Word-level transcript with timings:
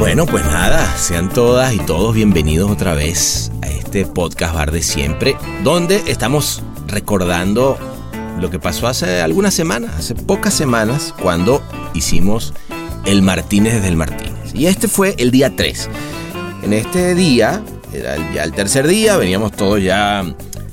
Bueno, 0.00 0.24
pues 0.24 0.42
nada, 0.46 0.96
sean 0.96 1.28
todas 1.28 1.74
y 1.74 1.78
todos 1.78 2.14
bienvenidos 2.14 2.70
otra 2.70 2.94
vez 2.94 3.52
a 3.60 3.68
este 3.68 4.06
podcast 4.06 4.54
bar 4.54 4.70
de 4.70 4.82
siempre, 4.82 5.36
donde 5.62 6.02
estamos 6.06 6.62
recordando 6.86 7.76
lo 8.40 8.48
que 8.48 8.58
pasó 8.58 8.88
hace 8.88 9.20
algunas 9.20 9.52
semanas, 9.52 9.94
hace 9.98 10.14
pocas 10.14 10.54
semanas, 10.54 11.14
cuando 11.20 11.62
hicimos 11.92 12.54
el 13.04 13.20
Martínez 13.20 13.74
desde 13.74 13.88
el 13.88 13.96
Martínez. 13.96 14.54
Y 14.54 14.68
este 14.68 14.88
fue 14.88 15.14
el 15.18 15.30
día 15.30 15.54
3. 15.54 15.90
En 16.62 16.72
este 16.72 17.14
día, 17.14 17.62
era 17.92 18.16
ya 18.32 18.44
el 18.44 18.52
tercer 18.52 18.86
día, 18.86 19.18
veníamos 19.18 19.52
todos 19.52 19.82
ya 19.82 20.24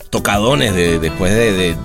tocadones 0.10 0.74
de, 0.74 1.00
después 1.00 1.34
de, 1.34 1.52
de 1.52 1.76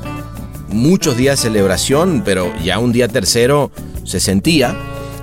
muchos 0.69 1.17
días 1.17 1.41
de 1.41 1.49
celebración, 1.49 2.23
pero 2.25 2.55
ya 2.63 2.79
un 2.79 2.93
día 2.93 3.09
tercero 3.09 3.73
se 4.05 4.21
sentía. 4.21 4.77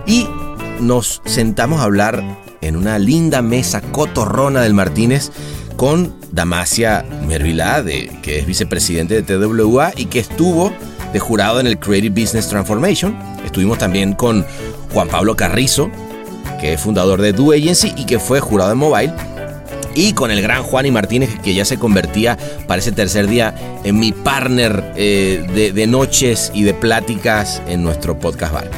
Y 0.05 0.27
nos 0.79 1.21
sentamos 1.25 1.81
a 1.81 1.83
hablar 1.83 2.23
en 2.61 2.75
una 2.75 2.99
linda 2.99 3.41
mesa 3.41 3.81
cotorrona 3.81 4.61
del 4.61 4.73
Martínez 4.73 5.31
con 5.75 6.15
Damasia 6.31 7.05
Mervilá, 7.27 7.83
que 8.21 8.39
es 8.39 8.45
vicepresidente 8.45 9.21
de 9.21 9.37
TWA 9.37 9.93
y 9.95 10.05
que 10.05 10.19
estuvo 10.19 10.73
de 11.13 11.19
jurado 11.19 11.59
en 11.59 11.67
el 11.67 11.79
Creative 11.79 12.21
Business 12.21 12.47
Transformation. 12.49 13.17
Estuvimos 13.45 13.77
también 13.77 14.13
con 14.13 14.45
Juan 14.93 15.07
Pablo 15.07 15.35
Carrizo, 15.35 15.89
que 16.59 16.73
es 16.73 16.81
fundador 16.81 17.21
de 17.21 17.33
Do 17.33 17.51
Agency 17.51 17.93
y 17.95 18.05
que 18.05 18.19
fue 18.19 18.39
jurado 18.39 18.71
en 18.71 18.77
Mobile. 18.77 19.13
Y 19.95 20.13
con 20.13 20.31
el 20.31 20.41
gran 20.41 20.63
Juan 20.63 20.85
y 20.85 20.91
Martínez, 20.91 21.29
que 21.41 21.53
ya 21.53 21.65
se 21.65 21.77
convertía 21.77 22.37
para 22.67 22.79
ese 22.79 22.91
tercer 22.91 23.27
día 23.27 23.55
en 23.83 23.99
mi 23.99 24.11
partner 24.11 24.93
eh, 24.95 25.45
de, 25.53 25.71
de 25.71 25.87
noches 25.87 26.51
y 26.53 26.63
de 26.63 26.73
pláticas 26.73 27.61
en 27.67 27.83
nuestro 27.83 28.19
podcast 28.19 28.53
bar. 28.53 28.69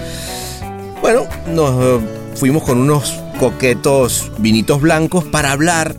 Bueno, 1.02 1.24
nos 1.48 1.84
eh, 1.84 2.00
fuimos 2.36 2.64
con 2.64 2.78
unos 2.78 3.20
coquetos 3.40 4.32
vinitos 4.38 4.82
blancos 4.82 5.24
para 5.24 5.52
hablar 5.52 5.98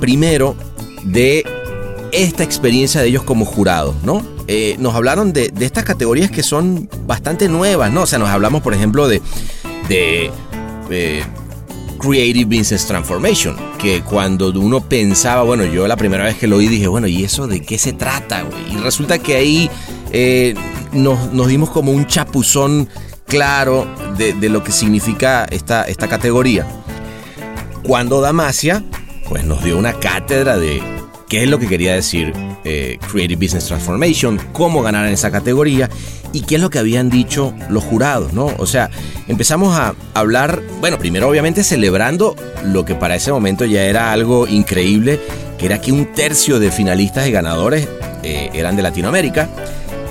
primero 0.00 0.54
de 1.02 1.44
esta 2.12 2.44
experiencia 2.44 3.00
de 3.00 3.08
ellos 3.08 3.24
como 3.24 3.44
jurados, 3.44 3.96
¿no? 4.04 4.22
Eh, 4.46 4.76
nos 4.78 4.94
hablaron 4.94 5.32
de, 5.32 5.52
estas 5.58 5.84
categorías 5.84 6.30
que 6.30 6.44
son 6.44 6.88
bastante 7.06 7.48
nuevas, 7.48 7.90
¿no? 7.92 8.02
O 8.02 8.06
sea, 8.06 8.20
nos 8.20 8.28
hablamos, 8.28 8.62
por 8.62 8.74
ejemplo, 8.74 9.08
de, 9.08 9.20
de 9.88 10.30
eh, 10.90 11.24
Creative 11.98 12.44
Business 12.44 12.86
Transformation, 12.86 13.56
que 13.78 14.02
cuando 14.02 14.50
uno 14.50 14.80
pensaba, 14.80 15.42
bueno, 15.42 15.64
yo 15.64 15.88
la 15.88 15.96
primera 15.96 16.24
vez 16.24 16.36
que 16.36 16.46
lo 16.46 16.58
oí 16.58 16.68
dije, 16.68 16.86
bueno, 16.86 17.08
¿y 17.08 17.24
eso 17.24 17.48
de 17.48 17.60
qué 17.60 17.76
se 17.78 17.92
trata? 17.92 18.44
Y 18.70 18.76
resulta 18.76 19.18
que 19.18 19.34
ahí 19.34 19.70
eh, 20.12 20.54
nos, 20.92 21.32
nos 21.32 21.48
dimos 21.48 21.70
como 21.70 21.90
un 21.90 22.06
chapuzón 22.06 22.88
claro 23.26 23.86
de, 24.16 24.48
lo 24.48 24.62
que 24.62 24.72
significa 24.72 25.44
esta, 25.50 25.84
esta 25.84 26.08
categoría. 26.08 26.66
Cuando 27.82 28.20
Damasia, 28.20 28.82
pues 29.28 29.44
nos 29.44 29.62
dio 29.62 29.76
una 29.78 29.94
cátedra 29.94 30.56
de 30.56 30.82
qué 31.28 31.42
es 31.42 31.48
lo 31.48 31.58
que 31.58 31.66
quería 31.66 31.94
decir 31.94 32.32
eh, 32.64 32.98
Creative 33.10 33.44
Business 33.44 33.66
Transformation, 33.66 34.40
cómo 34.52 34.82
ganar 34.82 35.06
en 35.06 35.12
esa 35.12 35.30
categoría 35.30 35.90
y 36.32 36.42
qué 36.42 36.56
es 36.56 36.60
lo 36.60 36.70
que 36.70 36.78
habían 36.78 37.10
dicho 37.10 37.54
los 37.68 37.84
jurados, 37.84 38.32
¿no? 38.32 38.52
O 38.58 38.66
sea, 38.66 38.90
empezamos 39.28 39.76
a 39.76 39.94
hablar, 40.14 40.62
bueno, 40.80 40.98
primero 40.98 41.28
obviamente 41.28 41.62
celebrando 41.62 42.34
lo 42.64 42.84
que 42.84 42.94
para 42.94 43.16
ese 43.16 43.32
momento 43.32 43.64
ya 43.64 43.84
era 43.84 44.12
algo 44.12 44.46
increíble, 44.48 45.20
que 45.58 45.66
era 45.66 45.80
que 45.80 45.92
un 45.92 46.12
tercio 46.12 46.58
de 46.58 46.70
finalistas 46.70 47.26
y 47.26 47.32
ganadores 47.32 47.88
eh, 48.22 48.50
eran 48.54 48.76
de 48.76 48.82
Latinoamérica, 48.82 49.48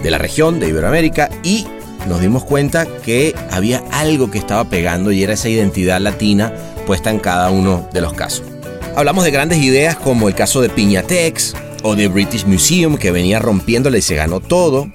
de 0.01 0.11
la 0.11 0.17
región, 0.17 0.59
de 0.59 0.69
Iberoamérica, 0.69 1.29
y 1.43 1.67
nos 2.07 2.21
dimos 2.21 2.43
cuenta 2.43 2.85
que 2.85 3.35
había 3.51 3.83
algo 3.91 4.31
que 4.31 4.37
estaba 4.37 4.65
pegando 4.65 5.11
y 5.11 5.23
era 5.23 5.33
esa 5.33 5.49
identidad 5.49 5.99
latina 5.99 6.53
puesta 6.85 7.09
en 7.09 7.19
cada 7.19 7.49
uno 7.49 7.87
de 7.93 8.01
los 8.01 8.13
casos. 8.13 8.43
Hablamos 8.95 9.23
de 9.23 9.31
grandes 9.31 9.59
ideas 9.59 9.95
como 9.95 10.27
el 10.27 10.35
caso 10.35 10.61
de 10.61 10.69
Piñatex 10.69 11.55
o 11.83 11.95
de 11.95 12.07
British 12.07 12.45
Museum 12.45 12.97
que 12.97 13.11
venía 13.11 13.39
rompiéndole 13.39 13.99
y 13.99 14.01
se 14.01 14.15
ganó 14.15 14.39
todo. 14.39 14.87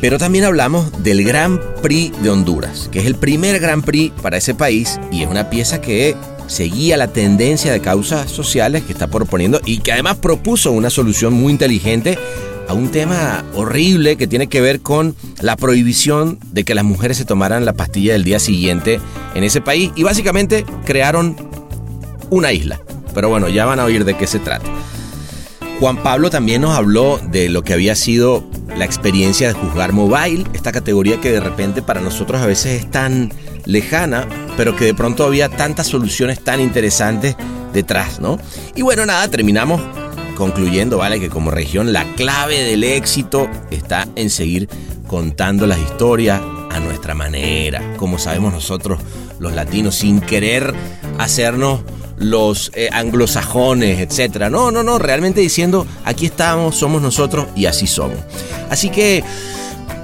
Pero 0.00 0.18
también 0.18 0.44
hablamos 0.44 1.02
del 1.02 1.24
Grand 1.24 1.60
Prix 1.82 2.22
de 2.22 2.30
Honduras, 2.30 2.88
que 2.92 3.00
es 3.00 3.06
el 3.06 3.16
primer 3.16 3.58
Grand 3.58 3.84
Prix 3.84 4.14
para 4.20 4.36
ese 4.36 4.54
país 4.54 5.00
y 5.10 5.22
es 5.22 5.28
una 5.28 5.50
pieza 5.50 5.80
que 5.80 6.14
seguía 6.46 6.96
la 6.96 7.08
tendencia 7.08 7.72
de 7.72 7.80
causas 7.80 8.30
sociales 8.30 8.84
que 8.84 8.92
está 8.92 9.08
proponiendo 9.08 9.60
y 9.64 9.78
que 9.78 9.92
además 9.92 10.16
propuso 10.16 10.72
una 10.72 10.88
solución 10.90 11.32
muy 11.34 11.52
inteligente 11.52 12.18
a 12.68 12.74
un 12.74 12.90
tema 12.90 13.44
horrible 13.54 14.16
que 14.16 14.26
tiene 14.26 14.46
que 14.46 14.60
ver 14.60 14.80
con 14.80 15.16
la 15.40 15.56
prohibición 15.56 16.38
de 16.52 16.64
que 16.64 16.74
las 16.74 16.84
mujeres 16.84 17.16
se 17.16 17.24
tomaran 17.24 17.64
la 17.64 17.72
pastilla 17.72 18.12
del 18.12 18.24
día 18.24 18.38
siguiente 18.38 19.00
en 19.34 19.42
ese 19.42 19.60
país 19.60 19.90
y 19.96 20.02
básicamente 20.02 20.64
crearon 20.84 21.36
una 22.30 22.52
isla. 22.52 22.80
Pero 23.14 23.30
bueno, 23.30 23.48
ya 23.48 23.64
van 23.64 23.80
a 23.80 23.84
oír 23.84 24.04
de 24.04 24.16
qué 24.16 24.26
se 24.26 24.38
trata. 24.38 24.66
Juan 25.80 26.02
Pablo 26.02 26.28
también 26.28 26.62
nos 26.62 26.76
habló 26.76 27.20
de 27.30 27.48
lo 27.48 27.62
que 27.62 27.72
había 27.72 27.94
sido 27.94 28.44
la 28.76 28.84
experiencia 28.84 29.48
de 29.48 29.54
juzgar 29.54 29.92
mobile, 29.92 30.44
esta 30.52 30.72
categoría 30.72 31.20
que 31.20 31.32
de 31.32 31.40
repente 31.40 31.82
para 31.82 32.00
nosotros 32.00 32.40
a 32.40 32.46
veces 32.46 32.80
es 32.80 32.90
tan 32.90 33.32
lejana, 33.64 34.26
pero 34.56 34.76
que 34.76 34.84
de 34.84 34.94
pronto 34.94 35.24
había 35.24 35.48
tantas 35.48 35.86
soluciones 35.86 36.42
tan 36.42 36.60
interesantes 36.60 37.36
detrás, 37.72 38.20
¿no? 38.20 38.38
Y 38.74 38.82
bueno, 38.82 39.06
nada, 39.06 39.28
terminamos 39.28 39.80
concluyendo, 40.38 40.98
¿vale? 40.98 41.18
Que 41.18 41.28
como 41.28 41.50
región 41.50 41.92
la 41.92 42.04
clave 42.14 42.62
del 42.62 42.84
éxito 42.84 43.50
está 43.72 44.06
en 44.14 44.30
seguir 44.30 44.68
contando 45.08 45.66
las 45.66 45.80
historias 45.80 46.40
a 46.70 46.78
nuestra 46.78 47.14
manera, 47.14 47.96
como 47.96 48.18
sabemos 48.20 48.52
nosotros 48.52 49.00
los 49.40 49.52
latinos, 49.52 49.96
sin 49.96 50.20
querer 50.20 50.72
hacernos 51.18 51.80
los 52.18 52.70
eh, 52.74 52.88
anglosajones, 52.92 53.98
etcétera. 53.98 54.48
No, 54.48 54.70
no, 54.70 54.84
no, 54.84 54.98
realmente 54.98 55.40
diciendo 55.40 55.86
aquí 56.04 56.26
estamos, 56.26 56.76
somos 56.76 57.02
nosotros 57.02 57.48
y 57.56 57.66
así 57.66 57.88
somos. 57.88 58.18
Así 58.70 58.90
que 58.90 59.24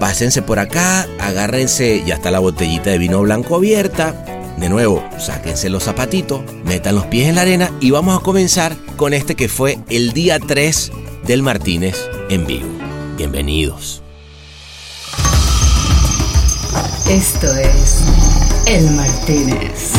pásense 0.01 0.43
por 0.43 0.59
acá, 0.59 1.07
agárrense, 1.21 2.03
ya 2.05 2.15
está 2.17 2.33
la 2.33 2.41
botellita 2.41 2.91
de 2.91 2.99
vino 2.99 3.21
blanco 3.21 3.55
abierta. 3.55 4.25
De 4.59 4.69
nuevo, 4.69 5.05
sáquense 5.19 5.69
los 5.69 5.85
zapatitos, 5.85 6.43
metan 6.65 6.97
los 6.97 7.07
pies 7.07 7.29
en 7.29 7.37
la 7.37 7.43
arena 7.43 7.71
y 7.81 7.91
vamos 7.91 8.19
a 8.19 8.23
comenzar 8.23 8.77
con 8.97 9.15
este 9.15 9.35
que 9.35 9.49
fue 9.49 9.79
el 9.89 10.13
día 10.13 10.39
3 10.39 10.93
del 11.25 11.43
Martínez 11.43 12.09
en 12.29 12.47
vivo. 12.47 12.69
Bienvenidos. 13.17 14.03
Esto 17.09 17.47
es 17.57 18.05
El 18.67 18.91
Martínez. 18.93 19.93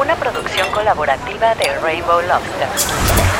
Una 0.00 0.16
producción 0.16 0.70
colaborativa 0.72 1.54
de 1.54 1.78
Rainbow 1.80 2.20
Lobster. 2.22 3.31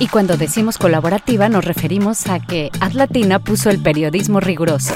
Y 0.00 0.08
cuando 0.08 0.36
decimos 0.36 0.78
colaborativa 0.78 1.48
nos 1.48 1.64
referimos 1.64 2.28
a 2.28 2.38
que 2.38 2.70
Atlatina 2.80 3.40
puso 3.40 3.70
el 3.70 3.82
periodismo 3.82 4.38
riguroso. 4.40 4.94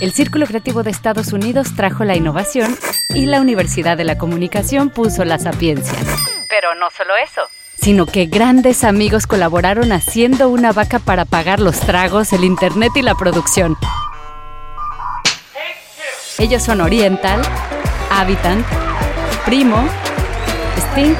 El 0.00 0.12
Círculo 0.12 0.46
Creativo 0.46 0.82
de 0.82 0.90
Estados 0.90 1.32
Unidos 1.32 1.74
trajo 1.74 2.04
la 2.04 2.14
innovación 2.14 2.76
y 3.10 3.26
la 3.26 3.40
Universidad 3.40 3.96
de 3.96 4.04
la 4.04 4.16
Comunicación 4.16 4.90
puso 4.90 5.24
la 5.24 5.38
sapiencia. 5.38 5.98
Pero 6.48 6.74
no 6.74 6.88
solo 6.90 7.16
eso 7.16 7.42
sino 7.84 8.06
que 8.06 8.24
grandes 8.24 8.82
amigos 8.82 9.26
colaboraron 9.26 9.92
haciendo 9.92 10.48
una 10.48 10.72
vaca 10.72 10.98
para 10.98 11.26
pagar 11.26 11.60
los 11.60 11.80
tragos, 11.80 12.32
el 12.32 12.42
internet 12.42 12.92
y 12.96 13.02
la 13.02 13.14
producción. 13.14 13.76
Ellos 16.38 16.62
son 16.62 16.80
Oriental, 16.80 17.42
Habitant, 18.10 18.64
Primo, 19.44 19.86
Stink 20.78 21.18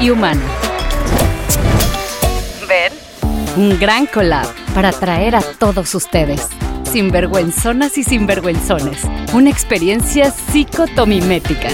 y 0.00 0.10
Humano. 0.10 0.55
Un 3.56 3.78
gran 3.80 4.04
collab 4.04 4.46
para 4.74 4.90
atraer 4.90 5.34
a 5.34 5.40
todos 5.40 5.94
ustedes. 5.94 6.46
sinvergüenzonas 6.84 7.96
y 7.96 8.04
sinvergüenzones. 8.04 9.02
Una 9.32 9.50
experiencia 9.50 10.30
psicotomimética. 10.30 11.68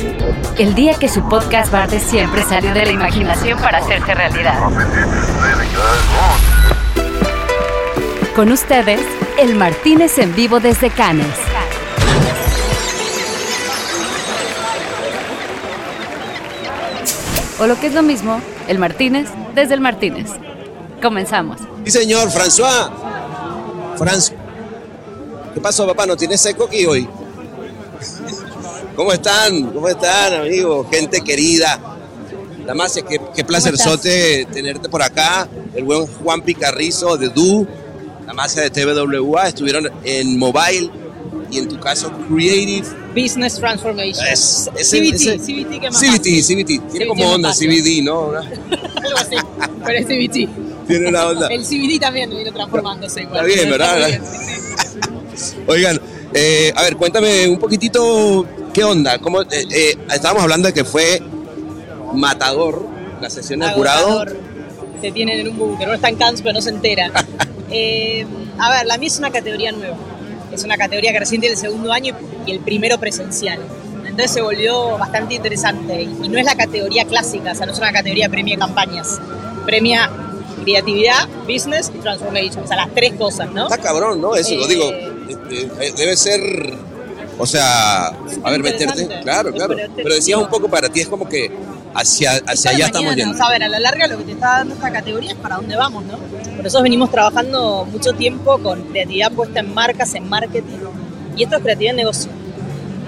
El 0.58 0.74
día 0.74 0.94
que 0.94 1.08
su 1.08 1.28
podcast 1.28 1.72
Bar 1.72 1.90
de 1.90 1.98
Siempre 1.98 2.42
salió 2.44 2.72
de 2.72 2.86
la 2.86 2.92
imaginación 2.92 3.58
para 3.60 3.78
hacerse 3.78 4.14
realidad. 4.14 4.58
Con 8.36 8.52
ustedes, 8.52 9.00
el 9.38 9.56
Martínez 9.56 10.18
en 10.18 10.34
vivo 10.36 10.60
desde 10.60 10.88
Cannes. 10.90 11.26
O 17.58 17.66
lo 17.66 17.78
que 17.78 17.88
es 17.88 17.94
lo 17.94 18.02
mismo, 18.02 18.40
el 18.68 18.78
Martínez 18.78 19.28
desde 19.54 19.74
el 19.74 19.80
Martínez. 19.80 20.30
Comenzamos. 21.00 21.71
Sí, 21.84 21.90
señor, 21.90 22.30
François. 22.30 22.90
François. 23.98 24.32
¿Qué 25.54 25.60
pasó, 25.60 25.86
papá? 25.86 26.06
¿No 26.06 26.16
tienes 26.16 26.40
seco 26.40 26.64
aquí 26.64 26.86
hoy? 26.86 27.08
¿Cómo 28.96 29.12
están? 29.12 29.70
¿Cómo 29.72 29.88
están, 29.88 30.34
amigos? 30.34 30.86
Gente 30.90 31.20
querida. 31.22 31.78
Además, 32.64 32.94
qué, 33.08 33.20
qué 33.34 33.44
placerzote 33.44 34.46
tenerte 34.52 34.88
por 34.88 35.02
acá. 35.02 35.48
El 35.74 35.84
buen 35.84 36.06
Juan 36.06 36.42
Picarrizo 36.42 37.16
de 37.16 37.28
Du, 37.28 37.66
la 38.26 38.32
masa 38.32 38.60
de 38.62 38.70
TWA, 38.70 39.48
estuvieron 39.48 39.90
en 40.04 40.38
Mobile 40.38 40.90
y 41.50 41.58
en 41.58 41.68
tu 41.68 41.78
caso 41.80 42.10
Creative 42.28 42.86
Business 43.14 43.56
Transformation. 43.56 44.24
Es, 44.26 44.70
es 44.76 44.90
CBT, 44.90 45.14
ese- 45.14 45.38
CBT 45.38 45.80
que 45.80 45.90
más 45.90 46.00
CBT. 46.00 46.24
CBT. 46.42 46.66
Tiene 46.90 47.06
CBT 47.06 47.08
como 47.08 47.30
onda. 47.32 47.52
CBD, 47.52 48.02
¿no? 48.02 48.28
Algo 48.30 49.18
así, 49.18 49.36
pero 49.84 49.98
es 49.98 50.06
CBT. 50.06 50.48
Tiene 50.86 51.08
una 51.08 51.26
onda. 51.26 51.48
El 51.48 51.62
CBD 51.62 52.00
también 52.00 52.30
vino 52.30 52.52
transformándose 52.52 53.22
igual. 53.22 53.48
Está 53.48 53.62
bien, 53.62 53.70
¿verdad? 53.70 54.20
Oigan, 55.66 56.00
eh, 56.34 56.72
a 56.74 56.82
ver, 56.82 56.96
cuéntame 56.96 57.48
un 57.48 57.58
poquitito 57.58 58.46
qué 58.72 58.84
onda. 58.84 59.18
¿Cómo, 59.18 59.42
eh, 59.42 59.46
eh, 59.50 59.96
estábamos 60.12 60.42
hablando 60.42 60.68
de 60.68 60.74
que 60.74 60.84
fue 60.84 61.20
matador 62.14 62.86
la 63.20 63.30
sesión 63.30 63.60
del 63.60 63.70
jurado. 63.70 64.24
Te 65.00 65.10
tienen 65.10 65.40
en 65.40 65.48
un 65.48 65.58
búnker, 65.58 65.88
uno 65.88 65.96
está 65.96 66.08
en 66.08 66.16
Cannes 66.16 66.42
pero 66.42 66.54
no 66.54 66.60
se 66.60 66.70
entera. 66.70 67.10
A 68.58 68.70
ver, 68.70 68.86
la 68.86 68.98
mía 68.98 69.08
es 69.08 69.18
una 69.18 69.30
categoría 69.30 69.72
nueva. 69.72 69.96
Es 70.52 70.62
una 70.64 70.76
categoría 70.76 71.12
que 71.12 71.20
recién 71.20 71.40
tiene 71.40 71.54
el 71.54 71.60
segundo 71.60 71.90
año 71.90 72.14
y 72.46 72.52
el 72.52 72.60
primero 72.60 72.98
presencial. 72.98 73.58
Entonces 74.04 74.30
se 74.30 74.42
volvió 74.42 74.98
bastante 74.98 75.34
interesante. 75.34 76.02
Y 76.02 76.28
no 76.28 76.38
es 76.38 76.44
la 76.44 76.54
categoría 76.54 77.06
clásica, 77.06 77.52
o 77.52 77.54
sea, 77.54 77.66
no 77.66 77.72
es 77.72 77.78
una 77.78 77.92
categoría 77.92 78.28
premia 78.28 78.58
campañas. 78.58 79.18
Premia 79.64 80.10
creatividad, 80.62 81.28
business 81.48 81.90
y 81.94 81.98
transformation. 81.98 82.64
O 82.64 82.66
sea, 82.66 82.76
las 82.76 82.94
tres 82.94 83.12
cosas, 83.14 83.50
¿no? 83.52 83.64
Está 83.64 83.78
cabrón, 83.78 84.20
¿no? 84.20 84.34
Eso, 84.34 84.54
lo 84.54 84.64
Eh, 84.64 84.68
digo. 84.68 84.84
eh, 84.90 85.68
eh, 85.80 85.92
debe 85.96 86.16
ser. 86.16 86.40
O 87.38 87.46
sea, 87.46 88.06
a 88.08 88.50
ver, 88.50 88.62
meterte. 88.62 89.08
Claro, 89.22 89.52
claro. 89.52 89.74
pero 89.96 90.14
decías 90.14 90.38
un 90.38 90.48
poco 90.48 90.68
para 90.68 90.88
ti, 90.88 91.00
es 91.00 91.08
como 91.08 91.28
que 91.28 91.50
hacia, 91.94 92.32
hacia 92.46 92.70
allá 92.72 92.86
estamos 92.86 93.06
mañana, 93.10 93.16
yendo. 93.16 93.34
O 93.34 93.36
sea, 93.36 93.46
a 93.46 93.50
ver, 93.50 93.62
a 93.64 93.68
la 93.68 93.80
larga 93.80 94.06
lo 94.06 94.18
que 94.18 94.24
te 94.24 94.32
está 94.32 94.58
dando 94.58 94.74
esta 94.74 94.92
categoría 94.92 95.30
es 95.32 95.36
para 95.38 95.56
dónde 95.56 95.74
vamos, 95.76 96.04
¿no? 96.04 96.18
Por 96.56 96.66
eso 96.66 96.82
venimos 96.82 97.10
trabajando 97.10 97.86
mucho 97.90 98.12
tiempo 98.12 98.58
con 98.58 98.82
creatividad 98.84 99.32
puesta 99.32 99.60
en 99.60 99.72
marcas, 99.74 100.14
en 100.14 100.28
marketing, 100.28 100.78
y 101.36 101.42
esto 101.44 101.56
es 101.56 101.62
creatividad 101.62 101.90
en 101.92 101.96
negocio. 101.96 102.30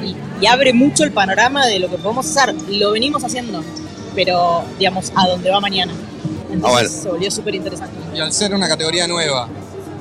Y, 0.03 0.17
y 0.43 0.47
abre 0.47 0.73
mucho 0.73 1.05
el 1.05 1.13
panorama 1.13 1.67
de 1.67 1.79
lo 1.79 1.89
que 1.89 1.99
podemos 1.99 2.27
hacer. 2.27 2.55
Lo 2.71 2.91
venimos 2.93 3.23
haciendo, 3.23 3.63
pero, 4.15 4.65
digamos, 4.79 5.13
a 5.15 5.29
dónde 5.29 5.51
va 5.51 5.61
mañana. 5.61 5.93
Entonces 6.55 6.65
Ah, 6.65 6.71
bueno. 6.73 6.89
se 7.03 7.09
volvió 7.09 7.31
súper 7.31 7.55
interesante. 7.55 7.95
Y 8.15 8.21
al 8.21 8.33
ser 8.33 8.55
una 8.55 8.69
categoría 8.69 9.07
nueva, 9.07 9.49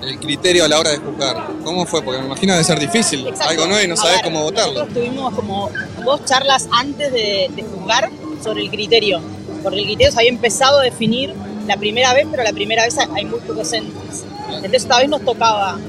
el 0.01 0.19
criterio 0.19 0.65
a 0.65 0.67
la 0.67 0.79
hora 0.79 0.91
de 0.91 0.97
juzgar, 0.97 1.47
¿cómo 1.63 1.85
fue? 1.85 2.01
Porque 2.01 2.19
me 2.19 2.25
imagino 2.27 2.53
debe 2.53 2.63
ser 2.65 2.79
difícil, 2.79 3.27
Exacto. 3.27 3.51
algo 3.51 3.67
nuevo 3.67 3.83
y 3.83 3.87
no 3.87 3.95
sabes 3.97 4.21
cómo 4.23 4.41
votarlo. 4.43 4.73
Nosotros 4.73 4.93
tuvimos 4.93 5.33
como 5.33 5.69
dos 6.03 6.25
charlas 6.25 6.67
antes 6.71 7.11
de, 7.11 7.49
de 7.55 7.63
juzgar 7.63 8.09
sobre 8.43 8.63
el 8.63 8.69
criterio, 8.69 9.21
porque 9.63 9.79
el 9.79 9.85
criterio 9.85 10.11
se 10.11 10.19
había 10.19 10.29
empezado 10.31 10.79
a 10.79 10.83
definir 10.83 11.33
la 11.67 11.77
primera 11.77 12.13
vez, 12.13 12.27
pero 12.29 12.43
la 12.43 12.51
primera 12.51 12.83
vez 12.83 12.97
hay 12.97 13.23
muy 13.25 13.39
pocos 13.39 13.71
entries. 13.71 14.25
Entonces 14.49 14.83
esta 14.83 14.97
vez 14.99 15.07
nos 15.09 15.21
tocaba 15.23 15.79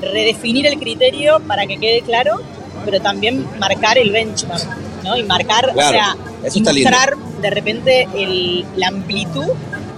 redefinir 0.00 0.66
el 0.66 0.78
criterio 0.78 1.40
para 1.46 1.66
que 1.66 1.76
quede 1.76 2.00
claro, 2.02 2.40
pero 2.84 3.00
también 3.00 3.46
marcar 3.58 3.98
el 3.98 4.10
benchmark, 4.12 4.64
¿no? 5.04 5.16
Y 5.16 5.22
marcar, 5.24 5.70
Claro, 5.74 5.98
o 6.46 6.50
sea, 6.50 6.62
mostrar 6.62 7.14
de 7.42 7.50
repente 7.50 8.08
el- 8.14 8.64
la 8.76 8.88
amplitud 8.88 9.46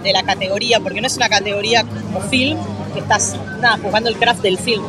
de 0.02 0.12
la 0.12 0.22
categoría, 0.22 0.80
porque 0.80 1.00
no 1.00 1.06
es 1.06 1.16
una 1.16 1.28
categoría 1.28 1.84
como 1.84 2.20
film, 2.22 2.58
que 2.92 3.00
estás 3.00 3.36
nada, 3.60 3.78
jugando 3.82 4.08
el 4.08 4.16
craft 4.16 4.42
del 4.42 4.58
film. 4.58 4.82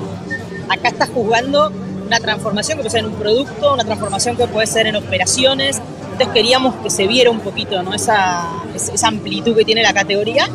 Acá 0.70 0.90
estás 0.90 1.10
jugando 1.10 1.72
una 2.06 2.20
transformación 2.20 2.78
que 2.78 2.84
puede 2.84 2.92
ser 2.92 3.00
en 3.02 3.12
un 3.12 3.16
producto, 3.16 3.74
una 3.74 3.84
transformación 3.84 4.36
que 4.38 4.48
puede 4.48 4.68
ser 4.68 4.88
en 4.88 4.96
operaciones. 4.96 5.82
Entonces 6.04 6.30
queríamos 6.34 6.76
que 6.76 6.90
se 6.90 7.08
viera 7.08 7.30
un 7.30 7.40
poquito 7.40 7.82
¿no? 7.84 7.94
esa, 7.94 8.50
esa 8.76 9.08
amplitud 9.08 9.56
que 9.56 9.64
tiene 9.64 9.82
la 9.82 9.94
categoría 9.94 10.50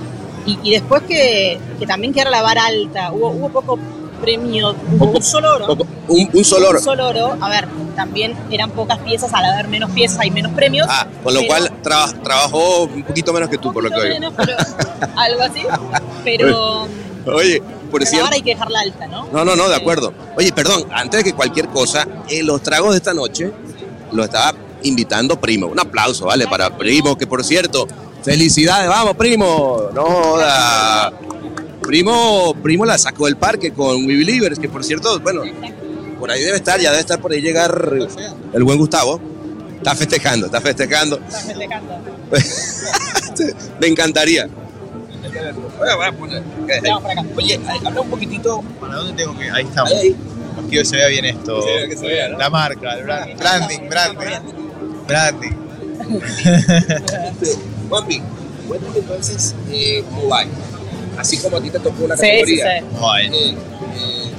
y, 0.45 0.59
y 0.63 0.73
después 0.73 1.03
que, 1.03 1.59
que 1.79 1.87
también 1.87 2.13
quedara 2.13 2.31
la 2.31 2.43
vara 2.43 2.67
alta. 2.67 3.13
Hubo, 3.13 3.31
hubo 3.31 3.49
poco 3.49 3.79
premio, 4.17 4.75
un 4.99 5.23
solo 5.23 5.55
oro. 5.55 5.77
Un, 6.09 6.31
un 6.33 6.45
solo 6.45 6.69
oro. 6.71 6.79
Un 6.79 6.85
solo 6.85 7.09
oro. 7.09 7.37
A 7.41 7.49
ver, 7.49 7.67
también 7.95 8.35
eran 8.51 8.71
pocas 8.71 8.99
piezas, 8.99 9.33
al 9.33 9.45
haber 9.45 9.69
menos 9.69 9.91
piezas 9.91 10.19
hay 10.21 10.31
menos 10.31 10.53
premios. 10.53 10.87
Ah, 10.91 11.07
con 11.23 11.35
lo 11.35 11.45
cual 11.47 11.71
traba- 11.83 12.13
trabajó 12.23 12.85
un 12.85 13.03
poquito 13.05 13.33
menos 13.33 13.49
que 13.49 13.59
tú, 13.59 13.73
por 13.73 13.83
lo 13.85 13.91
que 13.91 13.97
oigo. 13.97 14.15
menos, 14.15 14.35
pero 14.37 14.53
algo 15.17 15.43
así. 15.43 15.63
Pero 16.25 16.87
Oye, 17.27 17.61
por 17.91 18.01
pero 18.01 18.07
cierto. 18.07 18.25
ahora 18.27 18.37
hay 18.37 18.43
que 18.43 18.51
dejarla 18.51 18.81
alta, 18.81 19.07
¿no? 19.09 19.27
No, 19.33 19.45
no, 19.45 19.57
no, 19.57 19.69
de 19.69 19.75
acuerdo. 19.77 20.13
Oye, 20.37 20.53
perdón, 20.53 20.85
antes 20.93 21.19
de 21.19 21.25
que 21.25 21.33
cualquier 21.35 21.69
cosa, 21.69 22.07
en 22.29 22.47
los 22.47 22.63
tragos 22.63 22.91
de 22.93 22.99
esta 22.99 23.15
noche 23.15 23.51
lo 24.13 24.23
estaba 24.25 24.55
invitando 24.83 25.41
Primo. 25.41 25.67
Un 25.67 25.81
aplauso, 25.81 26.27
¿vale? 26.27 26.47
Para 26.47 26.71
Primo, 26.77 27.17
que 27.19 27.27
por 27.27 27.43
cierto, 27.45 27.89
felicidades, 28.23 28.89
vamos, 28.89 29.17
Primo. 29.17 29.89
No 29.93 30.03
joda. 30.05 31.13
Primo, 31.87 32.55
Primo 32.63 32.85
la 32.85 32.99
sacó 32.99 33.27
del 33.27 33.37
parque 33.37 33.73
con 33.73 34.05
We 34.07 34.17
Believers, 34.17 34.59
que 34.59 34.69
por 34.69 34.85
cierto, 34.85 35.21
bueno, 35.21 35.43
por 36.19 36.31
ahí 36.31 36.43
debe 36.43 36.57
estar, 36.57 36.81
ya 36.81 36.91
debe 36.91 37.01
estar 37.01 37.21
por 37.21 37.33
ahí 37.33 37.41
llegar 37.41 37.93
el 38.53 38.65
buen 38.65 38.79
Gustavo. 38.79 39.21
Está 39.77 39.95
festejando, 39.95 40.47
está 40.47 40.61
festejando. 40.61 41.17
Está 41.17 41.39
festejando. 41.39 41.95
Me 43.81 43.87
encantaría. 43.87 44.49
Oye, 47.37 47.61
habla 47.85 48.01
un 48.01 48.11
poquitito 48.11 48.63
para 48.81 48.97
dónde 48.97 49.23
tengo 49.23 49.39
que. 49.39 49.51
Ahí 49.51 49.65
estamos. 49.65 49.93
Ahí. 49.93 50.17
Quiero 50.69 50.83
que 50.83 50.85
se 50.89 50.97
vea 50.97 51.09
bien 51.09 51.25
esto. 51.27 51.61
Que 51.61 51.63
se 51.63 51.75
vea, 51.77 51.89
que 51.89 51.97
se 51.97 52.07
vea, 52.07 52.29
¿no? 52.31 52.39
La 52.39 52.51
marca, 52.51 52.95
el 52.95 53.05
brand- 53.05 53.37
branding, 53.39 53.89
branding. 53.89 54.27
Branding. 55.07 55.53
Juanpi, 57.89 58.23
cuéntame 58.67 58.99
entonces 58.99 59.55
eh. 59.71 60.03
Así 61.17 61.39
como 61.39 61.57
a 61.57 61.61
ti 61.61 61.71
te 61.71 61.79
tocó 61.79 62.05
una 62.05 62.17
Sí, 62.17 62.27
sí, 62.27 62.59
categoría. 62.59 62.79
Eh, 62.79 62.85
eh, 63.97 64.33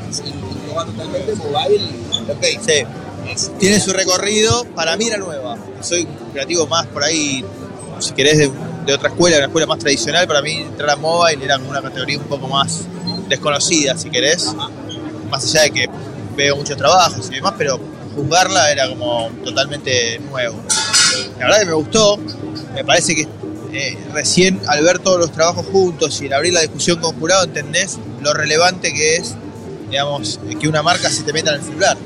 innova 0.66 0.86
totalmente 0.86 1.36
mobile. 1.36 1.86
Ok. 2.30 2.46
Sí. 2.66 3.50
Tiene 3.60 3.80
su 3.80 3.92
recorrido. 3.94 4.66
Para 4.76 4.96
mí 4.96 5.08
era 5.08 5.18
nueva. 5.18 5.58
Soy 5.82 6.08
creativo 6.34 6.68
más 6.68 6.86
por 6.88 7.04
ahí, 7.04 7.44
si 8.00 8.14
querés, 8.14 8.38
de, 8.38 8.52
de 8.86 8.94
otra 8.94 9.10
escuela, 9.10 9.38
una 9.38 9.46
escuela 9.48 9.68
más 9.68 9.80
tradicional. 9.80 10.28
Para 10.28 10.42
mí 10.42 10.54
entrar 10.54 10.92
a 10.92 10.96
mobile 10.96 11.44
era 11.44 11.58
una 11.58 11.82
categoría 11.82 12.18
un 12.20 12.26
poco 12.26 12.48
más 12.48 12.82
desconocida, 13.28 13.98
si 13.98 14.10
querés. 14.10 14.54
Más 15.30 15.44
allá 15.44 15.64
de 15.64 15.72
que 15.72 15.90
veo 16.36 16.56
muchos 16.56 16.78
trabajos 16.78 17.28
y 17.32 17.36
demás, 17.36 17.54
pero 17.58 17.80
juzgarla 18.16 18.72
era 18.72 18.88
como 18.88 19.30
totalmente 19.44 20.20
nuevo. 20.30 20.58
La 21.40 21.46
verdad 21.48 21.60
que 21.62 21.66
me 21.66 21.74
gustó. 21.74 22.18
Me 22.74 22.86
parece 22.86 23.16
que 23.16 23.28
eh, 23.74 23.98
recién 24.14 24.60
al 24.68 24.84
ver 24.84 25.00
todos 25.00 25.20
los 25.20 25.32
trabajos 25.32 25.66
juntos 25.66 26.22
y 26.22 26.28
al 26.28 26.34
abrir 26.34 26.54
la 26.54 26.62
discusión 26.62 27.00
con 27.00 27.18
jurado 27.20 27.46
entendés 27.46 27.98
lo 28.22 28.34
relevante 28.34 28.94
que 28.94 29.18
es, 29.18 29.36
digamos, 29.90 30.40
que 30.60 30.68
una 30.68 30.84
marca 30.84 31.10
se 31.10 31.24
te 31.24 31.34
meta 31.34 31.52
en 31.52 31.62
el 31.62 31.64
celular. 31.64 31.98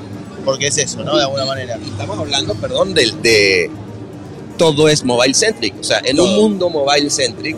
Porque 0.44 0.66
es 0.66 0.78
eso, 0.78 1.04
¿no? 1.04 1.16
De 1.16 1.22
alguna 1.22 1.44
manera. 1.44 1.76
Estamos 1.76 2.18
hablando, 2.18 2.54
perdón, 2.56 2.94
del 2.94 3.22
de 3.22 3.70
todo 4.58 4.88
es 4.88 5.04
mobile 5.04 5.34
centric. 5.34 5.74
O 5.80 5.84
sea, 5.84 6.00
en 6.04 6.18
un 6.18 6.34
mundo 6.34 6.68
mobile 6.68 7.10
centric, 7.10 7.56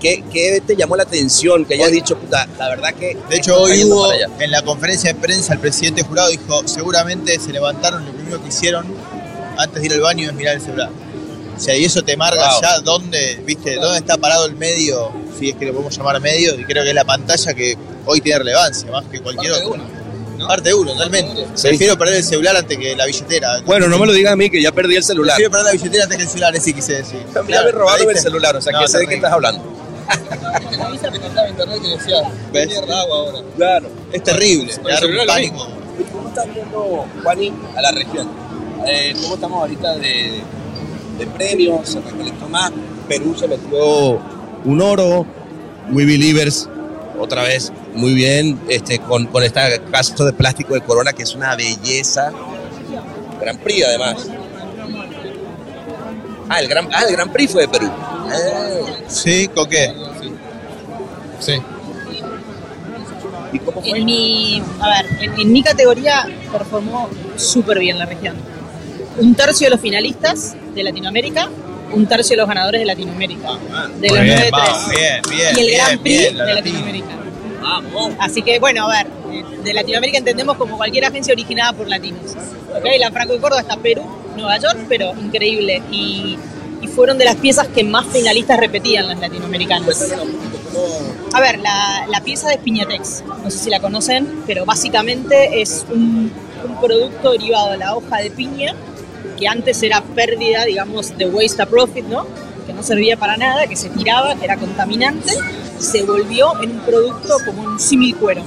¿qué, 0.00 0.24
qué 0.32 0.62
te 0.66 0.76
llamó 0.76 0.96
la 0.96 1.04
atención? 1.04 1.64
Que 1.64 1.74
hayas 1.74 1.92
dicho, 1.92 2.18
puta, 2.18 2.48
la 2.58 2.68
verdad 2.68 2.94
que. 2.94 3.16
De 3.28 3.36
hecho, 3.36 3.60
hoy 3.60 3.84
hubo, 3.84 4.08
para 4.08 4.14
allá"? 4.14 4.28
en 4.40 4.50
la 4.50 4.62
conferencia 4.62 5.12
de 5.12 5.20
prensa, 5.20 5.54
el 5.54 5.60
presidente 5.60 6.02
jurado 6.02 6.28
dijo, 6.28 6.66
seguramente 6.66 7.38
se 7.38 7.52
levantaron, 7.52 8.04
lo 8.04 8.12
primero 8.12 8.42
que 8.42 8.48
hicieron 8.48 8.86
antes 9.56 9.80
de 9.80 9.86
ir 9.86 9.92
al 9.92 10.00
baño 10.00 10.28
es 10.28 10.34
mirar 10.34 10.54
el 10.56 10.60
celular. 10.60 10.90
O 11.58 11.60
sea, 11.60 11.76
y 11.76 11.84
eso 11.84 12.02
te 12.02 12.16
marca 12.16 12.50
Wow. 12.52 12.62
ya 12.62 12.78
dónde, 12.80 13.42
viste, 13.44 13.74
dónde 13.76 13.98
está 13.98 14.16
parado 14.16 14.46
el 14.46 14.54
medio, 14.54 15.10
si 15.38 15.50
es 15.50 15.56
que 15.56 15.66
lo 15.66 15.72
podemos 15.72 15.96
llamar 15.96 16.20
medio, 16.20 16.54
y 16.58 16.64
creo 16.64 16.84
que 16.84 16.90
es 16.90 16.94
la 16.94 17.04
pantalla 17.04 17.52
que 17.52 17.76
hoy 18.06 18.20
tiene 18.20 18.38
relevancia, 18.38 18.88
más 18.92 19.04
que 19.06 19.20
cualquier 19.20 19.52
Parte 19.52 19.66
otra. 19.66 19.82
uno, 20.36 20.46
Parte 20.46 20.68
de 20.68 20.74
uno, 20.74 20.92
totalmente. 20.92 21.46
Sí. 21.56 21.68
Prefiero 21.68 21.98
perder 21.98 22.14
el 22.18 22.24
celular 22.24 22.56
antes 22.56 22.78
que 22.78 22.94
la 22.94 23.06
billetera. 23.06 23.60
Bueno, 23.66 23.88
no 23.88 23.98
me 23.98 24.06
lo 24.06 24.12
digas 24.12 24.32
a 24.34 24.36
mí, 24.36 24.48
que 24.48 24.62
ya 24.62 24.70
perdí 24.70 24.94
el 24.94 25.02
celular. 25.02 25.34
Prefiero 25.34 25.50
perder 25.50 25.66
la 25.66 25.72
billetera 25.72 26.04
antes 26.04 26.16
que 26.16 26.22
el 26.22 26.28
celular, 26.30 26.54
ese 26.56 26.72
quise 26.72 26.92
decir. 26.94 27.18
Me 27.48 27.72
robaron 27.72 28.08
el 28.08 28.18
celular, 28.18 28.54
o 28.54 28.60
sea, 28.62 28.72
No, 28.72 28.80
que 28.80 28.88
sé 28.88 28.98
de 28.98 29.06
qué 29.08 29.14
estás 29.16 29.32
hablando. 29.32 29.64
que 30.70 30.74
estaba 30.74 31.44
en 31.44 31.50
internet 31.50 31.82
que 31.82 31.88
decía, 31.88 32.22
¿Ves? 32.52 32.66
mierda 32.68 33.00
agua 33.00 33.16
ahora. 33.16 33.38
Claro. 33.56 33.90
Es 34.12 34.22
terrible, 34.22 34.72
me 34.84 34.92
da 34.92 35.00
un 35.22 35.26
pánico. 35.26 35.68
¿Cómo 36.12 36.28
estás 36.28 36.54
viendo, 36.54 37.06
Juani, 37.24 37.52
a 37.76 37.82
la 37.82 37.90
región? 37.90 38.28
Eh, 38.86 39.14
¿Cómo 39.20 39.34
estamos 39.34 39.60
ahorita 39.60 39.96
de, 39.96 40.40
de 41.18 41.26
premios? 41.26 41.88
Se 41.88 42.00
recolectó 42.00 42.48
más. 42.48 42.72
Perú 43.08 43.34
se 43.38 43.48
metió 43.48 44.20
un 44.64 44.80
oro. 44.80 45.26
We 45.90 46.04
Believers, 46.04 46.68
otra 47.18 47.44
vez, 47.44 47.72
muy 47.94 48.12
bien, 48.12 48.60
este, 48.68 48.98
con, 48.98 49.26
con 49.26 49.42
este 49.42 49.80
caso 49.90 50.26
de 50.26 50.34
plástico 50.34 50.74
de 50.74 50.82
Corona, 50.82 51.14
que 51.14 51.22
es 51.22 51.34
una 51.34 51.56
belleza. 51.56 52.30
Gran 53.40 53.56
Prix, 53.56 53.86
además. 53.86 54.28
Ah, 56.50 56.60
el 56.60 56.68
Gran, 56.68 56.88
ah, 56.92 57.04
el 57.08 57.12
Gran 57.12 57.32
Prix 57.32 57.52
fue 57.52 57.62
de 57.62 57.68
Perú. 57.68 57.88
Ah, 57.90 58.68
Sí, 59.06 59.48
¿con 59.48 59.66
qué? 59.68 59.94
Sí. 61.40 61.54
¿Y 63.52 63.58
cómo 63.60 63.80
fue? 63.80 63.90
En 63.98 64.04
mi, 64.04 64.62
a 64.80 64.88
ver, 64.88 65.06
en, 65.22 65.40
en 65.40 65.52
mi 65.52 65.62
categoría 65.62 66.26
performó 66.52 67.08
súper 67.36 67.78
bien 67.78 67.98
la 67.98 68.04
región. 68.04 68.36
Un 69.18 69.34
tercio 69.34 69.66
de 69.66 69.70
los 69.70 69.80
finalistas 69.80 70.54
de 70.78 70.84
Latinoamérica, 70.90 71.50
un 71.92 72.06
tercio 72.06 72.34
de 72.34 72.38
los 72.38 72.48
ganadores 72.48 72.80
de 72.80 72.86
Latinoamérica. 72.86 73.48
De 74.00 74.08
los 74.08 74.16
Muy 74.18 74.24
bien, 74.26 74.38
9-3. 74.38 74.50
vamos, 74.50 74.88
bien, 74.88 75.22
bien, 75.30 75.56
y 75.56 75.60
el 75.60 75.66
bien, 75.66 75.78
Gran 75.78 75.98
Prix 76.00 76.18
bien, 76.18 76.38
la 76.38 76.44
de. 76.44 76.54
Latinoamérica. 76.54 77.08
Vamos. 77.60 78.12
Así 78.18 78.42
que, 78.42 78.58
bueno, 78.58 78.86
a 78.88 79.02
ver, 79.02 79.06
de 79.64 79.74
Latinoamérica 79.74 80.18
entendemos 80.18 80.56
como 80.56 80.76
cualquier 80.76 81.04
agencia 81.04 81.32
originada 81.32 81.72
por 81.72 81.88
latinos. 81.88 82.36
¿ok? 82.76 82.84
La 82.98 83.10
Franco 83.10 83.34
de 83.34 83.40
Córdoba 83.40 83.60
está 83.62 83.76
Perú, 83.76 84.02
Nueva 84.36 84.58
York, 84.58 84.78
pero 84.88 85.12
increíble. 85.20 85.82
Y, 85.90 86.38
y 86.80 86.86
fueron 86.86 87.18
de 87.18 87.24
las 87.24 87.36
piezas 87.36 87.68
que 87.68 87.82
más 87.84 88.06
finalistas 88.06 88.58
repetían 88.58 89.08
las 89.08 89.18
latinoamericanas. 89.18 90.12
A 91.32 91.40
ver, 91.40 91.58
la, 91.58 92.06
la 92.08 92.20
pieza 92.22 92.48
de 92.48 92.58
Piñatex, 92.58 93.24
no 93.42 93.50
sé 93.50 93.58
si 93.58 93.70
la 93.70 93.80
conocen, 93.80 94.42
pero 94.46 94.64
básicamente 94.64 95.60
es 95.60 95.84
un, 95.90 96.30
un 96.64 96.80
producto 96.80 97.32
derivado 97.32 97.72
de 97.72 97.78
la 97.78 97.96
hoja 97.96 98.18
de 98.18 98.30
piña, 98.30 98.74
que 99.38 99.48
antes 99.48 99.82
era 99.82 100.00
pérdida, 100.02 100.64
digamos, 100.64 101.16
de 101.16 101.26
waste 101.26 101.62
a 101.62 101.66
profit, 101.66 102.04
¿no? 102.04 102.26
Que 102.66 102.72
no 102.72 102.82
servía 102.82 103.16
para 103.16 103.36
nada, 103.36 103.66
que 103.66 103.76
se 103.76 103.88
tiraba, 103.90 104.34
que 104.34 104.44
era 104.44 104.56
contaminante, 104.56 105.32
se 105.78 106.02
volvió 106.02 106.60
en 106.62 106.72
un 106.72 106.80
producto 106.80 107.36
como 107.44 107.62
un 107.62 107.78
símil 107.78 108.16
cuero. 108.16 108.42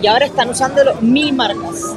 Y 0.00 0.06
ahora 0.06 0.26
están 0.26 0.48
usándolo 0.48 0.94
mil 1.00 1.32
marcas. 1.32 1.94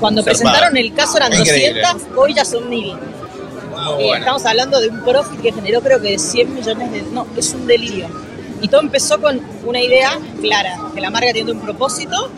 Cuando 0.00 0.24
presentaron 0.24 0.76
el 0.76 0.92
caso 0.92 1.18
eran 1.18 1.32
Increíble. 1.32 1.80
200, 1.82 2.18
hoy 2.18 2.34
ya 2.34 2.44
son 2.44 2.68
mil. 2.68 2.90
Eh, 2.92 3.94
bueno. 3.94 4.14
estamos 4.14 4.44
hablando 4.44 4.80
de 4.80 4.88
un 4.88 5.00
profit 5.00 5.40
que 5.40 5.52
generó 5.52 5.80
creo 5.80 6.00
que 6.00 6.12
de 6.12 6.18
100 6.18 6.54
millones 6.54 6.92
de... 6.92 7.02
No, 7.12 7.26
es 7.36 7.52
un 7.52 7.66
delirio. 7.66 8.08
Y 8.60 8.68
todo 8.68 8.80
empezó 8.80 9.20
con 9.20 9.40
una 9.64 9.80
idea 9.80 10.18
clara, 10.40 10.78
que 10.94 11.00
la 11.00 11.10
marca 11.10 11.32
tiene 11.32 11.52
un 11.52 11.60
propósito 11.60 12.30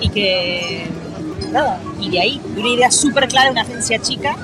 y 0.00 0.08
que... 0.08 0.86
Nada, 1.52 1.80
y 2.00 2.10
de 2.10 2.20
ahí, 2.20 2.40
una 2.56 2.68
idea 2.68 2.90
súper 2.90 3.26
clara, 3.28 3.50
una 3.50 3.62
agencia 3.62 4.00
chica. 4.00 4.36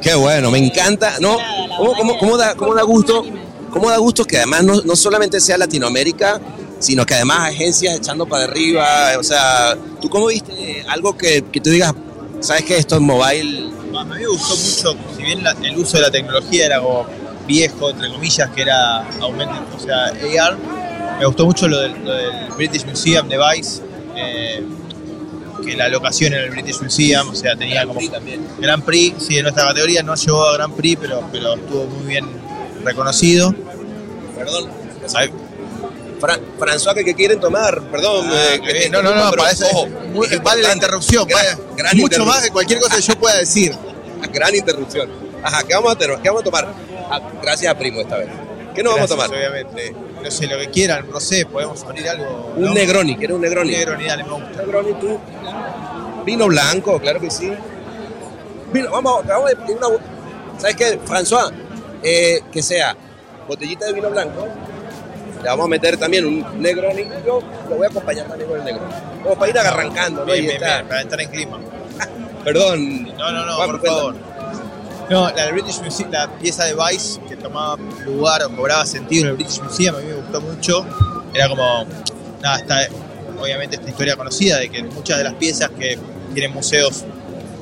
Qué 0.00 0.14
bueno, 0.14 0.50
me 0.50 0.58
encanta. 0.58 1.14
¿no? 1.20 1.36
Nada, 1.38 1.76
¿Cómo, 1.76 1.94
cómo- 1.94 2.18
cómo 2.18 2.36
da, 2.36 2.54
cómo 2.54 2.74
da 2.74 2.82
gusto? 2.82 3.24
¿Cómo 3.70 3.88
da 3.90 3.96
gusto 3.96 4.24
que 4.24 4.36
además 4.36 4.62
no, 4.64 4.82
no 4.82 4.94
solamente 4.96 5.40
sea 5.40 5.56
Latinoamérica, 5.56 6.40
sino 6.78 7.06
que 7.06 7.14
además 7.14 7.48
agencias 7.50 7.96
echando 7.96 8.26
para 8.26 8.44
arriba? 8.44 8.86
O 9.18 9.22
sea, 9.22 9.76
¿tú 10.00 10.08
cómo 10.10 10.26
viste 10.26 10.84
algo 10.88 11.16
que, 11.16 11.42
que 11.50 11.60
tú 11.60 11.70
digas, 11.70 11.94
sabes 12.40 12.64
que 12.64 12.76
esto 12.76 12.96
es 12.96 13.00
mobile? 13.00 13.70
A 13.98 14.04
mí 14.04 14.14
me 14.20 14.26
gustó 14.26 14.56
mucho, 14.56 14.98
si 15.16 15.22
bien 15.22 15.42
la- 15.42 15.56
el 15.62 15.76
uso 15.78 15.96
de 15.96 16.02
la 16.02 16.10
tecnología 16.10 16.66
era 16.66 16.80
como 16.80 17.06
viejo, 17.46 17.90
entre 17.90 18.10
comillas, 18.10 18.50
que 18.50 18.62
era 18.62 19.08
aumento, 19.20 19.54
o 19.76 19.80
sea, 19.80 20.06
AR, 20.06 20.56
me 21.18 21.24
gustó 21.26 21.44
mucho 21.46 21.66
lo 21.68 21.78
del, 21.80 21.92
lo 22.04 22.12
del 22.12 22.48
British 22.56 22.84
Museum 22.84 23.28
Device, 23.28 23.80
eh, 24.16 24.62
que 25.64 25.76
la 25.76 25.88
locación 25.88 26.32
era 26.32 26.44
el 26.44 26.50
British 26.50 26.80
Museum, 26.80 27.28
o 27.30 27.34
sea, 27.34 27.56
tenía 27.56 27.86
como 27.86 28.00
también. 28.10 28.46
Grand 28.58 28.82
Prix, 28.84 29.24
sí, 29.26 29.36
en 29.38 29.42
nuestra 29.44 29.66
categoría 29.68 30.02
no 30.02 30.14
llegó 30.14 30.44
a 30.44 30.52
Grand 30.54 30.74
Prix, 30.74 30.98
pero, 31.00 31.28
pero 31.32 31.54
estuvo 31.54 31.86
muy 31.86 32.06
bien 32.06 32.26
reconocido. 32.84 33.54
Perdón. 34.36 34.70
Ay, 35.14 35.30
Fran- 36.20 36.40
François, 36.58 36.94
que, 36.94 37.04
que 37.04 37.14
quieren 37.14 37.40
tomar, 37.40 37.82
perdón. 37.90 38.26
Ah, 38.30 38.54
eh, 38.54 38.60
que 38.60 38.72
te 38.72 38.90
no, 38.90 39.02
no, 39.02 39.14
no, 39.14 39.30
pero, 39.30 39.42
ojo, 39.72 39.86
muy- 40.12 40.28
vale 40.42 40.62
la 40.62 40.72
interrupción, 40.74 41.26
Gran- 41.26 41.44
vale, 41.44 41.58
gran 41.76 41.96
mucho 41.96 42.06
interrupción. 42.16 42.28
más 42.28 42.42
que 42.42 42.50
cualquier 42.50 42.78
cosa 42.80 42.96
que 42.96 43.02
yo 43.02 43.14
pueda 43.18 43.38
decir. 43.38 43.72
Gran 44.32 44.54
interrupción. 44.54 45.10
Ajá, 45.42 45.64
¿qué 45.66 45.74
vamos 45.74 45.92
a, 45.92 45.98
tener? 45.98 46.16
¿Qué 46.18 46.28
vamos 46.28 46.42
a 46.42 46.44
tomar? 46.44 46.72
Ah, 47.10 47.20
gracias 47.42 47.74
a 47.74 47.76
Primo 47.76 48.00
esta 48.00 48.18
vez. 48.18 48.28
¿Qué 48.74 48.82
nos 48.82 48.94
vamos 48.94 49.10
a 49.10 49.14
tomar? 49.14 49.30
Obviamente. 49.30 49.94
No 50.22 50.30
sé, 50.30 50.46
lo 50.46 50.58
que 50.58 50.68
quieran, 50.70 51.10
no 51.10 51.20
sé, 51.20 51.44
podemos 51.46 51.82
abrir 51.84 52.08
algo. 52.08 52.52
Un 52.56 52.62
¿no? 52.64 52.74
Negroni, 52.74 53.16
¿quieres 53.16 53.30
un 53.34 53.36
Un 53.36 53.42
Negroni? 53.42 53.72
Negroni, 53.72 54.04
dale, 54.04 54.24
me 54.24 54.30
gusta. 54.30 54.62
Negroni, 54.62 54.92
tú. 54.94 55.18
Vino 56.24 56.46
blanco, 56.46 57.00
claro 57.00 57.20
que 57.20 57.30
sí. 57.30 57.52
Vino, 58.72 58.90
vamos, 58.90 59.26
vamos 59.26 59.50
a 59.52 59.56
pedir 59.56 59.76
una. 59.76 59.88
¿Sabes 60.58 60.76
qué, 60.76 60.98
François? 61.00 61.52
Eh, 62.02 62.40
que 62.52 62.62
sea 62.62 62.96
botellita 63.48 63.86
de 63.86 63.92
vino 63.92 64.10
blanco. 64.10 64.46
Le 65.42 65.48
vamos 65.48 65.66
a 65.66 65.68
meter 65.68 65.96
también 65.96 66.24
un 66.24 66.62
Negroni. 66.62 67.04
Yo 67.26 67.40
lo 67.68 67.76
voy 67.76 67.86
a 67.86 67.88
acompañar 67.90 68.28
también 68.28 68.48
con 68.48 68.58
el 68.60 68.64
Negroni. 68.64 68.92
Como 69.24 69.34
para 69.36 69.50
ir 69.50 69.58
arrancando, 69.58 70.20
¿no? 70.20 70.26
Bien, 70.32 70.38
Y 70.38 70.42
bien, 70.42 70.54
está- 70.56 70.76
bien, 70.76 70.88
para 70.88 71.00
estar 71.02 71.20
en 71.20 71.28
clima. 71.30 71.58
Perdón. 72.44 73.04
No, 73.18 73.32
no, 73.32 73.44
no, 73.46 73.54
Juan, 73.56 73.70
por 73.70 73.80
cuenta. 73.80 73.98
favor. 73.98 74.14
No, 75.12 75.30
la 75.30 75.50
British 75.50 75.78
Museum, 75.82 76.10
la 76.10 76.26
pieza 76.38 76.64
de 76.64 76.74
Vice 76.74 77.20
que 77.28 77.36
tomaba 77.36 77.76
lugar 78.06 78.42
o 78.44 78.56
cobraba 78.56 78.86
sentido 78.86 79.24
en 79.24 79.28
el 79.28 79.34
British 79.34 79.60
Museum, 79.60 79.94
a 79.94 79.98
mí 79.98 80.06
me 80.06 80.14
gustó 80.14 80.40
mucho. 80.40 80.86
Era 81.34 81.50
como, 81.50 81.84
nada, 82.40 82.88
obviamente 83.38 83.76
esta 83.76 83.90
historia 83.90 84.16
conocida 84.16 84.56
de 84.56 84.70
que 84.70 84.82
muchas 84.82 85.18
de 85.18 85.24
las 85.24 85.34
piezas 85.34 85.68
que 85.78 85.98
tienen 86.32 86.54
museos, 86.54 87.04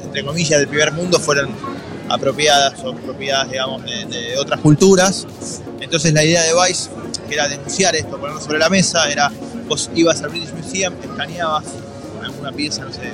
entre 0.05 0.25
comillas, 0.25 0.61
del 0.61 0.69
primer 0.69 0.93
mundo 0.93 1.19
fueron 1.19 1.51
apropiadas 2.09 2.85
o 2.85 2.95
propiedades, 2.95 3.51
digamos, 3.51 3.83
de, 3.85 4.39
otras 4.39 4.61
culturas. 4.61 5.27
Entonces 5.81 6.15
la 6.15 6.23
idea 6.23 6.45
de 6.45 6.53
Vice, 6.55 6.89
que 7.29 7.35
era 7.35 7.49
denunciar 7.49 7.97
esto, 7.97 8.17
ponerlo 8.17 8.41
sobre 8.41 8.61
la 8.61 8.71
mesa, 8.71 9.11
era 9.11 9.29
vos 9.67 9.91
ibas 9.97 10.23
al 10.23 10.31
British 10.31 10.53
Museum, 10.53 10.95
escaneabas 11.03 11.65
alguna 12.23 12.53
pieza, 12.53 12.85
no 12.85 12.93
sé, 12.93 13.13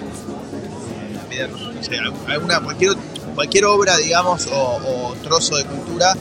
piedra, 1.30 1.48
no 1.48 1.82
sé, 1.82 1.98
alguna, 2.28 2.60
cualquier, 2.60 2.96
cualquier 3.36 3.66
obra, 3.66 3.96
digamos, 3.98 4.48
o, 4.48 4.80
o 5.10 5.14
trozo 5.22 5.56
de 5.56 5.64
cultura, 5.64 6.14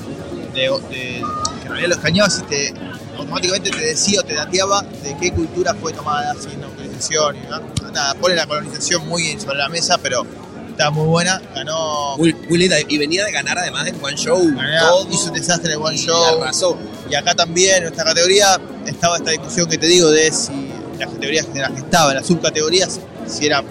de, 0.53 0.61
de- 0.61 0.69
que 0.89 1.17
en 1.19 1.67
realidad 1.69 1.87
lo 1.89 1.95
escaneabas 1.95 2.39
y 2.39 2.41
te, 2.43 2.73
automáticamente 3.17 3.71
te 3.71 3.79
decía 3.79 4.19
o 4.19 4.23
te 4.23 4.35
dateaba 4.35 4.83
de 4.83 5.17
qué 5.19 5.31
cultura 5.31 5.73
fue 5.73 5.91
tomada, 5.93 6.35
sin 6.35 6.59
colonización 6.61 7.35
y 7.37 7.39
¿no? 7.49 7.91
nada, 7.91 8.13
pone 8.15 8.35
la 8.35 8.45
colonización 8.45 9.07
muy 9.07 9.39
sobre 9.39 9.57
la 9.57 9.69
mesa, 9.69 9.97
pero 9.97 10.25
está 10.69 10.91
muy 10.91 11.07
buena, 11.07 11.41
ganó, 11.55 12.17
Muy, 12.17 12.33
muy 12.33 12.57
linda. 12.57 12.75
Y 12.87 12.97
venía 12.97 13.23
de 13.25 13.31
ganar 13.31 13.57
además 13.57 13.87
en 13.87 13.95
One 14.03 14.17
Show. 14.17 14.39
ganó 14.55 14.89
todo. 14.89 15.07
hizo 15.11 15.27
un 15.27 15.33
desastre 15.33 15.73
en 15.73 15.81
One 15.81 15.95
y 15.95 15.99
Show. 15.99 16.41
arrasó. 16.41 16.77
Y 17.09 17.15
acá 17.15 17.33
también, 17.33 17.75
en 17.77 17.83
nuestra 17.83 18.03
categoría, 18.03 18.59
estaba 18.85 19.15
esta 19.17 19.31
discusión 19.31 19.67
que 19.69 19.77
te 19.77 19.87
digo 19.87 20.09
de 20.11 20.31
si 20.31 20.51
las 20.99 21.09
categorías 21.09 21.47
en 21.53 21.61
las 21.61 21.71
que 21.71 21.79
estaba, 21.79 22.13
las 22.13 22.27
subcategorías, 22.27 22.99
si 23.27 23.45
era 23.45 23.63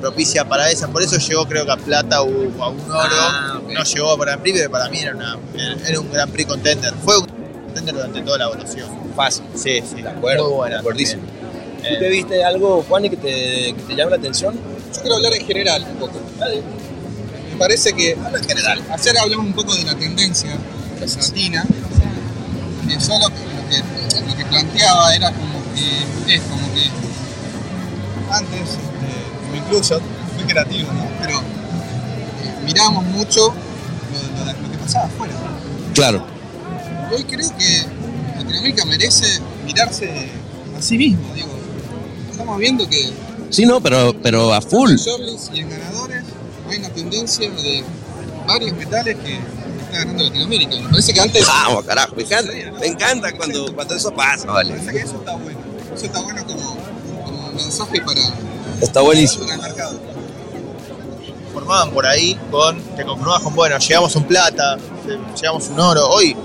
propicia 0.00 0.44
para 0.48 0.70
esa. 0.70 0.88
Por 0.88 1.02
eso 1.02 1.16
llegó, 1.18 1.46
creo 1.46 1.64
que 1.64 1.72
a 1.72 1.76
plata 1.76 2.22
o 2.22 2.26
a 2.62 2.68
un 2.68 2.80
oro. 2.90 3.08
Ah. 3.10 3.60
No 3.72 3.82
llegó 3.84 4.16
para 4.18 4.32
Grand 4.32 4.42
Prix, 4.42 4.58
pero 4.58 4.70
para 4.70 4.88
mí 4.88 4.98
era, 4.98 5.14
una, 5.14 5.38
era 5.86 6.00
un 6.00 6.10
Grand 6.10 6.32
Prix 6.32 6.48
contender. 6.48 6.92
Fue 7.04 7.18
un 7.18 7.26
contender 7.26 7.94
durante 7.94 8.22
toda 8.22 8.38
la 8.38 8.48
votación. 8.48 8.88
Fácil. 9.14 9.44
Sí, 9.54 9.80
sí, 9.88 10.02
De 10.02 10.08
acuerdo. 10.08 10.44
muy 10.48 10.54
buena. 10.54 10.82
Eh, 11.82 11.94
¿Tú 11.94 11.98
te 11.98 12.08
viste 12.10 12.44
algo, 12.44 12.84
Juan, 12.88 13.04
y 13.06 13.10
que 13.10 13.16
te, 13.16 13.74
que 13.74 13.82
te 13.88 13.94
llame 13.94 14.10
la 14.10 14.16
atención? 14.18 14.54
Yo 14.94 15.00
quiero 15.00 15.16
hablar 15.16 15.32
en 15.34 15.46
general 15.46 15.86
un 15.90 15.96
poco. 15.98 16.20
Me 17.52 17.56
parece 17.58 17.92
que, 17.94 18.16
habla 18.22 18.38
en 18.38 18.44
general, 18.44 18.82
ayer 18.90 19.18
hablamos 19.18 19.46
un 19.46 19.52
poco 19.54 19.74
de 19.74 19.84
la 19.84 19.94
tendencia 19.94 20.50
latina, 21.00 21.64
que 22.86 22.94
yo 22.98 23.18
lo, 23.18 23.28
que- 23.28 23.34
lo 23.54 23.68
que, 23.68 24.26
lo 24.30 24.36
que 24.36 24.44
planteaba 24.46 25.14
era 25.14 25.30
como 25.30 25.58
que, 25.74 26.34
es 26.34 26.40
como 26.42 26.66
que 26.74 26.90
antes, 28.30 28.60
este, 28.60 28.78
me 29.50 29.58
incluyo, 29.58 30.00
muy 30.36 30.44
creativo, 30.44 30.92
¿no? 30.92 31.06
Pero 31.20 31.38
eh, 31.38 31.42
mirábamos 32.64 33.04
mucho 33.06 33.48
lo, 33.48 34.44
lo- 34.44 34.52
lo 34.52 34.70
que 34.72 34.78
pasaba 34.78 35.06
afuera. 35.06 35.34
Claro. 35.94 36.24
Y 37.10 37.14
hoy 37.14 37.24
creo 37.24 37.56
que 37.58 37.84
Latinoamérica 38.36 38.84
merece 38.84 39.40
mirarse 39.66 40.28
a 40.76 40.82
sí 40.82 40.96
mismo, 40.98 41.22
digo. 41.34 41.48
Estamos 42.30 42.58
viendo 42.58 42.88
que 42.88 43.12
Sí, 43.50 43.66
no, 43.66 43.80
pero, 43.80 44.14
pero 44.22 44.54
a 44.54 44.60
full. 44.60 44.90
en 44.92 44.96
shortlist 44.96 45.52
y 45.54 45.60
en 45.60 45.70
ganadores 45.70 46.22
hay 46.68 46.78
una 46.78 46.88
tendencia 46.90 47.50
de 47.50 47.84
varios 48.46 48.76
metales 48.76 49.16
que 49.18 49.34
está 49.34 49.98
ganando 49.98 50.22
Latinoamérica. 50.24 50.76
Me 50.76 50.88
parece 50.88 51.12
que 51.12 51.20
antes. 51.20 51.44
Vamos, 51.46 51.84
carajo, 51.84 52.14
me 52.14 52.22
encanta. 52.22 52.52
Me 52.80 52.86
encanta 52.86 53.32
cuando, 53.32 53.74
cuando 53.74 53.94
eso 53.96 54.14
pasa, 54.14 54.46
Me 54.46 54.52
vale. 54.52 54.70
parece 54.70 54.92
que 54.92 54.98
eso 55.00 55.16
está 55.16 55.34
bueno. 55.34 55.58
Eso 55.94 56.06
está 56.06 56.20
bueno 56.20 56.44
como, 56.46 56.76
como 57.24 57.48
mensaje 57.54 58.00
para, 58.02 58.20
Está 58.80 59.00
buenísimo. 59.00 59.46
formaban 61.52 61.90
por 61.90 62.06
ahí 62.06 62.38
con, 62.50 62.80
te 62.96 63.04
conformabas 63.04 63.42
con, 63.42 63.54
bueno, 63.54 63.78
llegamos 63.78 64.16
un 64.16 64.24
plata, 64.24 64.76
llegamos 65.36 65.68
un 65.68 65.80
oro. 65.80 66.08
Hoy 66.08 66.36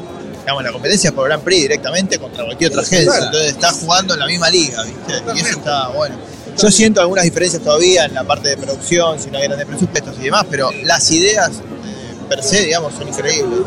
digamos, 0.46 0.63
la 0.63 0.72
competencia 0.72 1.08
es 1.08 1.13
por 1.15 1.27
Grand 1.27 1.44
Prix 1.44 1.63
directamente 1.63 2.20
contra 2.20 2.46
cualquier 2.46 2.70
otra 2.70 2.84
agencia. 2.84 3.18
Entonces 3.18 3.51
está 3.51 3.72
jugando 3.72 4.13
en 4.13 4.20
la 4.20 4.27
misma 4.27 4.48
liga, 4.50 4.84
¿viste? 4.84 5.24
Y 5.36 5.39
eso 5.39 5.58
está 5.58 5.88
bueno. 5.88 6.15
Yo 6.56 6.70
siento 6.70 7.01
algunas 7.01 7.24
diferencias 7.24 7.63
todavía 7.63 8.06
en 8.06 8.13
la 8.13 8.24
parte 8.24 8.50
de 8.50 8.58
producción, 8.58 9.20
si 9.20 9.32
no 9.32 9.39
hay 9.39 9.46
grandes 9.48 9.65
presupuestos 9.65 10.15
y 10.20 10.25
demás, 10.25 10.46
pero 10.50 10.70
las 10.84 11.10
ideas 11.12 11.50
eh, 11.50 12.15
per 12.30 12.44
se, 12.44 12.62
digamos, 12.62 12.94
son 12.94 13.08
increíbles. 13.08 13.60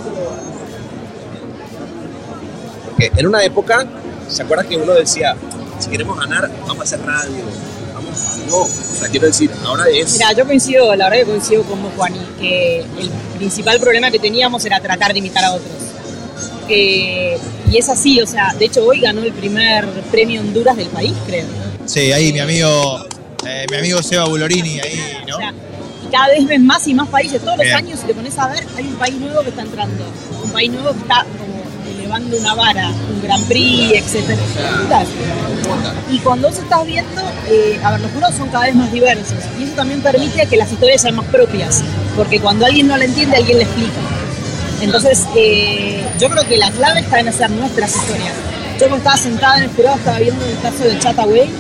Porque 2.85 3.13
en 3.17 3.27
una 3.27 3.43
época, 3.43 3.85
¿se 4.29 4.43
acuerdan 4.43 4.69
que 4.69 4.77
uno 4.77 4.95
decía, 4.95 5.35
si 5.81 5.91
queremos 5.91 6.17
ganar, 6.17 6.49
vamos 6.61 6.79
a 6.79 6.83
hacer 6.83 7.05
radio? 7.05 7.43
No, 8.49 8.57
o 8.63 8.69
sea, 8.99 9.09
quiero 9.09 9.27
decir, 9.27 9.51
ahora 9.65 9.85
es... 9.93 10.13
Mira, 10.15 10.33
yo 10.33 10.47
coincido, 10.47 10.95
la 10.97 11.09
verdad 11.11 11.25
que 11.25 11.31
coincido 11.31 11.63
con 11.65 11.83
vos, 11.83 11.93
Juan, 11.97 12.15
y 12.17 12.41
que 12.41 12.79
el 12.81 13.11
principal 13.37 13.79
problema 13.79 14.11
que 14.11 14.19
teníamos 14.19 14.65
era 14.65 14.81
tratar 14.81 15.13
de 15.13 15.19
imitar 15.19 15.45
a 15.45 15.53
otros. 15.53 15.69
Que- 16.67 17.39
y 17.71 17.77
es 17.77 17.89
así, 17.91 18.21
o 18.23 18.27
sea, 18.27 18.55
de 18.59 18.65
hecho 18.67 18.85
hoy 18.87 19.01
ganó 19.01 19.23
el 19.23 19.33
primer 19.33 19.87
premio 20.11 20.41
Honduras 20.41 20.77
del 20.77 20.89
país, 20.89 21.13
creo. 21.27 21.47
Sí, 21.85 22.13
ahí 22.13 22.33
mi 22.33 22.39
amigo, 22.41 23.07
eh, 23.47 23.67
mi 23.71 23.77
amigo 23.77 24.03
Seba 24.03 24.25
Bulorini, 24.25 24.81
ahí, 24.81 25.01
¿no? 25.29 25.37
O 25.37 25.39
sea, 25.39 25.53
y 26.07 26.11
cada 26.11 26.29
vez 26.29 26.47
ves 26.47 26.61
más 26.61 26.87
y 26.89 26.95
más 26.95 27.09
países. 27.09 27.41
Todos 27.43 27.59
los 27.59 27.65
Bien. 27.67 27.77
años, 27.77 28.01
si 28.01 28.07
te 28.07 28.15
pones 28.15 28.39
a 28.39 28.49
ver, 28.49 28.67
hay 28.77 28.85
un 28.87 28.95
país 28.95 29.15
nuevo 29.17 29.43
que 29.43 29.51
está 29.51 29.63
entrando. 29.63 30.05
Un 30.43 30.51
país 30.51 30.71
nuevo 30.73 30.93
que 30.93 31.01
está 31.01 31.27
como 32.09 32.17
elevando 32.17 32.39
una 32.39 32.55
vara, 32.55 32.89
un 32.89 33.23
Grand 33.23 33.47
Prix, 33.47 33.93
etcétera. 33.95 34.41
Y 36.11 36.19
cuando 36.21 36.49
vos 36.49 36.59
estás 36.59 36.87
viendo, 36.87 37.23
eh, 37.49 37.79
a 37.83 37.93
ver, 37.93 38.01
los 38.01 38.11
jurados 38.13 38.37
son 38.37 38.49
cada 38.49 38.67
vez 38.67 38.75
más 38.75 38.91
diversos. 38.93 39.39
Y 39.59 39.65
eso 39.65 39.75
también 39.75 40.01
permite 40.01 40.47
que 40.47 40.57
las 40.57 40.73
historias 40.73 41.03
sean 41.03 41.17
más 41.17 41.27
propias. 41.27 41.83
Porque 42.17 42.41
cuando 42.41 42.67
alguien 42.67 42.89
no 42.89 42.97
la 42.97 43.05
entiende, 43.05 43.37
alguien 43.37 43.59
le 43.59 43.65
explica. 43.65 44.01
Entonces, 44.81 45.25
eh, 45.37 46.03
yo 46.19 46.31
creo 46.31 46.47
que 46.47 46.57
la 46.57 46.71
clave 46.71 47.01
está 47.01 47.21
en 47.21 47.29
hacer 47.29 47.51
nuestras 47.51 47.95
historias. 47.95 48.35
Yo 48.75 48.89
cuando 48.89 48.97
estaba 48.99 49.17
sentada 49.17 49.59
en 49.59 49.65
el 49.65 49.71
jurado, 49.71 49.97
estaba 49.97 50.19
viendo 50.19 50.45
el 50.47 50.59
caso 50.61 50.85
de 50.85 50.99
Chataway, 50.99 51.51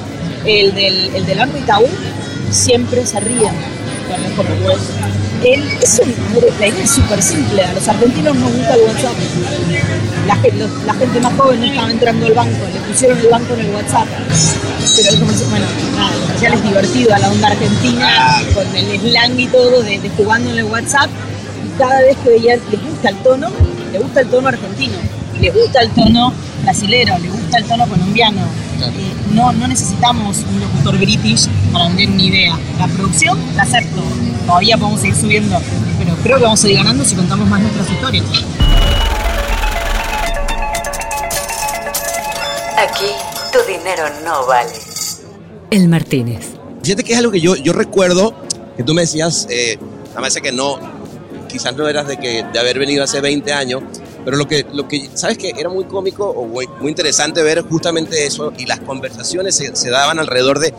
el 0.45 0.75
del, 0.75 1.15
el 1.15 1.27
del 1.27 1.39
Itaú, 1.59 1.87
siempre 2.51 3.05
se 3.05 3.21
ríen. 3.21 3.53
bueno, 4.63 4.81
él, 5.45 5.63
es 5.83 6.01
un, 6.03 6.15
la 6.61 6.67
idea 6.67 6.85
es 6.85 6.91
súper 6.91 7.23
simple, 7.23 7.63
a 7.63 7.73
los 7.73 7.87
argentinos 7.89 8.37
nos 8.37 8.53
gusta 8.53 8.75
el 8.75 8.81
WhatsApp. 8.83 9.15
La, 10.27 10.37
los- 10.57 10.85
la 10.85 10.95
gente 10.95 11.21
más 11.21 11.33
joven 11.35 11.61
no 11.61 11.67
estaba 11.67 11.91
entrando 11.91 12.27
al 12.27 12.33
banco, 12.35 12.59
le 12.73 12.81
pusieron 12.81 13.19
el 13.19 13.29
banco 13.29 13.55
en 13.55 13.61
el 13.61 13.71
WhatsApp. 13.75 14.07
Pero 14.97 15.11
él 15.11 15.19
como 15.19 15.31
dice, 15.33 15.45
bueno, 15.51 15.67
nada, 15.97 16.13
comercial 16.21 16.53
es 16.55 16.63
divertido, 16.65 17.15
a 17.15 17.19
la 17.19 17.31
onda 17.31 17.49
argentina, 17.49 18.43
con 18.55 18.77
el 18.77 19.01
slang 19.01 19.39
y 19.41 19.47
todo, 19.47 19.83
de, 19.83 19.99
de 19.99 20.11
jugando 20.11 20.51
en 20.51 20.59
el 20.59 20.65
WhatsApp. 20.65 21.09
Y 21.65 21.79
cada 21.79 22.01
vez 22.01 22.17
que 22.25 22.31
veían, 22.31 22.61
les 22.71 22.83
gusta 22.83 23.09
el 23.11 23.17
tono, 23.19 23.49
le 23.93 23.99
gusta 23.99 24.21
el 24.21 24.29
tono 24.29 24.49
argentino, 24.49 24.99
le 25.41 25.51
gusta 25.51 25.81
el 25.83 25.91
tono 25.91 26.33
brasilero, 26.63 27.19
le 27.19 27.29
gusta 27.29 27.59
el 27.59 27.65
tono 27.65 27.87
colombiano. 27.87 28.41
Eh, 28.81 29.13
no, 29.33 29.53
no 29.53 29.67
necesitamos 29.69 30.39
un 30.51 30.61
locutor 30.61 30.99
british 30.99 31.49
para 31.73 31.87
vender 31.89 32.11
una 32.11 32.23
idea. 32.23 32.59
La 32.79 32.87
producción 32.89 33.39
la 33.57 33.63
acepto, 33.63 34.03
todavía 34.49 34.79
podemos 34.79 35.01
seguir 35.01 35.15
subiendo, 35.15 35.61
pero 35.99 36.17
creo 36.23 36.37
que 36.39 36.43
vamos 36.45 36.61
a 36.61 36.63
seguir 36.63 36.79
ganando 36.79 37.05
si 37.05 37.15
contamos 37.15 37.47
más 37.49 37.61
nuestras 37.61 37.91
historias. 37.91 38.25
Aquí 42.79 43.11
tu 43.53 43.59
dinero 43.71 44.05
no 44.25 44.47
vale. 44.47 44.73
El 45.71 45.89
Martínez. 45.89 46.47
Fíjate 46.83 47.05
que 47.05 47.13
es 47.13 47.19
algo 47.19 47.31
que 47.31 47.43
yo, 47.43 47.57
yo 47.57 47.75
recuerdo 47.75 48.35
que 48.75 48.83
tú 48.85 48.95
me 48.95 49.03
decías, 49.03 49.47
eh, 49.51 49.79
a 50.17 50.23
veces 50.23 50.41
que 50.41 50.51
no, 50.51 50.79
quizás 51.47 51.77
no 51.77 51.87
eras 51.87 52.09
de, 52.09 52.17
que, 52.17 52.43
de 52.51 52.59
haber 52.59 52.79
venido 52.79 53.05
hace 53.05 53.21
20 53.21 53.53
años, 53.53 53.83
pero 54.25 54.39
lo 54.39 54.49
que, 54.49 54.65
lo 54.73 54.89
que, 54.89 55.11
¿sabes 55.13 55.37
que 55.37 55.53
Era 55.59 55.69
muy 55.69 55.85
cómico 55.85 56.27
o 56.27 56.47
muy, 56.47 56.67
muy 56.81 56.89
interesante 56.89 57.43
ver 57.43 57.63
justamente 57.69 58.25
eso 58.25 58.55
y 58.57 58.65
las 58.65 58.81
conversaciones 58.81 59.57
se, 59.57 59.77
se 59.77 59.91
daban 59.91 60.19
alrededor 60.19 60.59
de, 60.59 60.73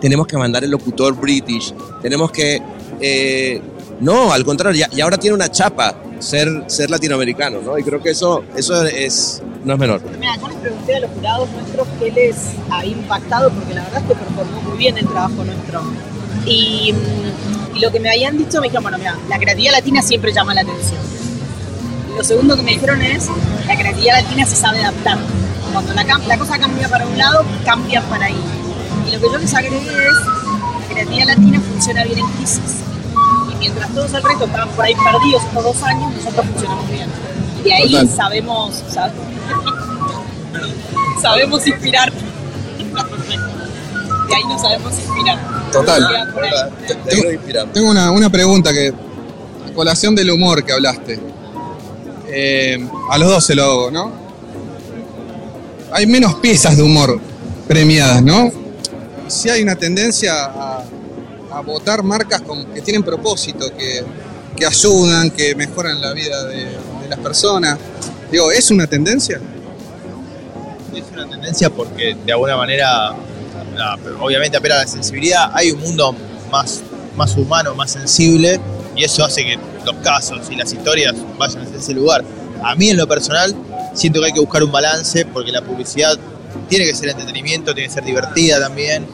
tenemos 0.00 0.26
que 0.26 0.36
mandar 0.36 0.64
el 0.64 0.70
locutor 0.72 1.14
british, 1.14 1.72
tenemos 2.00 2.32
que, 2.32 2.60
eh, 3.02 3.60
no, 4.00 4.32
al 4.32 4.44
contrario, 4.44 4.86
y 4.92 5.00
ahora 5.00 5.16
tiene 5.16 5.34
una 5.34 5.50
chapa 5.50 5.94
ser, 6.20 6.64
ser 6.68 6.90
latinoamericano, 6.90 7.60
¿no? 7.60 7.76
Y 7.78 7.82
creo 7.82 8.00
que 8.02 8.10
eso, 8.10 8.44
eso 8.56 8.84
es, 8.84 9.42
no 9.64 9.74
es 9.74 9.78
menor. 9.78 10.00
Mira, 10.18 10.36
yo 10.40 10.48
les 10.48 10.56
pregunté 10.58 10.96
a 10.96 11.00
los 11.00 11.10
jurados 11.10 11.48
nuestros 11.50 11.88
qué 11.98 12.10
les 12.10 12.36
ha 12.70 12.84
impactado, 12.84 13.50
porque 13.50 13.74
la 13.74 13.84
verdad 13.84 14.02
es 14.02 14.08
que 14.08 14.14
performó 14.14 14.62
muy 14.62 14.78
bien 14.78 14.98
el 14.98 15.06
trabajo 15.06 15.44
nuestro. 15.44 15.82
Y, 16.46 16.92
mm, 16.92 17.80
lo 17.80 17.90
que 17.90 18.00
me 18.00 18.10
habían 18.10 18.38
dicho, 18.38 18.60
me 18.60 18.66
dijeron, 18.68 18.82
bueno, 18.84 18.98
mira, 18.98 19.16
la 19.28 19.38
creatividad 19.38 19.72
latina 19.72 20.02
siempre 20.02 20.32
llama 20.32 20.54
la 20.54 20.60
atención. 20.62 21.00
Lo 22.16 22.22
segundo 22.22 22.56
que 22.56 22.62
me 22.62 22.72
dijeron 22.72 23.02
es, 23.02 23.28
la 23.66 23.76
creatividad 23.76 24.22
latina 24.22 24.46
se 24.46 24.56
sabe 24.56 24.80
adaptar. 24.80 25.18
Cuando 25.72 25.92
la, 25.94 26.04
la 26.04 26.38
cosa 26.38 26.58
cambia 26.58 26.88
para 26.88 27.06
un 27.06 27.18
lado, 27.18 27.44
cambia 27.64 28.00
para 28.02 28.26
ahí. 28.26 28.40
Y 29.08 29.10
lo 29.10 29.20
que 29.20 29.26
yo 29.26 29.38
les 29.38 29.54
agregué 29.54 29.78
es, 29.78 30.16
la 30.80 30.86
creatividad 30.88 31.26
latina 31.26 31.60
funciona 31.60 32.04
bien 32.04 32.18
en 32.18 32.26
crisis. 32.26 32.82
Mientras 33.62 33.94
todos 33.94 34.12
el 34.12 34.22
resto 34.24 34.44
estaban 34.44 34.68
por 34.70 34.84
ahí 34.84 34.92
perdidos 34.92 35.44
estos 35.44 35.62
dos 35.62 35.82
años, 35.84 36.12
nosotros 36.16 36.46
funcionamos 36.46 36.90
bien. 36.90 37.08
Y 37.64 37.70
ahí 37.70 37.92
Total. 37.92 38.08
sabemos, 38.08 38.82
¿sabes? 38.88 39.12
sabemos 41.22 41.64
inspirar. 41.64 42.12
Y 44.28 44.34
ahí 44.34 44.42
nos 44.48 44.60
sabemos 44.60 44.92
inspirar. 44.94 45.38
Total. 45.70 46.08
Tengo 47.72 47.90
una, 47.90 48.10
una 48.10 48.30
pregunta 48.30 48.72
que, 48.72 48.88
a 48.88 49.72
colación 49.72 50.16
del 50.16 50.32
humor 50.32 50.64
que 50.64 50.72
hablaste. 50.72 51.20
Eh, 52.26 52.84
a 53.10 53.18
los 53.18 53.28
dos 53.28 53.44
se 53.46 53.54
lo 53.54 53.62
hago, 53.62 53.90
¿no? 53.92 54.10
Hay 55.92 56.08
menos 56.08 56.34
piezas 56.36 56.76
de 56.76 56.82
humor 56.82 57.20
premiadas, 57.68 58.24
¿no? 58.24 58.50
Sí 59.28 59.48
hay 59.50 59.62
una 59.62 59.76
tendencia 59.76 60.46
a, 60.46 60.82
a 61.52 61.60
votar 61.60 62.02
marcas 62.02 62.42
con- 62.42 62.66
que 62.66 62.80
tienen 62.80 63.02
propósito, 63.02 63.66
que, 63.76 64.04
que 64.56 64.66
ayudan, 64.66 65.30
que 65.30 65.54
mejoran 65.54 66.00
la 66.00 66.12
vida 66.12 66.44
de, 66.44 66.66
las 67.08 67.18
personas. 67.18 67.78
Digo, 68.30 68.50
¿es 68.50 68.70
una 68.70 68.86
tendencia? 68.86 69.38
Es 70.94 71.04
una 71.12 71.28
tendencia 71.28 71.68
porque 71.68 72.16
de 72.24 72.32
alguna 72.32 72.56
manera, 72.56 73.12
obviamente 74.18 74.56
apela 74.56 74.76
a 74.76 74.78
la 74.78 74.86
sensibilidad, 74.86 75.50
hay 75.52 75.72
un 75.72 75.80
mundo 75.80 76.16
más, 76.50 76.80
más 77.14 77.36
humano, 77.36 77.74
más 77.74 77.90
sensible, 77.90 78.58
y 78.96 79.04
eso 79.04 79.24
hace 79.24 79.44
que 79.44 79.58
los 79.84 79.96
casos 79.96 80.50
y 80.50 80.56
las 80.56 80.72
historias 80.72 81.14
vayan 81.36 81.62
hacia 81.66 81.76
ese 81.76 81.92
lugar. 81.92 82.24
A 82.62 82.74
mí 82.74 82.88
en 82.88 82.96
lo 82.96 83.06
personal, 83.06 83.54
siento 83.94 84.20
que 84.20 84.26
hay 84.26 84.32
que 84.32 84.40
buscar 84.40 84.62
un 84.62 84.72
balance 84.72 85.26
porque 85.26 85.52
la 85.52 85.60
publicidad 85.60 86.18
tiene 86.68 86.86
que 86.86 86.94
ser 86.94 87.10
entretenimiento, 87.10 87.74
tiene 87.74 87.88
que 87.88 87.94
ser 87.94 88.04
divertida 88.04 88.58
también. 88.60 89.06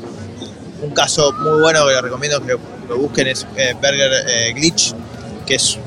Un 0.80 0.90
caso 0.90 1.32
muy 1.32 1.60
bueno 1.60 1.84
que 1.86 1.92
les 1.92 2.02
recomiendo 2.02 2.40
que 2.44 2.56
lo 2.88 2.98
busquen 2.98 3.26
es 3.26 3.46
eh, 3.56 3.74
Burger 3.74 4.12
eh, 4.28 4.52
Glitch, 4.54 4.94
que 5.46 5.56
es 5.56 5.78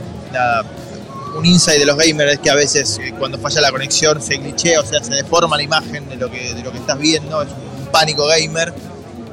un 1.36 1.46
insight 1.46 1.80
de 1.80 1.86
los 1.86 1.98
gamers 1.98 2.40
que 2.40 2.50
a 2.50 2.56
veces 2.56 3.00
eh, 3.02 3.14
cuando 3.18 3.38
falla 3.38 3.62
la 3.62 3.72
conexión 3.72 4.22
se 4.22 4.38
glitchea, 4.38 4.82
o 4.82 4.86
sea, 4.86 5.02
se 5.04 5.14
deforma 5.14 5.56
la 5.56 5.64
imagen 5.64 6.10
de 6.10 6.18
lo 6.18 6.30
que, 6.30 6.54
de 6.54 6.62
lo 6.62 6.72
que 6.72 6.78
estás 6.80 7.00
viendo, 7.00 7.42
es 7.42 7.50
un 7.50 7.88
pánico 7.88 8.26
gamer. 8.28 8.74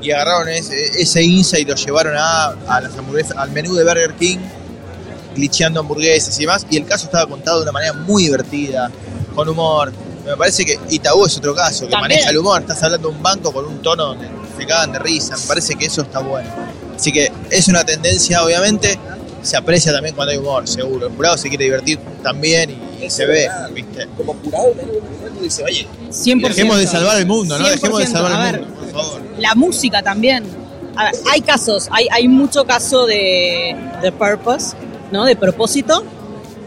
Y 0.01 0.12
agarraron 0.12 0.49
ese, 0.49 1.03
ese 1.03 1.25
insight 1.25 1.66
y 1.66 1.71
lo 1.71 1.77
llevaron 1.77 2.14
a, 2.16 2.51
a 2.68 2.81
las 2.81 2.97
hamburguesas, 2.97 3.37
al 3.37 3.51
menú 3.51 3.75
de 3.75 3.83
Burger 3.83 4.14
King, 4.14 4.38
glitcheando 5.35 5.81
hamburguesas 5.81 6.38
y 6.38 6.42
demás. 6.42 6.64
Y 6.71 6.77
el 6.77 6.87
caso 6.87 7.07
estaba 7.07 7.27
contado 7.29 7.59
de 7.59 7.62
una 7.64 7.73
manera 7.73 7.94
muy 7.94 8.25
divertida, 8.25 8.92
con 9.35 9.49
humor. 9.49 9.92
Me 10.25 10.37
parece 10.37 10.64
que 10.64 10.79
Itaú 10.90 11.27
es 11.27 11.37
otro 11.37 11.53
caso, 11.53 11.87
que 11.87 11.90
También. 11.90 12.12
maneja 12.12 12.31
el 12.31 12.38
humor. 12.38 12.61
Estás 12.61 12.81
hablando 12.85 13.09
de 13.09 13.14
un 13.16 13.23
banco 13.23 13.53
con 13.53 13.64
un 13.64 13.83
tono 13.83 14.05
donde 14.07 14.29
se 14.59 14.66
cagan 14.66 14.92
de 14.92 14.99
risa. 14.99 15.37
Me 15.37 15.47
parece 15.47 15.75
que 15.75 15.87
eso 15.87 16.03
está 16.03 16.18
bueno. 16.21 16.49
Así 16.94 17.12
que 17.12 17.31
es 17.51 17.68
una 17.68 17.85
tendencia, 17.85 18.42
obviamente. 18.44 18.99
Se 19.42 19.57
aprecia 19.57 19.92
también 19.92 20.14
cuando 20.14 20.33
hay 20.33 20.38
humor, 20.38 20.66
seguro. 20.66 21.07
El 21.07 21.14
jurado 21.14 21.38
se 21.38 21.49
quiere 21.49 21.64
divertir 21.64 21.99
también 22.23 22.71
y, 22.71 23.05
y 23.05 23.11
se 23.11 23.25
ve, 23.25 23.49
¿viste? 23.73 24.09
Como 24.16 24.35
jurado, 24.35 24.75
dice, 25.40 25.62
oye, 25.62 25.87
100%. 26.11 26.49
Dejemos 26.49 26.79
de 26.79 26.87
salvar 26.88 27.18
el 27.18 27.27
mundo, 27.27 27.57
¿no? 27.57 27.68
Dejemos 27.68 28.01
de 28.01 28.07
100%. 28.07 28.11
salvar 28.11 28.33
A 28.33 28.51
el 28.51 28.61
mundo, 28.61 28.75
por 28.75 28.90
favor. 28.90 29.23
La 29.38 29.55
música 29.55 30.03
también. 30.03 30.44
A 30.97 31.05
ver, 31.05 31.14
hay 31.31 31.40
casos, 31.42 31.88
hay, 31.92 32.09
hay 32.11 32.27
mucho 32.27 32.64
caso 32.64 33.07
de, 33.07 33.77
de 34.03 34.11
purpose, 34.11 34.77
¿no? 35.12 35.25
De 35.25 35.37
propósito, 35.37 36.05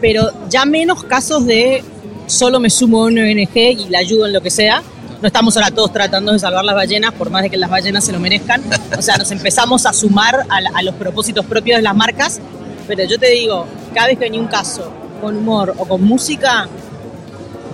pero 0.00 0.30
ya 0.48 0.64
menos 0.64 1.04
casos 1.04 1.44
de 1.44 1.84
solo 2.26 2.58
me 2.58 2.70
sumo 2.70 3.04
a 3.04 3.06
una 3.08 3.22
ONG 3.22 3.56
y 3.56 3.88
la 3.90 3.98
ayudo 3.98 4.26
en 4.26 4.32
lo 4.32 4.40
que 4.40 4.50
sea. 4.50 4.82
No 5.22 5.28
estamos 5.28 5.56
ahora 5.56 5.70
todos 5.70 5.92
tratando 5.92 6.32
de 6.32 6.38
salvar 6.40 6.64
las 6.64 6.74
ballenas, 6.74 7.12
por 7.14 7.30
más 7.30 7.42
de 7.42 7.50
que 7.50 7.56
las 7.56 7.70
ballenas 7.70 8.04
se 8.04 8.10
lo 8.12 8.18
merezcan. 8.18 8.60
O 8.98 9.00
sea, 9.02 9.16
nos 9.16 9.30
empezamos 9.30 9.86
a 9.86 9.92
sumar 9.92 10.44
a, 10.48 10.60
la- 10.60 10.70
a 10.74 10.82
los 10.82 10.96
propósitos 10.96 11.46
propios 11.46 11.76
de 11.78 11.82
las 11.82 11.94
marcas. 11.94 12.40
Pero 12.88 13.04
yo 13.04 13.18
te 13.20 13.28
digo, 13.30 13.64
cada 13.94 14.08
vez 14.08 14.18
que 14.18 14.24
venía 14.24 14.40
un 14.40 14.48
caso 14.48 14.90
con 15.20 15.36
humor 15.36 15.74
o 15.78 15.84
con 15.86 16.02
música, 16.02 16.66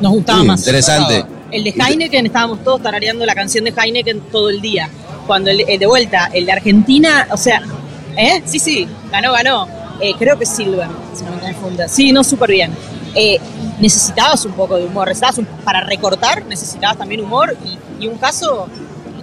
nos 0.03 0.13
gustaba 0.13 0.45
más. 0.45 0.61
interesante. 0.61 1.25
El 1.51 1.65
de 1.65 1.71
Heineken, 1.71 2.27
estábamos 2.27 2.63
todos 2.63 2.83
tarareando 2.83 3.25
la 3.25 3.35
canción 3.35 3.65
de 3.65 3.73
Heineken 3.75 4.21
todo 4.31 4.51
el 4.51 4.61
día. 4.61 4.91
Cuando 5.27 5.51
el, 5.51 5.65
el 5.67 5.79
de 5.79 5.87
vuelta, 5.87 6.29
el 6.35 6.45
de 6.45 6.53
Argentina, 6.53 7.29
o 7.31 7.39
sea, 7.39 7.63
¿eh? 8.17 8.43
Sí, 8.45 8.59
sí, 8.59 8.87
ganó, 9.11 9.33
ganó. 9.33 9.67
Eh, 10.03 10.13
creo 10.19 10.39
que 10.39 10.45
Silver, 10.45 10.87
si 11.15 11.25
no 11.25 11.31
me 11.33 11.41
confundo. 11.41 11.85
Sí, 11.89 12.13
no, 12.13 12.23
súper 12.23 12.51
bien. 12.51 12.73
Eh, 13.19 13.41
necesitabas 13.81 14.45
un 14.45 14.53
poco 14.53 14.77
de 14.77 14.85
humor, 14.87 15.09
necesitabas 15.09 15.39
un- 15.39 15.47
para 15.65 15.81
recortar 15.81 16.45
necesitabas 16.47 16.97
también 16.97 17.21
humor 17.21 17.57
y, 17.65 18.05
y 18.05 18.07
un 18.09 18.17
caso, 18.17 18.69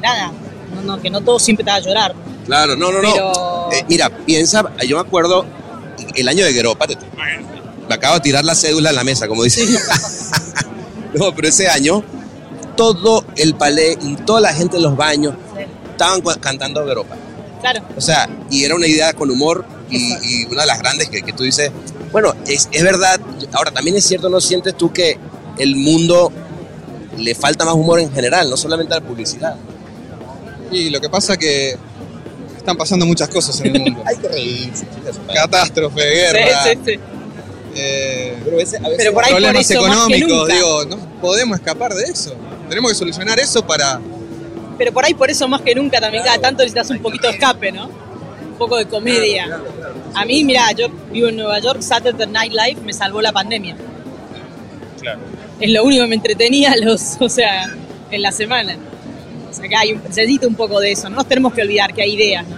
nada, 0.01 0.31
no, 0.75 0.81
no, 0.81 1.01
que 1.01 1.09
no 1.09 1.21
todo 1.21 1.39
siempre 1.39 1.63
te 1.63 1.71
va 1.71 1.77
a 1.77 1.79
llorar. 1.79 2.13
Claro, 2.45 2.75
no, 2.75 2.91
no, 2.91 3.01
no. 3.01 3.71
Eh, 3.71 3.85
mira, 3.89 4.09
piensa, 4.09 4.63
yo 4.87 4.97
me 4.97 5.01
acuerdo 5.07 5.45
el 6.13 6.27
año 6.27 6.43
de 6.45 6.51
Guerrero, 6.53 6.75
párate. 6.75 7.05
Me 7.87 7.95
acabo 7.95 8.15
de 8.15 8.21
tirar 8.21 8.43
la 8.43 8.53
cédula 8.55 8.89
en 8.89 8.95
la 8.95 9.03
mesa, 9.03 9.27
como 9.27 9.43
dice. 9.43 9.65
no, 11.13 11.33
pero 11.33 11.47
ese 11.47 11.67
año, 11.69 12.03
todo 12.75 13.23
el 13.35 13.55
palé 13.55 13.97
y 14.01 14.15
toda 14.17 14.41
la 14.41 14.53
gente 14.53 14.77
en 14.77 14.83
los 14.83 14.95
baños 14.95 15.35
estaban 15.91 16.21
cantando 16.39 16.85
Gueropa. 16.85 17.15
Claro, 17.61 17.81
O 17.97 18.01
sea, 18.01 18.29
y 18.49 18.63
era 18.63 18.75
una 18.75 18.85
idea 18.87 19.13
con 19.13 19.31
humor 19.31 19.65
y, 19.89 20.13
y 20.41 20.45
una 20.45 20.61
de 20.61 20.67
las 20.67 20.79
grandes 20.79 21.09
que, 21.09 21.21
que 21.21 21.33
tú 21.33 21.43
dices, 21.43 21.71
bueno, 22.11 22.33
es, 22.47 22.69
es 22.71 22.83
verdad, 22.83 23.19
ahora 23.53 23.71
también 23.71 23.95
es 23.97 24.05
cierto, 24.05 24.29
¿no 24.29 24.39
sientes 24.41 24.75
tú 24.75 24.91
que 24.91 25.17
el 25.57 25.75
mundo 25.75 26.31
le 27.17 27.33
falta 27.35 27.65
más 27.65 27.75
humor 27.75 27.99
en 27.99 28.11
general, 28.11 28.49
no 28.49 28.57
solamente 28.57 28.93
a 28.93 28.99
la 28.99 29.05
publicidad? 29.05 29.55
Y 30.71 30.89
lo 30.89 30.99
que 30.99 31.09
pasa 31.09 31.37
que 31.37 31.75
están 32.57 32.75
pasando 32.77 33.05
muchas 33.05 33.29
cosas 33.29 33.59
en 33.61 33.75
el 33.75 33.81
mundo. 33.81 34.03
Hay 34.07 34.17
que 34.17 34.27
reírse, 34.27 34.85
chicas. 34.95 35.19
Catástrofe, 35.33 36.01
guerra, 36.01 36.63
sí, 36.63 36.69
sí, 36.73 36.79
sí. 36.93 36.99
eh, 37.75 38.35
Pero, 38.43 38.55
a 38.55 38.59
veces- 38.59 38.79
a 38.79 38.83
veces- 38.83 38.97
Pero 38.97 39.13
por 39.13 39.23
ahí 39.25 39.31
problemas 39.31 39.69
eso, 39.69 39.81
más 39.81 39.89
que 40.07 40.15
económicos, 40.17 40.37
nunca. 40.49 40.53
digo, 40.55 40.85
no 40.85 40.97
podemos 41.21 41.57
escapar 41.59 41.93
de 41.93 42.03
eso. 42.05 42.35
Tenemos 42.69 42.91
que 42.91 42.97
solucionar 42.97 43.39
eso 43.39 43.65
para... 43.65 43.99
Pero 44.77 44.91
por 44.91 45.05
ahí 45.05 45.13
por 45.13 45.29
eso 45.29 45.47
más 45.47 45.61
que 45.61 45.73
nunca 45.75 46.01
también 46.01 46.23
cada 46.23 46.39
tanto 46.39 46.63
necesitas 46.63 46.89
un 46.89 46.99
poquito 46.99 47.27
de 47.27 47.33
escape, 47.33 47.71
¿no? 47.71 47.89
Un 48.55 48.59
poco 48.59 48.77
de 48.77 48.85
comedia. 48.85 49.59
A 50.13 50.23
mí, 50.23 50.45
mira, 50.45 50.71
yo 50.71 50.87
vivo 51.11 51.27
en 51.27 51.35
Nueva 51.35 51.59
York, 51.59 51.81
Saturday 51.81 52.27
Night 52.27 52.53
Live 52.53 52.81
me 52.85 52.93
salvó 52.93 53.21
la 53.21 53.33
pandemia. 53.33 53.75
Claro. 55.01 55.19
Es 55.59 55.69
lo 55.71 55.83
único 55.83 56.03
que 56.03 56.07
me 56.07 56.15
entretenía 56.15 56.73
los, 56.77 57.17
o 57.19 57.27
sea, 57.27 57.69
en 58.11 58.21
la 58.21 58.31
semana. 58.31 58.77
O 59.49 59.53
sea, 59.53 59.67
que 59.67 59.75
hay 59.75 59.91
un, 59.91 60.01
se 60.03 60.21
necesita 60.21 60.47
un 60.47 60.55
poco 60.55 60.79
de 60.79 60.93
eso. 60.93 61.09
No 61.09 61.17
nos 61.17 61.27
tenemos 61.27 61.53
que 61.53 61.61
olvidar 61.61 61.93
que 61.93 62.01
hay 62.01 62.13
ideas, 62.13 62.47
¿no? 62.47 62.55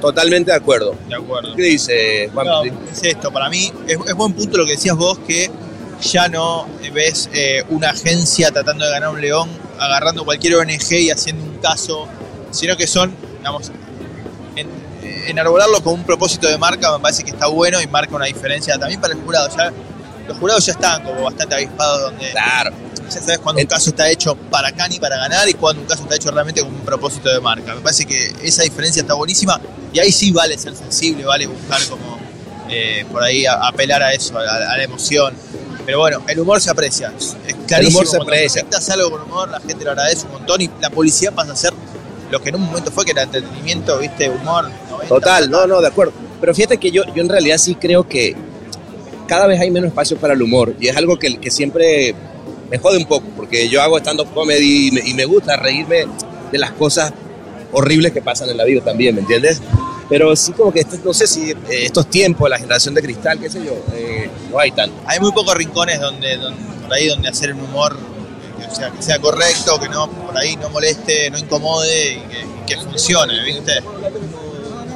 Totalmente 0.00 0.52
de 0.52 0.56
acuerdo. 0.56 0.94
De 1.08 1.16
acuerdo. 1.16 1.56
¿Qué 1.56 1.62
dice 1.62 2.30
Juan? 2.32 2.46
No, 2.46 2.64
es 2.64 3.02
esto, 3.02 3.32
para 3.32 3.48
mí 3.48 3.72
es, 3.86 3.98
es 4.06 4.14
buen 4.14 4.32
punto 4.32 4.58
lo 4.58 4.64
que 4.64 4.72
decías 4.72 4.96
vos, 4.96 5.18
que 5.26 5.50
ya 6.02 6.28
no 6.28 6.66
ves 6.92 7.30
eh, 7.32 7.64
una 7.70 7.90
agencia 7.90 8.50
tratando 8.50 8.84
de 8.84 8.90
ganar 8.90 9.10
un 9.10 9.20
león, 9.20 9.48
agarrando 9.78 10.24
cualquier 10.24 10.56
ONG 10.56 10.92
y 10.92 11.10
haciendo 11.10 11.44
un 11.44 11.58
caso, 11.58 12.08
sino 12.50 12.76
que 12.76 12.86
son, 12.86 13.14
digamos, 13.38 13.70
eh, 13.70 13.72
enarbolarlo 15.02 15.82
con 15.82 15.94
un 15.94 16.04
propósito 16.04 16.46
de 16.48 16.58
marca 16.58 16.92
me 16.96 17.02
parece 17.02 17.22
que 17.24 17.30
está 17.30 17.46
bueno 17.46 17.80
y 17.80 17.86
marca 17.86 18.14
una 18.14 18.26
diferencia 18.26 18.78
también 18.78 19.00
para 19.00 19.14
el 19.14 19.20
jurado. 19.20 19.48
Ya, 19.56 19.72
los 20.28 20.38
jurados 20.38 20.64
ya 20.66 20.72
están 20.72 21.02
como 21.02 21.22
bastante 21.24 21.54
avispados 21.56 22.02
donde 22.02 22.30
Claro. 22.30 22.72
ya 23.10 23.20
sabes 23.20 23.38
cuando 23.40 23.60
un 23.60 23.66
caso 23.66 23.90
está 23.90 24.08
hecho 24.08 24.36
para 24.36 24.72
Cani, 24.72 24.98
para 25.00 25.16
ganar, 25.16 25.48
y 25.48 25.54
cuando 25.54 25.82
un 25.82 25.88
caso 25.88 26.02
está 26.04 26.14
hecho 26.16 26.30
realmente 26.30 26.60
con 26.62 26.72
un 26.72 26.80
propósito 26.80 27.28
de 27.28 27.40
marca. 27.40 27.74
Me 27.74 27.80
parece 27.80 28.06
que 28.06 28.32
esa 28.42 28.62
diferencia 28.62 29.02
está 29.02 29.14
buenísima 29.14 29.60
y 29.92 29.98
ahí 29.98 30.12
sí 30.12 30.30
vale 30.30 30.56
ser 30.58 30.74
sensible, 30.76 31.24
vale 31.24 31.46
buscar 31.46 31.80
como 31.88 32.18
eh, 32.70 33.04
por 33.10 33.22
ahí 33.22 33.44
a- 33.44 33.66
apelar 33.66 34.02
a 34.02 34.12
eso, 34.14 34.38
a, 34.38 34.42
a 34.42 34.76
la 34.76 34.82
emoción. 34.84 35.34
Pero 35.84 35.98
bueno, 35.98 36.22
el 36.28 36.38
humor 36.38 36.60
se 36.60 36.70
aprecia. 36.70 37.12
Es 37.18 37.34
clarísimo. 37.66 37.98
humor 37.98 38.06
se 38.06 38.16
cuando 38.18 38.32
aprecia. 38.32 38.62
conectas 38.62 38.88
algo 38.90 39.10
con 39.10 39.22
humor, 39.22 39.48
la 39.50 39.58
gente 39.60 39.84
lo 39.84 39.90
agradece 39.90 40.26
un 40.26 40.32
montón 40.34 40.60
y 40.60 40.70
la 40.80 40.88
publicidad 40.90 41.32
pasa 41.34 41.52
a 41.52 41.56
ser 41.56 41.72
lo 42.32 42.40
que 42.42 42.48
en 42.48 42.56
un 42.56 42.62
momento 42.62 42.90
fue 42.90 43.04
que 43.04 43.12
era 43.12 43.22
entretenimiento, 43.22 43.98
viste, 43.98 44.28
humor. 44.30 44.68
90, 44.90 45.06
Total, 45.08 45.50
no, 45.50 45.66
no, 45.66 45.80
de 45.80 45.86
acuerdo. 45.88 46.12
Pero 46.40 46.54
fíjate 46.54 46.78
que 46.78 46.90
yo, 46.90 47.02
yo 47.14 47.22
en 47.22 47.28
realidad 47.28 47.58
sí 47.58 47.74
creo 47.76 48.08
que 48.08 48.34
cada 49.28 49.46
vez 49.46 49.60
hay 49.60 49.70
menos 49.70 49.88
espacio 49.88 50.16
para 50.16 50.34
el 50.34 50.42
humor 50.42 50.74
y 50.80 50.88
es 50.88 50.96
algo 50.96 51.18
que, 51.18 51.36
que 51.38 51.50
siempre 51.50 52.14
me 52.70 52.78
jode 52.78 52.98
un 52.98 53.04
poco 53.06 53.26
porque 53.36 53.68
yo 53.68 53.80
hago 53.82 53.98
stand-up 53.98 54.32
comedy 54.34 54.88
y 54.88 54.90
me, 54.92 55.00
y 55.08 55.14
me 55.14 55.24
gusta 55.26 55.56
reírme 55.56 56.06
de 56.50 56.58
las 56.58 56.72
cosas 56.72 57.12
horribles 57.70 58.12
que 58.12 58.20
pasan 58.22 58.48
en 58.50 58.56
la 58.56 58.64
vida 58.64 58.82
también, 58.82 59.14
¿me 59.14 59.20
entiendes? 59.20 59.60
Pero 60.08 60.34
sí 60.36 60.52
como 60.52 60.72
que, 60.72 60.80
esto- 60.80 60.98
no 61.04 61.14
sé 61.14 61.26
si 61.26 61.50
eh, 61.50 61.56
estos 61.70 62.08
tiempos, 62.08 62.48
la 62.50 62.58
generación 62.58 62.94
de 62.94 63.02
cristal, 63.02 63.38
qué 63.38 63.48
sé 63.48 63.64
yo, 63.64 63.72
eh, 63.94 64.28
no 64.50 64.58
hay 64.58 64.70
tanto. 64.72 64.94
Hay 65.06 65.20
muy 65.20 65.32
pocos 65.32 65.54
rincones 65.54 66.00
donde, 66.00 66.36
donde- 66.36 66.60
por 66.82 66.92
ahí 66.92 67.08
donde 67.08 67.28
hacer 67.28 67.54
un 67.54 67.60
humor 67.60 67.96
que 68.72 68.76
sea, 68.76 68.90
que 68.90 69.02
sea 69.02 69.18
correcto, 69.18 69.78
que 69.78 69.88
no 69.88 70.08
por 70.10 70.36
ahí 70.36 70.56
no 70.56 70.68
moleste, 70.70 71.30
no 71.30 71.38
incomode 71.38 72.12
y 72.14 72.16
que, 72.20 72.40
y 72.40 72.66
que 72.66 72.76
funcione, 72.78 73.42
¿viste? 73.44 73.80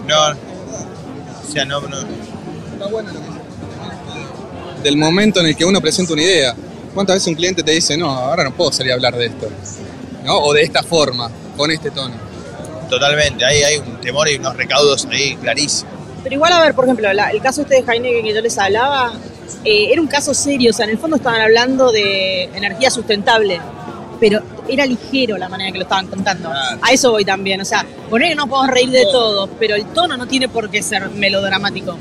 No, 0.07 0.29
o 0.29 1.53
sea, 1.53 1.65
no, 1.65 1.81
no- 1.81 1.99
Está 1.99 2.87
bueno 2.89 3.11
lo 3.13 3.21
que 3.21 3.27
dice. 3.27 4.83
Del 4.83 4.97
momento 4.97 5.41
en 5.41 5.47
el 5.47 5.57
que 5.57 5.65
uno 5.65 5.81
presenta 5.81 6.13
una 6.13 6.23
idea. 6.23 6.55
¿Cuántas 6.95 7.17
veces 7.17 7.29
un 7.29 7.35
cliente 7.35 7.63
te 7.63 7.73
dice, 7.73 7.97
no, 7.97 8.11
ahora 8.11 8.45
no 8.45 8.53
puedo 8.55 8.73
salir 8.73 8.93
a 8.93 8.95
hablar 8.95 9.17
de 9.17 9.27
esto? 9.27 9.49
¿No? 10.25 10.39
O 10.39 10.53
de 10.55 10.63
esta 10.63 10.83
forma, 10.83 11.31
con 11.57 11.71
este 11.71 11.91
tono. 11.91 12.15
totalmente, 12.89 13.45
ahí 13.45 13.63
hay 13.63 13.79
un 13.79 14.01
temor 14.01 14.29
y 14.29 14.37
unos 14.37 14.57
recaudos 14.57 15.07
ahí 15.11 15.35
clarísimos. 15.37 15.93
Pero 16.23 16.35
igual, 16.37 16.53
a 16.53 16.61
ver, 16.63 16.75
por 16.75 16.85
ejemplo, 16.85 17.13
la- 17.13 17.31
el 17.31 17.43
caso 17.43 17.63
este 17.63 17.83
de 17.83 17.93
Heineken 17.93 18.25
que 18.25 18.35
yo 18.35 18.41
les 18.41 18.57
hablaba, 18.59 19.13
eh, 19.65 19.89
era 19.93 20.01
un 20.01 20.07
caso 20.09 20.35
serio, 20.35 20.71
o 20.71 20.75
sea, 20.75 20.85
en 20.85 20.93
el 20.93 20.99
fondo 20.99 21.17
estaban 21.17 21.41
hablando 21.41 21.91
de 21.93 22.45
energía 22.55 22.91
sustentable, 22.91 23.61
pero 24.21 24.41
era 24.69 24.87
ligero 24.87 25.37
la 25.39 25.49
manera 25.49 25.71
que 25.73 25.79
lo 25.79 25.85
estaban 25.85 26.07
contando. 26.07 26.51
A 26.51 26.93
eso 26.93 27.11
voy 27.11 27.25
también, 27.25 27.61
o 27.61 27.65
sea, 27.65 27.85
poner 28.09 28.31
que 28.31 28.35
no 28.35 28.47
podemos 28.47 28.71
reír 28.75 28.91
de 28.91 29.05
todo, 29.05 29.49
pero 29.59 29.75
el 29.77 29.85
tono 29.87 30.17
no 30.17 30.27
tiene 30.27 30.49
por 30.49 30.71
qué 30.71 30.83
ser 30.83 31.11
melodramático. 31.11 31.97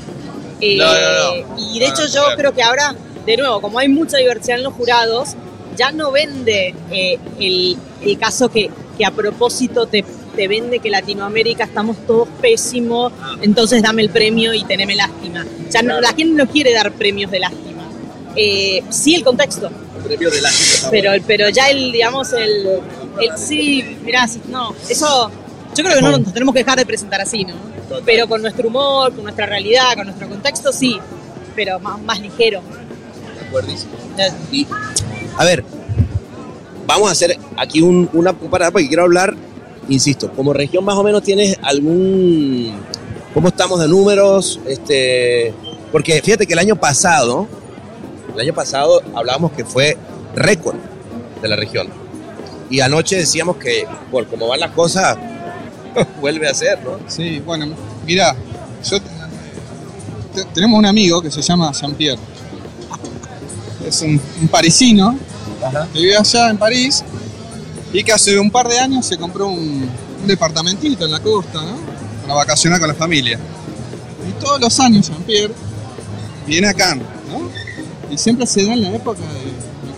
Eh, 0.60 0.78
No, 0.78 0.86
no, 0.86 1.56
Y 1.74 1.78
de 1.78 1.86
hecho 1.86 2.06
yo 2.06 2.22
claro. 2.22 2.36
creo 2.36 2.54
que 2.54 2.62
ahora, 2.62 2.94
de 3.26 3.36
nuevo, 3.36 3.60
como 3.60 3.78
hay 3.78 3.88
mucha 3.88 4.16
diversidad 4.16 4.56
en 4.58 4.64
los 4.64 4.72
jurados, 4.72 5.34
ya 5.76 5.92
no 5.92 6.10
vende 6.10 6.74
eh, 6.90 7.18
el, 7.38 7.76
el 8.00 8.18
caso 8.18 8.48
que, 8.48 8.70
que 8.96 9.04
a 9.04 9.10
propósito 9.10 9.86
te, 9.86 10.02
te 10.36 10.46
vende 10.46 10.78
que 10.78 10.90
Latinoamérica 10.90 11.64
estamos 11.64 11.96
todos 12.06 12.28
pésimos, 12.40 13.12
entonces 13.42 13.82
dame 13.82 14.02
el 14.02 14.10
premio 14.10 14.52
y 14.54 14.62
teneme 14.64 14.94
lástima. 14.94 15.44
Ya 15.70 15.82
no- 15.82 16.00
la 16.00 16.08
gente 16.08 16.26
no 16.44 16.46
quiere 16.48 16.72
dar 16.72 16.92
premios 16.92 17.30
de 17.30 17.40
lástima. 17.40 17.82
Eh, 18.36 18.82
sí 18.90 19.14
el 19.14 19.24
contexto, 19.24 19.70
Premio 20.04 20.30
de 20.30 20.40
la 20.42 20.50
pero, 20.90 21.10
pero 21.26 21.48
ya 21.48 21.68
el, 21.70 21.90
digamos, 21.90 22.32
el, 22.34 22.66
el 23.20 23.36
sí, 23.38 23.82
mirá, 24.04 24.28
no, 24.48 24.72
eso, 24.88 25.30
yo 25.74 25.82
creo 25.82 25.96
que 25.96 26.02
no 26.02 26.18
nos 26.18 26.32
tenemos 26.32 26.52
que 26.52 26.60
dejar 26.60 26.78
de 26.78 26.86
presentar 26.86 27.20
así, 27.22 27.44
¿no? 27.44 27.54
Pero 28.04 28.28
con 28.28 28.42
nuestro 28.42 28.68
humor, 28.68 29.12
con 29.14 29.24
nuestra 29.24 29.46
realidad, 29.46 29.94
con 29.96 30.06
nuestro 30.06 30.28
contexto, 30.28 30.70
sí, 30.72 30.98
pero 31.56 31.80
más, 31.80 32.00
más 32.02 32.20
ligero. 32.20 32.60
Y, 34.52 34.66
a 35.38 35.44
ver, 35.44 35.64
vamos 36.86 37.08
a 37.08 37.12
hacer 37.12 37.38
aquí 37.56 37.80
un, 37.80 38.08
una 38.12 38.30
un 38.32 38.50
parada 38.50 38.70
porque 38.70 38.86
quiero 38.88 39.04
hablar, 39.04 39.34
insisto, 39.88 40.30
como 40.32 40.52
región 40.52 40.84
más 40.84 40.96
o 40.96 41.02
menos 41.02 41.22
tienes 41.22 41.56
algún, 41.62 42.72
¿cómo 43.34 43.48
estamos 43.48 43.80
de 43.80 43.88
números? 43.88 44.60
Este, 44.66 45.52
porque 45.92 46.20
fíjate 46.22 46.46
que 46.46 46.52
el 46.52 46.58
año 46.58 46.76
pasado, 46.76 47.46
el 48.34 48.40
año 48.40 48.54
pasado 48.54 49.02
hablábamos 49.14 49.52
que 49.52 49.64
fue 49.64 49.96
récord 50.34 50.76
de 51.40 51.48
la 51.48 51.56
región. 51.56 51.88
Y 52.68 52.80
anoche 52.80 53.16
decíamos 53.16 53.56
que, 53.56 53.86
por 54.10 54.26
cómo 54.26 54.48
van 54.48 54.60
las 54.60 54.72
cosas, 54.72 55.16
vuelve 56.20 56.48
a 56.48 56.54
ser, 56.54 56.82
¿no? 56.82 56.98
Sí, 57.08 57.40
bueno, 57.40 57.66
mira, 58.04 58.34
yo 58.84 58.98
te- 59.00 60.44
tenemos 60.52 60.78
un 60.78 60.86
amigo 60.86 61.22
que 61.22 61.30
se 61.30 61.40
llama 61.42 61.70
Jean-Pierre. 61.72 62.18
Es 63.86 64.02
un, 64.02 64.20
un 64.40 64.48
parisino 64.48 65.16
que 65.92 65.98
vive 66.00 66.16
allá 66.16 66.50
en 66.50 66.58
París 66.58 67.04
y 67.92 68.02
que 68.04 68.12
hace 68.12 68.38
un 68.38 68.50
par 68.50 68.68
de 68.68 68.78
años 68.78 69.06
se 69.06 69.16
compró 69.16 69.48
un, 69.48 69.88
un 70.20 70.26
departamentito 70.26 71.04
en 71.04 71.10
la 71.12 71.20
costa, 71.20 71.62
¿no? 71.62 71.76
Para 72.22 72.34
vacacionar 72.34 72.78
con 72.80 72.88
la 72.88 72.94
familia. 72.94 73.38
Y 74.28 74.32
todos 74.42 74.60
los 74.60 74.80
años 74.80 75.08
Jean-Pierre 75.08 75.54
viene 76.46 76.68
a 76.68 76.74
Cannes, 76.74 77.06
¿no? 77.30 77.48
Y 78.12 78.18
siempre 78.18 78.46
se 78.46 78.64
da 78.64 78.72
en 78.72 78.82
la 78.82 78.94
época 78.94 79.20
de, 79.20 79.26
de. 79.26 79.96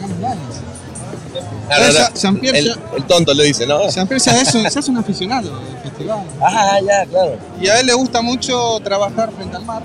Claro, 1.67 1.85
Entonces, 1.85 2.11
no, 2.15 2.21
Jean-Pierre 2.21 2.59
el, 2.59 2.65
ya- 2.67 2.77
el 2.97 3.05
tonto 3.05 3.35
lo 3.35 3.43
dice, 3.43 3.67
¿no? 3.67 3.89
Jean-Pierre 3.91 4.25
ya 4.25 4.41
es, 4.41 4.55
un, 4.55 4.63
ya 4.69 4.81
es 4.81 4.89
un 4.89 4.97
aficionado 4.97 5.59
del 5.61 5.79
festival. 5.83 6.25
Ah, 6.41 6.79
ya, 6.87 7.07
claro. 7.07 7.37
Y 7.61 7.69
a 7.69 7.81
él 7.81 7.87
le 7.87 7.95
gusta 7.95 8.23
mucho 8.23 8.79
trabajar 8.83 9.31
frente 9.33 9.57
al 9.57 9.65
mar. 9.65 9.83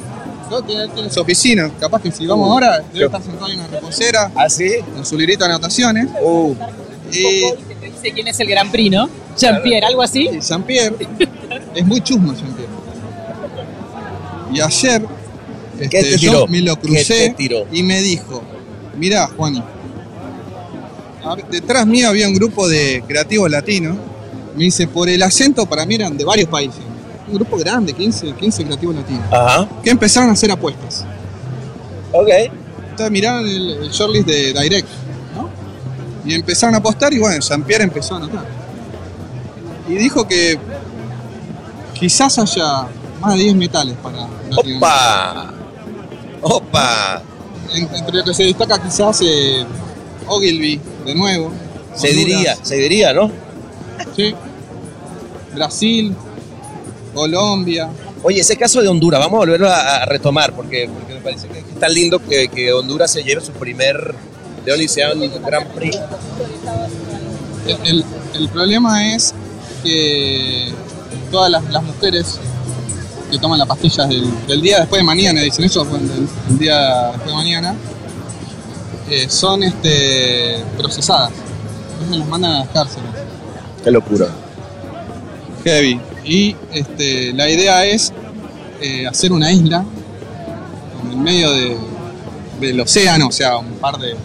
¿no? 0.49 0.61
Tiene, 0.61 0.87
tiene 0.89 1.09
su 1.09 1.19
oficina. 1.19 1.71
Capaz 1.79 2.01
que 2.01 2.11
si 2.11 2.25
vamos 2.27 2.49
ahora, 2.49 2.83
debe 2.93 3.05
estar 3.05 3.21
sentado 3.23 3.49
en 3.49 3.59
una 3.59 3.67
reposera, 3.67 4.31
¿Ah, 4.35 4.49
sí? 4.49 4.69
en 4.95 5.05
su 5.05 5.17
librito 5.17 5.43
de 5.45 5.49
anotaciones. 5.51 6.07
Uh, 6.21 6.53
Y, 7.19 7.73
te 7.79 7.85
dice 7.87 8.11
quién 8.13 8.27
es 8.27 8.39
el 8.39 8.47
Gran 8.47 8.71
Prix, 8.71 8.91
¿no? 8.91 9.09
Jean-Pierre, 9.37 9.85
algo 9.85 10.01
así. 10.01 10.29
y 10.31 10.39
Jean-Pierre 10.39 10.95
es 11.75 11.85
muy 11.85 12.01
chusma, 12.01 12.33
Jean-Pierre. 12.35 12.71
Y 14.53 14.61
ayer 14.61 15.01
¿Qué 15.89 15.99
este, 15.99 16.17
yo 16.17 16.47
me 16.47 16.61
lo 16.61 16.75
¿Qué 16.75 16.87
crucé 16.87 17.29
te 17.29 17.33
tiró? 17.35 17.65
y 17.71 17.83
me 17.83 18.01
dijo, 18.01 18.43
mirá, 18.97 19.27
Juani, 19.27 19.61
detrás 21.49 21.85
mío 21.87 22.09
había 22.09 22.27
un 22.27 22.33
grupo 22.33 22.67
de 22.67 23.03
creativos 23.07 23.49
latinos. 23.49 23.97
Me 24.55 24.65
dice, 24.65 24.87
por 24.87 25.09
el 25.09 25.23
acento 25.23 25.65
para 25.65 25.85
mí 25.85 25.95
eran 25.95 26.15
de 26.15 26.23
varios 26.23 26.47
países. 26.47 26.81
Un 27.27 27.35
grupo 27.35 27.57
grande, 27.57 27.93
15, 27.93 28.33
15 28.33 28.65
creativos 28.65 28.95
latinos. 28.95 29.23
ajá, 29.31 29.67
que 29.83 29.89
empezaron 29.89 30.29
a 30.29 30.33
hacer 30.33 30.51
apuestas. 30.51 31.05
ok. 32.11 32.29
Entonces 32.91 33.11
miraron 33.11 33.47
el, 33.47 33.69
el 33.83 33.89
shortlist 33.89 34.27
de 34.27 34.53
Direct. 34.53 34.87
Y 36.25 36.33
empezaron 36.33 36.75
a 36.75 36.77
apostar 36.77 37.13
y 37.13 37.19
bueno, 37.19 37.39
Jean-Pierre 37.41 37.83
empezó 37.83 38.13
a 38.15 38.17
anotar. 38.17 38.45
Y 39.89 39.95
dijo 39.95 40.25
que 40.27 40.57
quizás 41.93 42.37
haya 42.39 42.87
más 43.19 43.33
de 43.35 43.43
10 43.43 43.55
metales 43.55 43.95
para. 44.01 44.27
¡Opa! 44.55 45.53
¡Opa! 46.41 47.21
En- 47.73 47.93
Entre 47.93 48.17
lo 48.17 48.23
que 48.23 48.33
se 48.33 48.43
destaca 48.43 48.81
quizás 48.81 49.21
eh, 49.21 49.65
Ogilvy, 50.27 50.79
de 51.05 51.15
nuevo. 51.15 51.51
Se 51.95 52.07
Honduras, 52.09 52.25
diría, 52.27 52.57
se 52.61 52.75
diría, 52.75 53.13
¿no? 53.13 53.31
Sí. 54.15 54.33
Brasil, 55.53 56.15
Colombia. 57.13 57.89
Oye, 58.23 58.39
ese 58.39 58.55
caso 58.57 58.81
de 58.81 58.87
Honduras, 58.87 59.19
vamos 59.19 59.35
a 59.35 59.39
volverlo 59.39 59.69
a, 59.69 59.97
a 59.97 60.05
retomar, 60.05 60.53
porque, 60.53 60.89
porque 60.91 61.13
me 61.15 61.19
parece 61.19 61.47
que 61.49 61.59
es 61.59 61.79
tan 61.79 61.93
lindo 61.93 62.19
que, 62.19 62.47
que 62.47 62.71
Honduras 62.73 63.11
se 63.11 63.23
lleve 63.23 63.41
su 63.41 63.51
primer 63.51 64.15
de 64.65 64.71
Ocean 64.71 65.19
Grand 65.45 65.67
Prix. 65.73 65.97
El, 67.67 67.77
el- 67.87 68.05
el 68.35 68.49
problema 68.49 69.13
es 69.15 69.33
que 69.83 70.73
todas 71.31 71.51
las, 71.51 71.63
las 71.71 71.83
mujeres 71.83 72.39
que 73.31 73.37
toman 73.37 73.59
las 73.59 73.67
pastillas 73.67 74.09
del, 74.09 74.25
del 74.47 74.61
día 74.61 74.79
después 74.79 74.99
de 74.99 75.03
mañana, 75.05 75.41
dicen 75.41 75.65
eso, 75.65 75.83
del, 75.85 76.07
del 76.47 76.57
día 76.59 77.07
después 77.11 77.27
de 77.27 77.33
mañana, 77.33 77.75
eh, 79.09 79.27
son 79.29 79.63
este, 79.63 80.63
procesadas. 80.77 81.31
Entonces 81.93 82.17
las 82.17 82.27
mandan 82.27 82.51
a 82.53 82.59
las 82.59 82.69
cárceles. 82.69 83.09
Qué 83.83 83.91
locura. 83.91 84.27
Heavy. 85.63 85.99
Y 86.25 86.55
este, 86.71 87.33
la 87.33 87.49
idea 87.49 87.85
es 87.85 88.11
eh, 88.81 89.05
hacer 89.07 89.31
una 89.31 89.51
isla 89.51 89.83
en 91.03 91.11
el 91.11 91.17
medio 91.17 91.51
de- 91.51 91.77
del 92.61 92.79
océano, 92.79 93.27
o 93.27 93.31
sea, 93.31 93.57
un 93.57 93.73
par 93.73 93.97
de, 93.97 94.15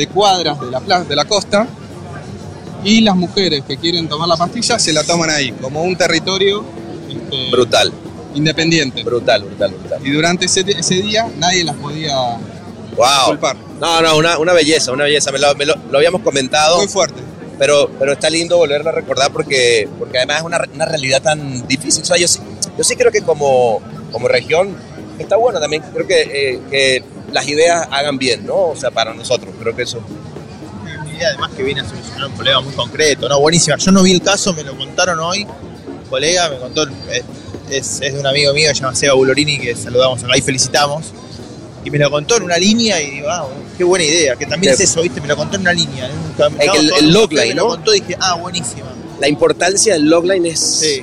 de 0.00 0.06
cuadras 0.06 0.58
de 0.58 0.70
la, 0.70 0.80
pla- 0.80 1.04
de 1.04 1.14
la 1.14 1.26
costa. 1.26 1.66
Y 2.82 3.02
las 3.02 3.14
mujeres 3.14 3.62
que 3.68 3.76
quieren 3.76 4.08
tomar 4.08 4.26
la 4.26 4.36
pastilla 4.38 4.78
se 4.78 4.92
la 4.94 5.04
toman 5.04 5.28
ahí, 5.28 5.52
como 5.52 5.82
un 5.82 5.94
territorio 5.96 6.64
este, 7.10 7.50
Brutal, 7.50 7.92
independiente. 8.34 9.02
brutal, 9.04 9.42
brutal, 9.44 9.70
brutal. 9.72 10.06
Y 10.06 10.10
durante 10.10 10.46
ese, 10.46 10.64
ese 10.66 10.94
día 11.02 11.28
nadie 11.38 11.62
las 11.64 11.76
podía 11.76 12.14
¡Wow! 12.96 13.26
culpar. 13.26 13.56
No, 13.78 14.00
no, 14.00 14.16
una, 14.16 14.38
una 14.38 14.52
belleza, 14.54 14.92
una 14.92 15.04
belleza. 15.04 15.30
Me 15.30 15.38
lo, 15.38 15.54
me 15.54 15.66
lo- 15.66 15.76
lo 15.90 15.98
habíamos 15.98 16.22
comentado, 16.22 16.78
Muy 16.78 16.88
fuerte. 16.88 17.20
pero, 17.58 17.90
pero 17.98 18.12
está 18.12 18.30
lindo 18.30 18.56
volverlo 18.56 18.88
a 18.88 18.92
recordar 18.92 19.30
porque, 19.30 19.86
porque 19.98 20.16
además 20.16 20.38
es 20.38 20.44
una, 20.44 20.60
una 20.74 20.86
realidad 20.86 21.20
tan 21.20 21.66
difícil. 21.68 22.02
O 22.02 22.06
sea, 22.06 22.16
yo, 22.16 22.26
sí- 22.28 22.40
yo 22.78 22.82
sí 22.84 22.96
creo 22.96 23.12
que 23.12 23.20
como, 23.20 23.82
como 24.10 24.26
región 24.26 24.74
está 25.18 25.36
bueno 25.36 25.60
también. 25.60 25.82
Creo 25.92 26.06
que, 26.06 26.20
eh, 26.22 26.60
que 26.70 27.04
las 27.32 27.46
ideas 27.48 27.88
hagan 27.90 28.18
bien, 28.18 28.46
¿no? 28.46 28.54
O 28.68 28.76
sea, 28.76 28.90
para 28.90 29.14
nosotros. 29.14 29.54
Creo 29.60 29.74
que 29.74 29.82
eso. 29.82 30.00
Mi 31.04 31.10
idea 31.16 31.28
además 31.28 31.50
que 31.56 31.62
viene 31.62 31.80
a 31.82 31.88
solucionar 31.88 32.26
un 32.28 32.32
problema 32.34 32.60
muy 32.60 32.72
concreto, 32.74 33.28
¿no? 33.28 33.40
Buenísima. 33.40 33.76
Yo 33.76 33.90
no 33.92 34.02
vi 34.02 34.12
el 34.12 34.22
caso, 34.22 34.52
me 34.52 34.62
lo 34.64 34.76
contaron 34.76 35.18
hoy. 35.20 35.44
Un 35.44 36.08
colega 36.08 36.48
me 36.50 36.56
contó, 36.58 36.84
es, 37.10 37.22
es- 37.70 38.00
es 38.00 38.14
de 38.14 38.20
un 38.20 38.26
amigo 38.26 38.52
mío, 38.52 38.68
se 38.68 38.80
llama 38.80 38.94
Seba 38.94 39.14
Bulorini, 39.14 39.58
que 39.60 39.74
saludamos 39.76 40.22
acá 40.24 40.36
y 40.36 40.42
felicitamos. 40.42 41.06
Y 41.84 41.90
me 41.90 41.98
lo 41.98 42.10
contó 42.10 42.36
en 42.36 42.42
una 42.42 42.58
línea 42.58 43.00
y 43.00 43.10
digo, 43.10 43.28
ah, 43.30 43.46
qué 43.78 43.84
buena 43.84 44.04
idea, 44.04 44.36
que 44.36 44.44
también 44.46 44.76
Sí. 44.76 44.82
es 44.82 44.90
eso, 44.90 45.00
¿viste? 45.02 45.20
Me 45.20 45.28
lo 45.28 45.36
contó 45.36 45.54
en 45.56 45.62
una 45.62 45.72
línea. 45.72 46.06
en 46.06 46.12
un 46.54 46.60
el- 46.60 46.92
el 46.98 47.12
logline, 47.12 47.48
Me 47.48 47.54
lo 47.54 47.68
contó 47.68 47.94
y 47.94 48.00
dije, 48.00 48.16
ah, 48.20 48.34
buenísima. 48.34 48.86
La 49.20 49.28
importancia 49.28 49.92
del 49.94 50.08
logline 50.10 50.46
es. 50.46 50.60
Sí. 50.60 51.02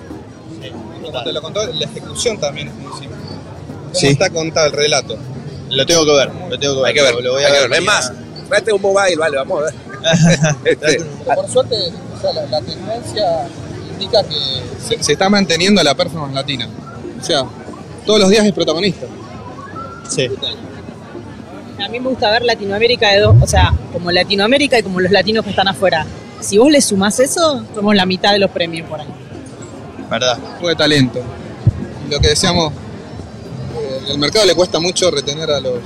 Como 1.01 1.23
te 1.23 1.31
lo 1.31 1.41
contó, 1.41 1.65
la 1.65 1.85
ejecución 1.85 2.37
también 2.39 2.67
es 2.67 2.73
muy 2.75 2.91
simple. 2.99 3.17
¿Cómo 3.17 3.93
Sí. 3.95 4.07
está 4.07 4.29
contado 4.29 4.67
el 4.67 4.73
relato? 4.73 5.17
Lo 5.77 5.85
tengo 5.85 6.05
que 6.05 6.11
ver, 6.13 6.31
lo 6.49 6.59
tengo 6.59 6.73
que 6.75 6.79
ver. 6.81 6.87
Hay 6.87 6.93
que 6.93 7.01
ver, 7.01 7.13
lo, 7.15 7.21
lo 7.21 7.31
voy 7.33 7.43
hay 7.43 7.51
a 7.51 7.53
que 7.53 7.61
ver. 7.61 7.69
ver. 7.69 7.79
Es 7.79 7.85
más, 7.85 8.11
tráete 8.49 8.73
un 8.73 8.81
mobile, 8.81 9.15
vale, 9.15 9.37
vamos 9.37 9.59
a 9.61 9.65
ver. 9.65 9.73
Este, 10.65 11.03
Por 11.25 11.49
suerte, 11.49 11.75
la, 12.49 12.61
tendencia 12.61 13.47
indica 13.91 14.23
que 14.23 14.35
se, 14.87 15.03
se 15.03 15.11
está 15.13 15.29
manteniendo 15.29 15.83
la 15.83 15.95
performance 15.95 16.33
latina. 16.33 16.67
O 17.19 17.23
sea, 17.23 17.45
todos 18.05 18.19
los 18.19 18.29
días 18.29 18.45
es 18.45 18.53
protagonista. 18.53 19.05
Sí. 20.09 20.29
A 21.83 21.89
mí 21.89 21.99
me 21.99 22.09
gusta 22.09 22.31
ver 22.31 22.43
Latinoamérica 22.43 23.09
de 23.11 23.19
dos, 23.19 23.35
o 23.41 23.47
sea, 23.47 23.73
como 23.93 24.11
Latinoamérica 24.11 24.79
y 24.79 24.83
como 24.83 24.99
los 24.99 25.11
latinos 25.11 25.43
que 25.43 25.51
están 25.51 25.67
afuera. 25.67 26.05
Si 26.39 26.57
vos 26.57 26.71
le 26.71 26.81
sumás 26.81 27.19
eso, 27.19 27.63
somos 27.75 27.95
la 27.95 28.05
mitad 28.05 28.31
de 28.31 28.39
los 28.39 28.49
premios 28.51 28.87
por 28.89 29.01
ahí. 29.01 29.07
Verdad. 30.09 30.37
Fue 30.59 30.75
talento. 30.75 31.21
Lo 32.09 32.19
que 32.19 32.29
decíamos, 32.29 32.71
eh, 32.71 32.75
el 34.09 34.17
mercado 34.17 34.45
le 34.45 34.55
cuesta 34.55 34.79
mucho 34.79 35.11
retener 35.11 35.49
a 35.51 35.59
los, 35.59 35.79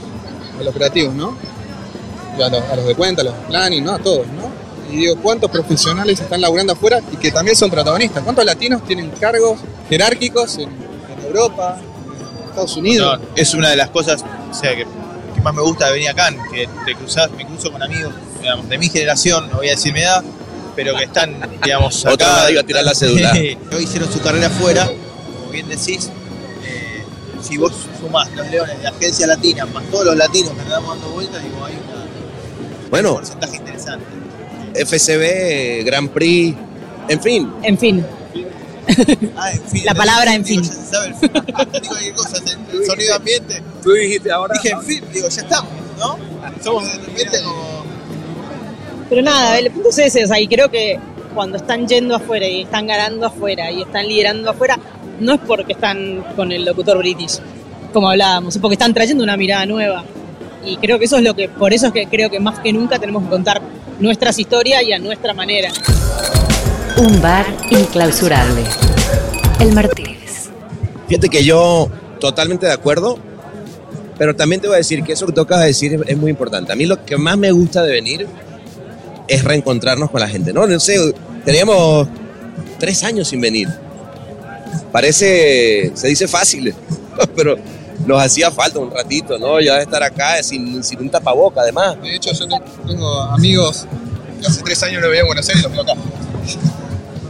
a 0.60 0.64
los 0.64 0.74
creativos, 0.74 1.14
¿no? 1.14 1.36
A, 2.36 2.50
los, 2.50 2.64
a 2.64 2.76
los 2.76 2.86
de 2.86 2.96
cuenta, 2.96 3.22
a 3.22 3.26
los 3.26 3.34
de 3.34 3.42
planning, 3.48 3.84
¿no? 3.84 3.94
A 3.94 4.00
todos, 4.00 4.26
¿no? 4.28 4.52
Y 4.92 4.98
digo, 4.98 5.16
¿cuántos 5.22 5.50
profesionales 5.50 6.20
están 6.20 6.42
laburando 6.42 6.74
afuera 6.74 7.02
y 7.12 7.18
que 7.18 7.32
también 7.32 7.56
son 7.56 7.70
protagonistas? 7.70 8.24
¿Cuántos 8.24 8.44
latinos 8.46 8.84
tienen 8.86 9.10
cargos 9.12 9.60
jerárquicos 9.90 10.58
en, 10.58 10.70
en 10.70 11.26
Europa, 11.26 11.80
en 11.80 12.50
Estados 12.50 12.76
Unidos? 12.76 13.20
No, 13.20 13.28
es 13.36 13.54
una 13.54 13.70
de 13.70 13.78
las 13.78 13.90
cosas 13.90 14.24
o 14.52 14.54
sea, 14.54 14.76
que, 14.76 14.84
que 14.84 15.42
más 15.42 15.54
me 15.54 15.62
gusta 15.62 15.88
de 15.88 15.94
venir 15.94 16.10
acá, 16.10 16.30
que 16.52 16.68
te 16.86 16.96
cruzás, 16.96 17.32
me 17.32 17.46
cruzo 17.46 17.72
con 17.72 17.82
amigos 17.82 18.14
digamos, 18.42 18.68
de 18.68 18.78
mi 18.78 18.90
generación, 18.90 19.50
no 19.50 19.58
voy 19.58 19.68
a 19.68 19.72
decir 19.72 19.94
mi 19.94 20.02
edad, 20.02 20.24
pero 20.76 20.96
que 20.98 21.04
están, 21.04 21.36
digamos, 21.64 22.06
acá. 22.06 22.28
más 22.28 22.52
iba 22.52 22.62
a 22.62 22.64
tirar 22.64 22.84
la 22.84 22.96
cédula. 22.96 23.32
Hoy 23.72 23.84
hicieron 23.84 24.12
su 24.12 24.20
carrera 24.20 24.48
afuera, 24.48 24.90
como 25.38 25.52
bien 25.52 25.70
decís. 25.70 26.10
Si 27.44 27.58
vos 27.58 27.74
sumás 28.00 28.30
los 28.36 28.50
leones 28.50 28.80
de 28.82 28.88
agencia 28.88 29.28
latina 29.28 29.66
más 29.68 29.84
todos 29.86 30.06
los 30.06 30.16
latinos 30.18 30.52
que 30.54 30.62
andamos 30.62 30.90
dando 30.96 31.10
vueltas, 31.14 31.44
digo, 31.44 31.66
hay 31.66 31.74
una- 31.74 32.90
Bueno. 32.90 33.10
un 33.12 33.16
porcentaje 33.18 33.58
interesante. 33.58 34.06
FCB, 34.74 35.84
Grand 35.84 36.10
Prix, 36.10 36.56
en 37.08 37.22
fin. 37.22 37.52
En 37.64 37.78
fin, 37.78 38.06
Ah, 39.38 39.52
en 39.52 39.62
fin. 39.70 39.86
La 39.86 39.94
palabra 39.94 40.34
en 40.34 40.44
digo, 40.44 40.64
fin. 40.64 40.72
Ya 40.74 40.82
se 40.82 40.92
sabe 40.92 41.08
el 41.08 41.16
fin. 41.16 41.32
digo 41.34 41.44
cualquier 41.88 42.14
cosa, 42.16 42.38
el, 42.38 42.80
el 42.80 42.86
sonido 42.86 43.16
ambiente. 43.16 43.62
Tú 43.84 43.92
dijiste 43.94 44.32
ahora. 44.32 44.54
Dije, 44.62 44.74
en 44.76 44.82
fin, 44.84 45.04
digo, 45.14 45.28
ya 45.30 45.42
estamos, 45.42 45.72
¿no? 46.00 46.18
Somos 46.64 46.86
de 46.86 46.98
repente 47.06 47.42
como. 47.44 47.84
pero 49.10 49.22
nada, 49.22 49.60
el 49.60 49.72
punto 49.72 49.90
es 49.90 49.98
ese, 50.00 50.24
o 50.24 50.28
sea, 50.28 50.40
y 50.40 50.48
creo 50.48 50.70
que 50.70 51.00
cuando 51.34 51.58
están 51.58 51.88
yendo 51.88 52.16
afuera 52.16 52.48
y 52.48 52.62
están 52.64 52.88
ganando 52.88 53.28
afuera 53.28 53.72
y 53.72 53.82
están 53.84 54.08
liderando 54.08 54.50
afuera, 54.50 54.78
no 55.22 55.34
es 55.34 55.40
porque 55.46 55.74
están 55.74 56.24
con 56.36 56.52
el 56.52 56.66
locutor 56.66 56.98
british, 56.98 57.40
como 57.94 58.10
hablábamos, 58.10 58.56
es 58.56 58.62
porque 58.62 58.74
están 58.74 58.94
trayendo 58.94 59.24
una 59.24 59.38
mirada 59.38 59.66
nueva. 59.66 60.04
Y 60.66 60.78
creo 60.78 61.00
que 61.00 61.06
eso 61.06 61.18
es 61.18 61.24
lo 61.24 61.34
que, 61.36 61.48
por 61.48 61.74
eso 61.74 61.88
es 61.88 61.94
que 61.94 62.08
creo 62.08 62.30
que 62.30 62.40
más 62.40 62.60
que 62.60 62.74
nunca 62.74 63.00
tenemos 63.00 63.24
que 63.24 63.30
contar 63.30 63.62
nuestras 64.00 64.38
historias 64.38 64.84
y 64.84 64.94
a 64.94 65.00
nuestra 65.00 65.34
manera. 65.34 65.72
Un 66.98 67.22
bar 67.22 67.46
inclausurable. 67.70 68.64
El 69.60 69.72
Martínez. 69.74 70.50
Fíjate 71.08 71.30
que 71.30 71.44
yo 71.44 71.90
totalmente 72.20 72.66
de 72.66 72.74
acuerdo, 72.74 73.18
pero 74.18 74.36
también 74.36 74.62
te 74.62 74.68
voy 74.68 74.76
a 74.76 74.78
decir 74.78 75.04
que 75.04 75.14
eso 75.14 75.26
que 75.26 75.34
tocas 75.34 75.64
decir 75.64 75.94
es, 75.94 76.02
es 76.08 76.18
muy 76.18 76.30
importante. 76.32 76.72
A 76.72 76.76
mí 76.76 76.86
lo 76.86 77.04
que 77.06 77.18
más 77.18 77.38
me 77.38 77.52
gusta 77.52 77.84
de 77.84 77.92
venir 77.92 78.28
es 79.28 79.44
reencontrarnos 79.44 80.12
con 80.12 80.20
la 80.20 80.28
gente, 80.28 80.52
¿no? 80.54 80.68
No 80.68 80.80
sé, 80.80 81.14
teníamos 81.46 82.08
tres 82.80 83.04
años 83.04 83.28
sin 83.28 83.42
venir. 83.42 83.70
Parece, 84.92 85.92
se 85.96 86.08
dice 86.08 86.28
fácil, 86.28 86.74
pero 87.36 87.58
nos 88.06 88.22
hacía 88.22 88.50
falta 88.52 88.80
un 88.80 88.92
ratito, 88.92 89.38
¿no? 89.38 89.60
Ya 89.62 89.76
de 89.76 89.84
estar 89.84 90.02
acá 90.04 90.42
sin, 90.44 90.84
sin 90.84 91.00
un 91.00 91.10
tapaboca, 91.10 91.62
además. 91.62 92.02
De 92.02 92.16
hecho, 92.16 92.32
yo 92.34 92.48
te- 92.48 92.62
tengo 92.88 93.22
amigos 93.22 93.86
que 94.42 94.48
hace 94.48 94.62
tres 94.64 94.82
años 94.84 95.02
no 95.02 95.10
veía 95.10 95.22
en 95.22 95.28
Buenos 95.28 95.48
Aires 95.50 95.62
y 95.64 95.68
los 95.68 95.72
veo 95.74 95.82
acá. 95.84 95.94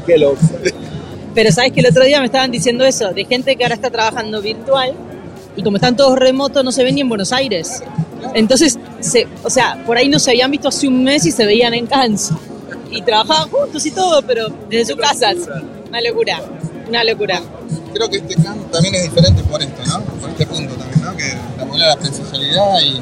Qué 0.05 0.17
loco. 0.17 0.37
Pero 1.35 1.51
sabes 1.51 1.71
que 1.71 1.79
el 1.79 1.87
otro 1.87 2.03
día 2.03 2.19
me 2.19 2.25
estaban 2.25 2.51
diciendo 2.51 2.83
eso, 2.85 3.11
de 3.13 3.25
gente 3.25 3.55
que 3.55 3.63
ahora 3.63 3.75
está 3.75 3.89
trabajando 3.89 4.41
virtual 4.41 4.93
y 5.55 5.63
como 5.63 5.77
están 5.77 5.95
todos 5.95 6.17
remotos 6.17 6.63
no 6.63 6.71
se 6.71 6.83
ven 6.83 6.95
ni 6.95 7.01
en 7.01 7.09
Buenos 7.09 7.31
Aires. 7.31 7.81
Entonces, 8.33 8.77
se, 8.99 9.27
o 9.43 9.49
sea, 9.49 9.81
por 9.85 9.97
ahí 9.97 10.07
no 10.09 10.19
se 10.19 10.31
habían 10.31 10.51
visto 10.51 10.67
hace 10.67 10.87
un 10.87 11.03
mes 11.03 11.25
y 11.25 11.31
se 11.31 11.45
veían 11.45 11.73
en 11.73 11.87
Cannes. 11.87 12.31
Y 12.89 13.01
trabajaban 13.01 13.49
juntos 13.49 13.85
y 13.85 13.91
todo, 13.91 14.21
pero 14.23 14.47
desde 14.69 14.93
sus 14.93 15.01
casas. 15.01 15.37
Una 15.89 16.01
locura, 16.01 16.41
una 16.91 17.03
locura. 17.05 17.41
Creo 17.93 18.09
que 18.09 18.17
este 18.17 18.35
camp 18.35 18.69
también 18.69 18.95
es 18.95 19.03
diferente 19.03 19.41
por 19.43 19.61
esto, 19.61 19.81
¿no? 19.85 20.01
Por 20.03 20.29
este 20.29 20.45
punto 20.45 20.75
también, 20.75 21.01
¿no? 21.01 21.15
Que 21.15 21.37
la 21.57 21.65
moneda 21.65 21.85
de 21.85 21.95
la 21.95 22.01
presencialidad 22.01 22.81
y 22.81 23.01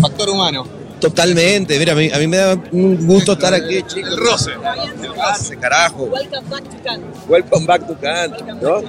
factor 0.00 0.30
humano. 0.30 0.64
Totalmente, 1.00 1.78
mira, 1.78 1.94
a 1.94 1.96
mí, 1.96 2.10
a 2.12 2.18
mí 2.18 2.26
me 2.28 2.36
da 2.36 2.56
un 2.70 3.06
gusto 3.06 3.32
estar 3.32 3.52
aquí, 3.54 3.82
chicos. 3.82 4.12
El 4.12 4.16
roce. 4.18 4.52
El 4.52 5.14
roce, 5.14 5.56
carajo. 5.56 6.04
Welcome 6.04 6.48
back 6.48 6.64
to 6.64 6.76
Cannes. 6.84 7.16
Welcome 7.28 7.66
back 7.66 7.86
to 7.88 7.98
Kant, 7.98 8.40
¿no? 8.62 8.82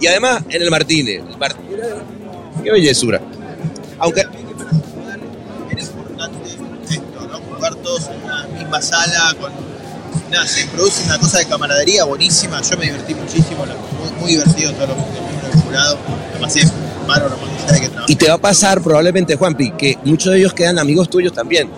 Y 0.00 0.06
además 0.08 0.42
en 0.48 0.62
el 0.62 0.70
Martínez. 0.70 1.22
El 1.28 1.38
Martínez, 1.38 1.86
qué 2.64 2.72
bellezura. 2.72 3.20
Aunque 4.00 4.22
Era 5.70 5.82
importante 5.82 6.38
esto, 6.90 7.28
¿no? 7.28 7.38
Jugar 7.54 7.74
todos 7.76 8.08
en 8.08 8.24
una 8.24 8.46
misma 8.46 8.82
sala 8.82 9.36
con. 9.40 9.67
Nada, 10.30 10.46
se 10.46 10.66
produce 10.66 11.04
una 11.04 11.18
cosa 11.18 11.38
de 11.38 11.46
camaradería 11.46 12.04
buenísima. 12.04 12.60
Yo 12.62 12.76
me 12.76 12.84
divertí 12.86 13.14
muchísimo, 13.14 13.64
lo- 13.64 13.74
muy, 13.74 14.20
muy 14.20 14.30
divertido 14.32 14.72
todos 14.74 14.88
los 14.90 14.98
los 14.98 15.06
miembros 15.22 15.52
del 15.52 15.62
jurado. 15.62 15.98
Además, 16.32 16.56
es 16.56 16.72
nomás 17.06 17.18
que 17.66 17.74
hay 17.74 17.80
que 17.80 17.88
trabajar. 17.88 18.10
Y 18.10 18.16
te 18.16 18.28
va 18.28 18.34
a 18.34 18.38
pasar 18.38 18.82
probablemente, 18.82 19.36
Juanpi, 19.36 19.70
que 19.72 19.98
muchos 20.04 20.32
de 20.32 20.38
ellos 20.40 20.52
quedan 20.52 20.78
amigos 20.78 21.08
tuyos 21.08 21.32
también, 21.32 21.70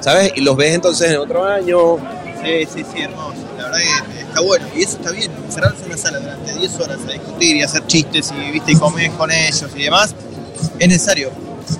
¿sabes? 0.00 0.32
Y 0.36 0.40
los 0.42 0.56
ves 0.56 0.74
entonces 0.74 1.10
en 1.10 1.18
otro 1.18 1.44
año. 1.44 1.96
Sí, 2.44 2.66
sí, 2.72 2.84
sí, 2.94 3.02
hermoso. 3.02 3.38
La 3.58 3.64
verdad 3.64 3.78
que 4.14 4.20
está 4.20 4.40
bueno. 4.40 4.66
Y 4.76 4.82
eso 4.82 4.96
está 4.98 5.10
bien. 5.10 5.32
Encerrarse 5.44 5.80
en 5.82 5.86
una 5.86 5.96
sala 5.96 6.18
durante 6.20 6.52
10 6.54 6.74
horas 6.78 6.98
a 7.08 7.12
discutir 7.12 7.56
y 7.56 7.62
hacer 7.62 7.84
chistes 7.88 8.30
y, 8.32 8.52
viste, 8.52 8.72
y 8.72 8.76
comer 8.76 9.10
con 9.12 9.32
ellos 9.32 9.66
y 9.74 9.82
demás, 9.82 10.14
es 10.78 10.88
necesario. 10.88 11.32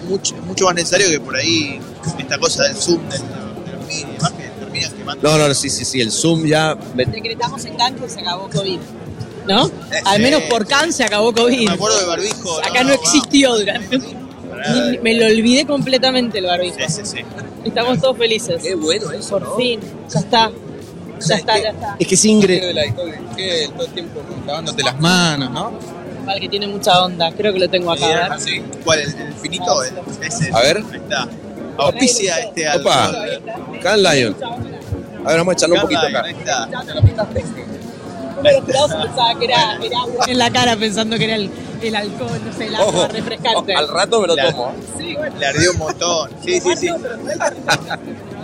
Mucho, 0.09 0.35
mucho 0.45 0.65
más 0.65 0.75
necesario 0.75 1.09
que 1.09 1.21
por 1.21 1.37
ahí 1.37 1.81
esta 2.19 2.37
cosa 2.39 2.65
del 2.65 2.75
Zoom, 2.77 3.09
del, 3.09 3.21
de 3.21 3.73
los 3.77 3.87
mini 3.87 4.01
y 4.01 4.15
demás, 4.15 4.33
que 4.33 4.46
No, 5.23 5.39
no, 5.39 5.55
sí, 5.55 5.71
sí, 5.71 5.85
sí, 5.85 6.01
el 6.01 6.11
Zoom 6.13 6.45
ya... 6.47 6.75
Decretamos 6.95 7.65
en 7.65 7.77
que 7.77 8.09
se 8.09 8.21
acabó 8.21 8.49
COVID. 8.51 8.79
¿no? 9.47 9.67
Eh, 9.67 9.71
Al 10.05 10.21
menos 10.21 10.43
por 10.43 10.67
Cannes 10.67 10.97
se 10.97 11.05
acabó 11.05 11.33
COVID. 11.33 11.69
Me 11.69 11.75
acuerdo 11.75 11.99
de 12.01 12.07
barbijo. 12.07 12.59
Acá 12.59 12.83
no, 12.85 12.93
existió 12.93 13.57
durante. 13.57 13.99
Ni- 13.99 14.99
Me 15.03 15.15
lo 15.15 15.27
olvidé 15.27 15.67
completamente 15.67 16.39
el 16.39 16.47
barbijo. 16.47 16.77
Sí, 16.79 16.85
sí, 16.89 17.01
sí. 17.05 17.19
Estamos 17.65 18.01
todos 18.01 18.17
felices. 18.19 18.63
Qué 18.63 18.75
bueno 18.75 19.11
eso, 19.13 19.39
Por 19.39 19.57
fin, 19.57 19.81
ya 20.13 20.21
está. 20.21 20.51
Ya 21.27 21.35
está, 21.37 21.59
ya 21.63 21.71
está. 21.71 21.97
Es 21.99 22.07
que 22.07 22.15
es 22.15 22.25
ingre... 22.25 22.61
de 22.61 22.75
la 22.75 22.83
alcohol 22.83 23.11
del 23.11 23.35
gel, 23.37 23.71
todo 23.73 23.87
el 23.87 23.93
tiempo 23.93 24.21
lavándote 24.47 24.83
las 24.83 25.01
manos, 25.01 25.51
¿no? 25.51 25.73
Vale, 26.27 26.41
que 26.41 26.49
tiene 26.49 26.67
mucha 26.67 27.03
onda. 27.03 27.33
Creo 27.33 27.53
que 27.53 27.59
lo 27.61 27.71
tengo 27.71 27.91
acá. 27.93 28.27
a 28.27 28.29
ver. 28.31 28.41
Sí. 28.41 28.63
¿Cuál? 28.85 29.01
¿El, 29.01 29.15
el 29.15 29.33
finito? 29.35 29.83
El- 29.85 29.95
ese. 30.27 30.51
A 30.53 30.61
ver. 30.61 30.79
Ahí 30.79 30.97
está. 30.99 31.29
Auspicia 31.79 32.39
este 32.41 32.69
Opa. 32.69 33.05
alcohol. 33.07 33.43
Can 33.83 34.03
Lion. 34.03 34.37
A 35.25 35.29
ver, 35.31 35.39
vamos 35.39 35.53
a 35.53 35.53
echarle 35.55 35.75
un 35.77 35.81
poquito 35.83 36.01
acá. 36.01 36.23
Ahí 36.25 36.33
está. 36.35 36.69
Pero 38.43 38.63
pensaba 38.65 39.39
que 39.39 39.45
era, 39.47 39.79
era 39.83 39.99
en 40.29 40.39
la 40.39 40.51
cara 40.51 40.77
pensando 40.77 41.17
que 41.19 41.25
era 41.25 41.35
el, 41.37 41.51
el 41.83 41.97
alcohol, 41.97 42.41
no 42.45 42.53
sé, 42.53 42.67
el 42.67 42.75
agua 42.77 42.87
Ojo, 42.89 43.09
refrescante. 43.09 43.75
al 43.75 43.89
rato 43.89 44.21
me 44.21 44.27
lo 44.29 44.37
La- 44.37 44.51
tomo. 44.53 44.73
Sí, 44.99 45.15
bueno. 45.17 45.37
Le 45.39 45.47
ardió 45.47 45.73
un 45.73 45.79
montón. 45.79 46.31
Sí, 46.45 46.61
sí, 46.61 46.77
sí. 46.77 46.89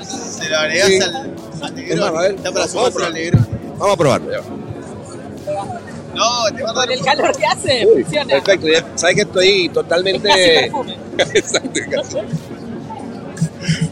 Se 0.02 0.48
lo 0.48 0.58
agregás 0.58 0.88
Sí. 0.88 1.00
al, 1.00 1.14
al 1.16 1.26
Es 1.26 1.60
más, 1.60 1.72
negrón. 1.72 2.16
a 2.16 2.20
ver, 2.22 2.30
Está 2.34 2.50
para 2.52 2.66
vamos 2.66 2.66
a 2.66 2.68
sumarse 2.68 2.86
al 2.86 2.92
probar. 2.92 3.12
negrón. 3.12 3.48
Vamos 3.78 3.94
a 3.94 3.96
probarlo. 3.96 4.30
ya. 4.32 4.38
No, 6.14 6.44
te 6.56 6.62
va 6.62 6.70
a 6.70 6.72
dar 6.74 6.84
Con 6.88 6.92
el 6.92 7.00
calor 7.04 7.36
que 7.36 7.46
hace, 7.46 7.86
Uy, 7.86 8.02
funciona. 8.02 8.26
perfecto, 8.34 8.68
ya 8.68 8.84
sabes 8.96 9.14
que 9.16 9.22
estoy 9.22 9.66
Es 9.66 9.72
totalmente... 9.72 10.28
casi 10.28 10.48
perfume. 10.60 10.98
Exacto, 11.18 11.80
casi. 11.90 12.16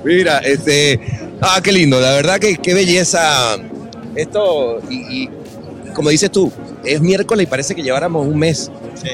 Mira, 0.04 0.38
este. 0.38 1.00
Ah, 1.40 1.60
qué 1.62 1.72
lindo, 1.72 2.00
la 2.00 2.12
verdad 2.12 2.38
que 2.38 2.56
qué 2.56 2.74
belleza. 2.74 3.56
Esto, 4.14 4.80
y, 4.90 5.22
y 5.24 5.30
como 5.94 6.10
dices 6.10 6.30
tú, 6.30 6.52
es 6.84 7.00
miércoles 7.00 7.44
y 7.44 7.46
parece 7.46 7.74
que 7.74 7.82
lleváramos 7.82 8.26
un 8.26 8.38
mes. 8.38 8.70
Sí, 9.02 9.10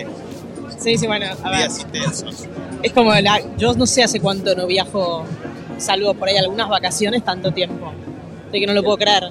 Sí, 0.78 0.98
sí, 0.98 1.06
bueno, 1.06 1.26
a 1.42 1.50
ver. 1.50 1.58
días 1.60 1.80
intensos. 1.80 2.44
Es 2.82 2.92
como, 2.92 3.12
la, 3.14 3.40
yo 3.56 3.74
no 3.74 3.86
sé 3.86 4.02
hace 4.04 4.20
cuánto 4.20 4.54
no 4.54 4.66
viajo, 4.66 5.24
salvo 5.78 6.14
por 6.14 6.28
ahí 6.28 6.36
algunas 6.36 6.68
vacaciones, 6.68 7.24
tanto 7.24 7.50
tiempo. 7.52 7.92
De 8.52 8.60
que 8.60 8.66
no 8.66 8.72
lo 8.72 8.82
puedo 8.84 8.96
creer. 8.98 9.24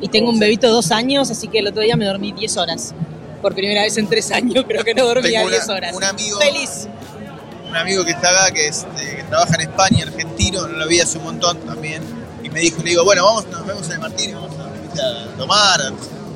Y 0.00 0.08
tengo 0.08 0.28
un 0.30 0.38
bebito 0.38 0.66
de 0.66 0.72
dos 0.74 0.90
años, 0.90 1.30
así 1.30 1.48
que 1.48 1.60
el 1.60 1.68
otro 1.68 1.80
día 1.82 1.96
me 1.96 2.04
dormí 2.04 2.32
10 2.32 2.56
horas. 2.58 2.94
Por 3.40 3.54
primera 3.54 3.82
vez 3.82 3.96
en 3.96 4.06
tres 4.08 4.30
años 4.30 4.64
creo 4.68 4.84
que 4.84 4.92
no 4.94 5.06
dormía 5.06 5.30
Tengo 5.40 5.46
una- 5.46 5.56
10 5.56 5.68
horas. 5.70 5.96
un 5.96 6.04
amigo- 6.04 6.38
Feliz. 6.38 6.88
Un 7.70 7.76
amigo 7.76 8.04
que 8.04 8.10
está 8.10 8.30
acá, 8.30 8.52
que, 8.52 8.66
es, 8.66 8.84
eh, 9.00 9.14
que 9.18 9.22
trabaja 9.24 9.54
en 9.54 9.60
España, 9.62 10.04
argentino, 10.04 10.66
no 10.66 10.76
lo 10.76 10.86
vi 10.88 11.00
hace 11.00 11.18
un 11.18 11.24
montón 11.24 11.58
también. 11.60 12.02
Y 12.42 12.50
me 12.50 12.60
dijo, 12.60 12.82
le 12.82 12.90
digo, 12.90 13.04
bueno, 13.04 13.24
vamos, 13.24 13.46
nos 13.46 13.64
vemos 13.66 13.86
en 13.86 13.92
el 13.92 13.98
Martín, 14.00 14.34
vamos 14.34 14.50
a, 14.58 15.30
a 15.32 15.36
tomar, 15.36 15.80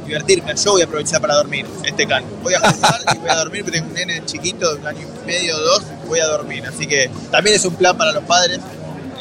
divertirme. 0.06 0.54
Yo 0.54 0.72
voy 0.72 0.82
a 0.82 0.84
aprovechar 0.84 1.20
para 1.20 1.34
dormir, 1.34 1.66
este 1.84 2.06
can. 2.06 2.24
Voy 2.42 2.54
a 2.54 2.60
jugar 2.60 3.00
y 3.14 3.18
voy 3.18 3.28
a 3.30 3.36
dormir, 3.36 3.64
porque 3.64 3.78
tengo 3.78 3.88
un 3.90 3.94
nene 3.94 4.24
chiquito 4.24 4.74
de 4.74 4.80
un 4.80 4.86
año 4.86 5.00
y 5.22 5.26
medio 5.26 5.56
o 5.56 5.60
dos, 5.60 5.82
voy 6.06 6.20
a 6.20 6.26
dormir. 6.26 6.64
Así 6.66 6.86
que 6.86 7.10
también 7.32 7.56
es 7.56 7.64
un 7.64 7.74
plan 7.74 7.96
para 7.96 8.12
los 8.12 8.22
padres, 8.24 8.60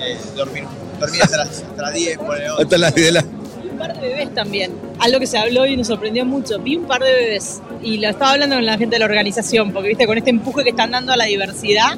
eh, 0.01 0.19
dormir, 0.35 0.65
dormir 0.99 1.23
hasta 1.23 1.37
las, 1.37 1.47
hasta 1.49 1.81
las 1.81 1.93
10, 1.93 2.17
por 2.19 2.37
el 2.39 2.51
Hasta 2.51 2.77
la 2.77 2.91
de 2.91 3.11
la- 3.11 3.21
Un 3.23 3.42
par 3.87 3.99
de 3.99 4.07
bebés 4.07 4.33
también. 4.33 4.71
Algo 4.99 5.19
que 5.19 5.27
se 5.27 5.37
habló 5.37 5.65
y 5.65 5.75
nos 5.77 5.87
sorprendió 5.87 6.25
mucho. 6.25 6.59
Vi 6.59 6.75
un 6.77 6.85
par 6.85 7.01
de 7.01 7.11
bebés 7.13 7.61
y 7.81 7.97
lo 7.97 8.09
estaba 8.09 8.31
hablando 8.31 8.55
con 8.55 8.65
la 8.65 8.77
gente 8.77 8.95
de 8.95 8.99
la 8.99 9.05
organización, 9.05 9.71
porque 9.73 9.89
viste, 9.89 10.05
con 10.07 10.17
este 10.17 10.29
empuje 10.29 10.63
que 10.63 10.69
están 10.71 10.91
dando 10.91 11.11
a 11.13 11.17
la 11.17 11.25
diversidad, 11.25 11.97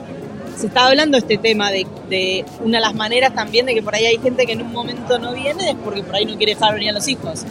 se 0.57 0.67
está 0.67 0.87
hablando 0.87 1.17
este 1.17 1.37
tema 1.37 1.69
de, 1.69 1.85
de 2.09 2.45
una 2.61 2.77
de 2.77 2.81
las 2.85 2.95
maneras 2.95 3.35
también 3.35 3.65
de 3.65 3.73
que 3.75 3.83
por 3.83 3.93
ahí 3.93 4.05
hay 4.05 4.17
gente 4.19 4.45
que 4.45 4.53
en 4.53 4.61
un 4.61 4.71
momento 4.71 5.19
no 5.19 5.33
viene 5.33 5.71
es 5.71 5.75
porque 5.83 6.01
por 6.01 6.15
ahí 6.15 6.25
no 6.25 6.37
quiere 6.37 6.53
dejar 6.55 6.73
venir 6.73 6.89
a 6.89 6.93
los 6.93 7.07
hijos. 7.07 7.43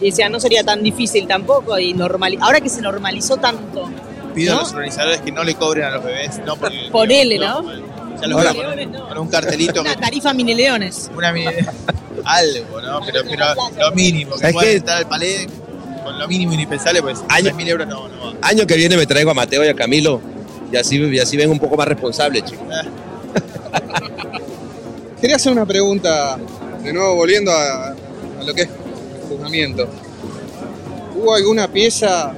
Y 0.00 0.06
decía, 0.06 0.28
no 0.28 0.40
sería 0.40 0.62
tan 0.64 0.82
difícil 0.82 1.26
tampoco. 1.26 1.78
Y 1.78 1.94
normali- 1.94 2.38
ahora 2.40 2.60
que 2.60 2.68
se 2.68 2.80
normalizó 2.82 3.36
tanto, 3.36 3.88
Pido 4.34 4.52
¿No? 4.54 4.60
a 4.60 4.62
los 4.64 4.72
organizadores 4.74 5.20
que 5.22 5.32
no 5.32 5.42
le 5.44 5.54
cobren 5.54 5.84
a 5.84 5.90
los 5.92 6.04
bebés, 6.04 6.38
no 6.44 6.56
porque... 6.56 6.88
Ponele, 6.92 7.38
¿no? 7.38 7.62
Ya 8.20 8.26
los 8.26 8.54
leones 8.54 8.88
no. 8.88 9.08
con 9.08 9.18
un 9.18 9.28
cartelito 9.28 9.80
una 9.80 9.94
tarifa 9.96 10.34
mini 10.34 10.54
leones. 10.54 11.10
una 11.16 11.32
mini- 11.32 11.46
algo, 12.26 12.80
¿no? 12.80 13.00
Pero, 13.06 13.22
pero 13.28 13.44
lo 13.78 13.92
mínimo, 13.94 14.32
que 14.34 14.38
¿Sabes 14.40 14.54
puedan 14.54 14.70
qué? 14.70 14.76
estar 14.76 14.96
al 14.98 15.06
palé 15.08 15.46
con 16.04 16.18
lo 16.18 16.28
mínimo 16.28 16.52
indispensable, 16.52 17.02
pues 17.02 17.18
Año- 17.28 17.50
3.000 17.50 17.68
euros 17.68 17.86
no, 17.88 18.08
no 18.08 18.26
va. 18.26 18.32
Año 18.42 18.66
que 18.66 18.74
viene 18.76 18.96
me 18.96 19.06
traigo 19.06 19.30
a 19.30 19.34
Mateo 19.34 19.64
y 19.64 19.68
a 19.68 19.74
Camilo. 19.74 20.20
Y 20.72 20.76
así, 20.76 20.96
y 20.98 21.18
así 21.20 21.36
ven 21.36 21.50
un 21.50 21.58
poco 21.60 21.76
más 21.76 21.86
responsable, 21.88 22.42
chicos. 22.42 22.66
Quería 25.20 25.36
hacer 25.36 25.52
una 25.52 25.64
pregunta, 25.66 26.36
de 26.82 26.92
nuevo 26.92 27.14
volviendo 27.16 27.50
a, 27.52 27.88
a 27.90 27.94
lo 28.44 28.54
que 28.54 28.62
es 28.62 28.68
el 28.68 29.28
juzgamiento. 29.28 29.88
¿Hubo 31.16 31.34
alguna 31.34 31.68
pieza, 31.72 32.32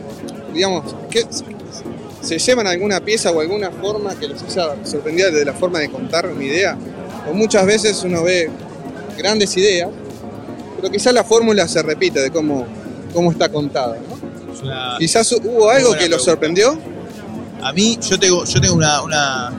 digamos, 0.54 0.94
que 1.10 1.26
se 2.22 2.38
llevan 2.38 2.66
alguna 2.66 3.00
pieza 3.00 3.30
o 3.32 3.40
alguna 3.40 3.70
forma 3.70 4.14
que 4.14 4.28
los 4.28 4.42
haya 4.42 4.76
sorprendido 4.84 5.30
de 5.32 5.44
la 5.44 5.52
forma 5.54 5.80
de 5.80 5.90
contar 5.90 6.26
una 6.28 6.44
idea? 6.44 6.76
O 7.28 7.34
muchas 7.34 7.66
veces 7.66 8.00
uno 8.04 8.22
ve 8.22 8.48
grandes 9.18 9.54
ideas, 9.56 9.90
pero 10.76 10.90
quizás 10.90 11.12
la 11.12 11.24
fórmula 11.24 11.68
se 11.68 11.82
repite 11.82 12.20
de 12.20 12.30
cómo, 12.30 12.66
cómo 13.12 13.30
está 13.32 13.48
contada. 13.50 13.96
¿no? 14.08 14.52
Es 14.54 14.62
una- 14.62 14.96
Quizás 14.98 15.30
hubo 15.32 15.68
algo 15.70 15.90
que 15.92 16.08
los 16.08 16.22
pregunta. 16.22 16.24
sorprendió. 16.24 16.78
A 17.62 17.72
mí, 17.72 17.98
yo 18.00 18.18
tengo, 18.18 18.44
yo 18.44 18.60
tengo 18.60 18.74
una, 18.76 19.02
una, 19.02 19.52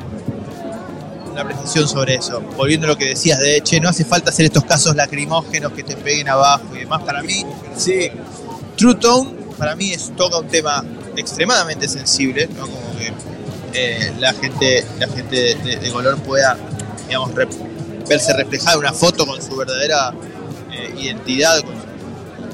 una 1.31 1.41
apreciación 1.41 1.87
sobre 1.87 2.15
eso. 2.15 2.41
Volviendo 2.55 2.85
a 2.87 2.89
lo 2.91 2.97
que 2.97 3.05
decías 3.05 3.39
de, 3.39 3.61
che, 3.61 3.79
no 3.79 3.89
hace 3.89 4.05
falta 4.05 4.29
hacer 4.29 4.45
estos 4.45 4.63
casos 4.63 4.95
lacrimógenos 4.95 5.73
que 5.73 5.83
te 5.83 5.95
peguen 5.97 6.29
abajo 6.29 6.63
y 6.75 6.79
demás. 6.79 7.03
Para 7.03 7.21
mí, 7.21 7.45
sí, 7.77 8.09
True 8.77 8.95
Tone, 8.95 9.31
para 9.57 9.75
mí 9.75 9.91
es, 9.91 10.11
toca 10.15 10.37
un 10.37 10.47
tema 10.47 10.83
extremadamente 11.17 11.87
sensible, 11.89 12.47
¿no? 12.57 12.61
Como 12.67 12.97
que 12.97 13.11
eh, 13.73 14.13
la 14.19 14.33
gente, 14.33 14.85
la 14.99 15.07
gente 15.09 15.35
de, 15.35 15.55
de- 15.55 15.75
de 15.77 15.91
color 15.91 16.17
pueda, 16.19 16.57
digamos, 17.07 17.31
verse 18.09 18.33
reflejada 18.33 18.73
en 18.73 18.79
una 18.79 18.93
foto 18.93 19.25
con 19.25 19.41
su 19.41 19.55
verdadera 19.55 20.13
eh, 20.71 20.93
identidad. 20.99 21.63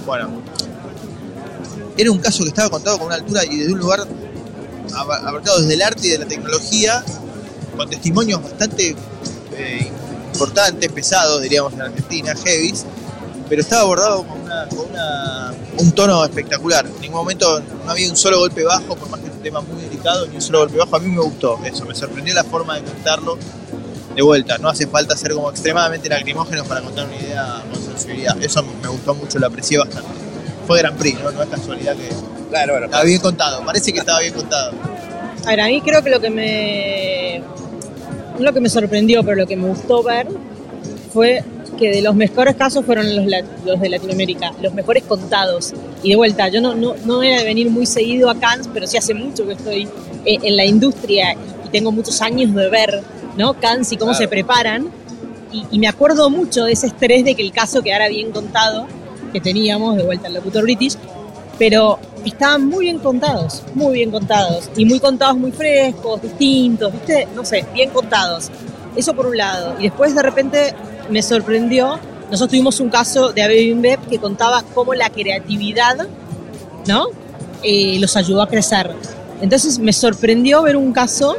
bueno, 0.06 0.30
era 1.98 2.12
un 2.12 2.20
caso 2.20 2.44
que 2.44 2.50
estaba 2.50 2.70
contado 2.70 2.98
con 2.98 3.08
una 3.08 3.16
altura 3.16 3.46
y 3.46 3.58
desde 3.58 3.72
un 3.74 3.80
lugar 3.80 4.02
ab- 4.02 5.26
abarcado 5.28 5.62
desde 5.62 5.74
el 5.76 5.82
arte 5.82 6.08
y 6.08 6.12
de 6.12 6.18
la 6.20 6.26
tecnología, 6.26 7.04
con 7.78 7.90
testimonios 7.90 8.44
bastante 8.44 8.96
eh, 9.54 9.92
importantes, 10.34 10.92
pesados, 10.92 11.42
diríamos 11.42 11.74
en 11.74 11.82
Argentina, 11.82 12.36
heavies, 12.36 12.86
pero 13.48 13.62
estaba 13.62 13.84
abordado 13.84 14.26
con, 14.28 14.46
un 15.78 15.92
tono 15.92 16.24
espectacular. 16.24 16.86
En 16.86 17.02
ningún 17.02 17.18
momento 17.18 17.62
no 17.86 17.92
había 17.92 18.10
un 18.10 18.16
solo 18.16 18.40
golpe 18.40 18.64
bajo, 18.64 18.96
por 18.96 19.10
más 19.10 19.20
que 19.20 19.28
es 19.28 19.34
un 19.34 19.42
tema 19.42 19.62
muy 19.62 19.82
delicado, 19.82 20.26
ni 20.28 20.36
un 20.36 20.42
solo 20.42 20.60
golpe 20.60 20.78
bajo. 20.78 20.96
A 20.96 21.00
mí 21.00 21.12
me 21.12 21.22
gustó 21.22 21.60
eso, 21.66 21.86
me 21.86 21.94
sorprendió 21.96 22.34
la 22.34 22.44
forma 22.44 22.76
de 22.76 22.84
contarlo. 22.84 23.38
De 24.16 24.22
vuelta, 24.22 24.58
no 24.58 24.70
hace 24.70 24.88
falta 24.88 25.18
ser 25.18 25.34
como 25.34 25.50
extremadamente 25.50 26.08
lacrimógenos 26.08 26.66
para 26.68 26.82
contar 26.82 27.06
una 27.08 27.16
idea 27.18 27.64
con 27.72 27.82
sensibilidad. 27.82 28.42
Eso 28.42 28.64
me 28.82 28.88
gustó 28.88 29.14
mucho, 29.14 29.40
lo 29.40 29.48
aprecié 29.48 29.78
bastante. 29.78 30.10
Fue 30.66 30.80
Grand 30.80 30.98
Prix, 30.98 31.20
¿no? 31.22 31.32
No 31.32 31.44
es 31.44 31.50
casualidad 31.50 31.96
que 31.96 32.10
Claro, 32.50 32.74
bueno. 32.74 32.86
estaba 32.86 33.04
bien 33.04 33.20
contado. 33.20 33.66
Parece 33.66 33.92
que 33.92 34.00
estaba 34.00 34.22
bien 34.22 34.34
contado. 34.34 34.72
A 35.46 35.50
ver, 35.50 35.60
a 35.62 35.68
mí 35.68 35.82
creo 35.82 36.04
que 36.04 36.10
lo 36.10 36.20
que 36.22 36.30
me. 36.30 37.42
No 38.38 38.46
lo 38.46 38.54
que 38.54 38.62
me 38.62 38.70
sorprendió, 38.70 39.24
pero 39.24 39.36
lo 39.36 39.48
que 39.48 39.56
me 39.56 39.68
gustó 39.68 40.04
ver 40.04 40.28
fue 41.14 41.44
que 41.78 41.90
de 41.92 42.02
los 42.02 42.16
mejores 42.16 42.56
casos 42.56 42.86
fueron 42.86 43.14
los, 43.16 43.26
de 43.82 43.90
Latinoamérica, 43.90 44.54
los 44.62 44.74
mejores 44.74 45.04
contados. 45.04 45.74
Y 46.04 46.10
de 46.12 46.16
vuelta, 46.16 46.48
yo 46.48 46.62
no, 46.62 46.74
no, 46.76 46.96
no 47.06 47.22
era 47.22 47.40
de 47.40 47.46
venir 47.46 47.70
muy 47.70 47.86
seguido 47.86 48.30
a 48.30 48.40
Cannes, 48.40 48.70
pero 48.74 48.88
sí 48.88 48.98
hace 48.98 49.14
mucho 49.14 49.46
que 49.46 49.54
estoy 49.54 49.84
eh, 50.26 50.38
en 50.42 50.56
la 50.56 50.66
industria 50.66 51.34
y 51.66 51.70
tengo 51.70 51.92
muchos 51.92 52.22
años 52.22 52.54
de 52.54 52.70
ver 52.70 53.02
¿no? 53.38 53.54
Cannes 53.56 53.92
y 53.92 53.98
cómo 53.98 54.12
Claro. 54.12 54.24
se 54.24 54.28
preparan. 54.28 54.88
Y, 55.52 55.66
y 55.72 55.80
me 55.80 55.88
acuerdo 55.88 56.30
mucho 56.30 56.66
de 56.66 56.74
ese 56.74 56.88
estrés 56.88 57.24
de 57.24 57.36
que 57.36 57.42
el 57.44 57.52
caso 57.52 57.82
quedara 57.82 58.08
bien 58.10 58.32
contado, 58.32 58.88
que 59.32 59.40
teníamos 59.42 59.96
de 59.98 60.04
vuelta 60.04 60.28
al 60.28 60.34
locutor 60.34 60.64
British, 60.64 60.96
pero 61.58 62.00
estaban 62.26 62.66
muy 62.68 62.86
bien 62.86 63.00
contados, 63.00 63.64
muy 63.74 63.94
bien 63.96 64.12
contados, 64.12 64.70
y 64.76 64.86
muy 64.86 65.00
contados 65.00 65.38
muy 65.38 65.52
frescos, 65.52 66.22
distintos, 66.22 66.92
¿viste? 66.92 67.28
No 67.36 67.46
sé, 67.46 67.66
bien 67.74 67.90
contados. 67.92 68.50
Eso 68.96 69.14
por 69.14 69.28
un 69.28 69.38
lado. 69.38 69.76
Y 69.80 69.84
después 69.84 70.16
de 70.16 70.22
repente 70.22 70.74
me 71.10 71.22
sorprendió, 71.22 72.00
nosotros 72.32 72.50
tuvimos 72.50 72.80
un 72.80 72.90
caso 72.90 73.32
de 73.32 73.44
Abel 73.44 74.00
que 74.10 74.18
contaba 74.20 74.64
cómo 74.74 74.94
la 74.94 75.10
creatividad, 75.10 76.08
¿no? 76.88 77.08
Eh, 77.64 77.98
los 78.00 78.16
ayudó 78.18 78.42
a 78.42 78.48
crecer. 78.48 78.92
Entonces 79.42 79.80
me 79.80 79.94
sorprendió 79.94 80.62
ver 80.64 80.76
un 80.78 80.92
caso 80.94 81.36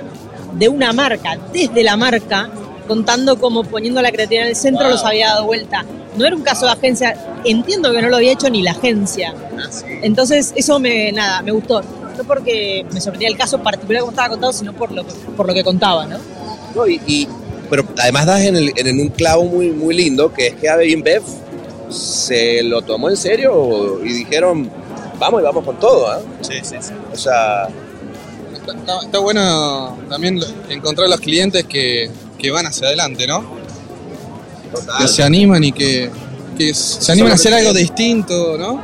de 0.58 0.68
una 0.68 0.92
marca, 0.92 1.38
desde 1.52 1.82
la 1.82 1.96
marca, 1.96 2.48
contando 2.88 3.38
cómo 3.38 3.64
poniendo 3.64 4.00
la 4.02 4.10
creatividad 4.12 4.44
en 4.44 4.50
el 4.50 4.56
centro 4.56 4.88
los 4.88 5.04
había 5.04 5.28
dado 5.28 5.44
vuelta. 5.46 5.84
No 6.16 6.24
era 6.24 6.34
un 6.34 6.42
caso 6.42 6.64
de 6.66 6.72
agencia, 6.72 7.14
entiendo 7.44 7.92
que 7.92 8.00
no 8.00 8.08
lo 8.08 8.16
había 8.16 8.32
hecho 8.32 8.48
ni 8.48 8.62
la 8.62 8.70
agencia. 8.70 9.34
Entonces, 10.02 10.52
eso 10.56 10.78
me, 10.78 11.12
nada, 11.12 11.42
me 11.42 11.50
gustó. 11.52 11.82
No 12.16 12.24
porque 12.24 12.86
me 12.92 13.00
sorprendía 13.00 13.28
el 13.28 13.36
caso 13.36 13.58
particular 13.62 14.00
como 14.00 14.12
estaba 14.12 14.30
contado, 14.30 14.52
sino 14.52 14.72
por 14.72 14.90
lo, 14.92 15.04
que- 15.06 15.12
por 15.36 15.46
lo 15.46 15.52
que 15.52 15.62
contaba, 15.62 16.06
¿no? 16.06 16.16
No, 16.74 16.86
y, 16.86 17.00
y- 17.06 17.28
pero 17.68 17.84
además 17.98 18.24
das 18.26 18.40
en, 18.42 18.56
el- 18.56 18.72
en 18.76 19.00
un 19.00 19.08
clavo 19.08 19.44
muy, 19.44 19.70
muy 19.70 19.94
lindo, 19.94 20.32
que 20.32 20.46
es 20.48 20.54
que 20.54 20.68
AB 20.68 20.84
InBev 20.88 21.22
se 21.90 22.62
lo 22.62 22.82
tomó 22.82 23.10
en 23.10 23.16
serio 23.16 24.00
y 24.04 24.12
dijeron, 24.12 24.70
vamos 25.18 25.40
y 25.40 25.44
vamos 25.44 25.64
con 25.64 25.78
todo, 25.78 26.08
¿ah? 26.10 26.20
Sí, 26.40 26.54
sí, 26.62 26.76
sí. 26.80 26.92
O 27.12 27.16
sea, 27.16 27.68
Está, 29.04 29.18
bueno 29.18 29.98
también 30.08 30.40
encontrar 30.68 31.08
los 31.08 31.20
clientes 31.20 31.64
que, 31.64 32.10
que 32.38 32.50
van 32.50 32.66
hacia 32.66 32.88
adelante, 32.88 33.26
¿no? 33.26 33.44
Que 34.98 35.08
se 35.08 35.22
animan 35.22 35.62
y 35.64 35.72
que, 35.72 36.10
que 36.58 36.74
se 36.74 37.12
animan 37.12 37.32
a 37.32 37.34
hacer 37.36 37.54
algo 37.54 37.72
distinto, 37.72 38.56
¿no? 38.58 38.80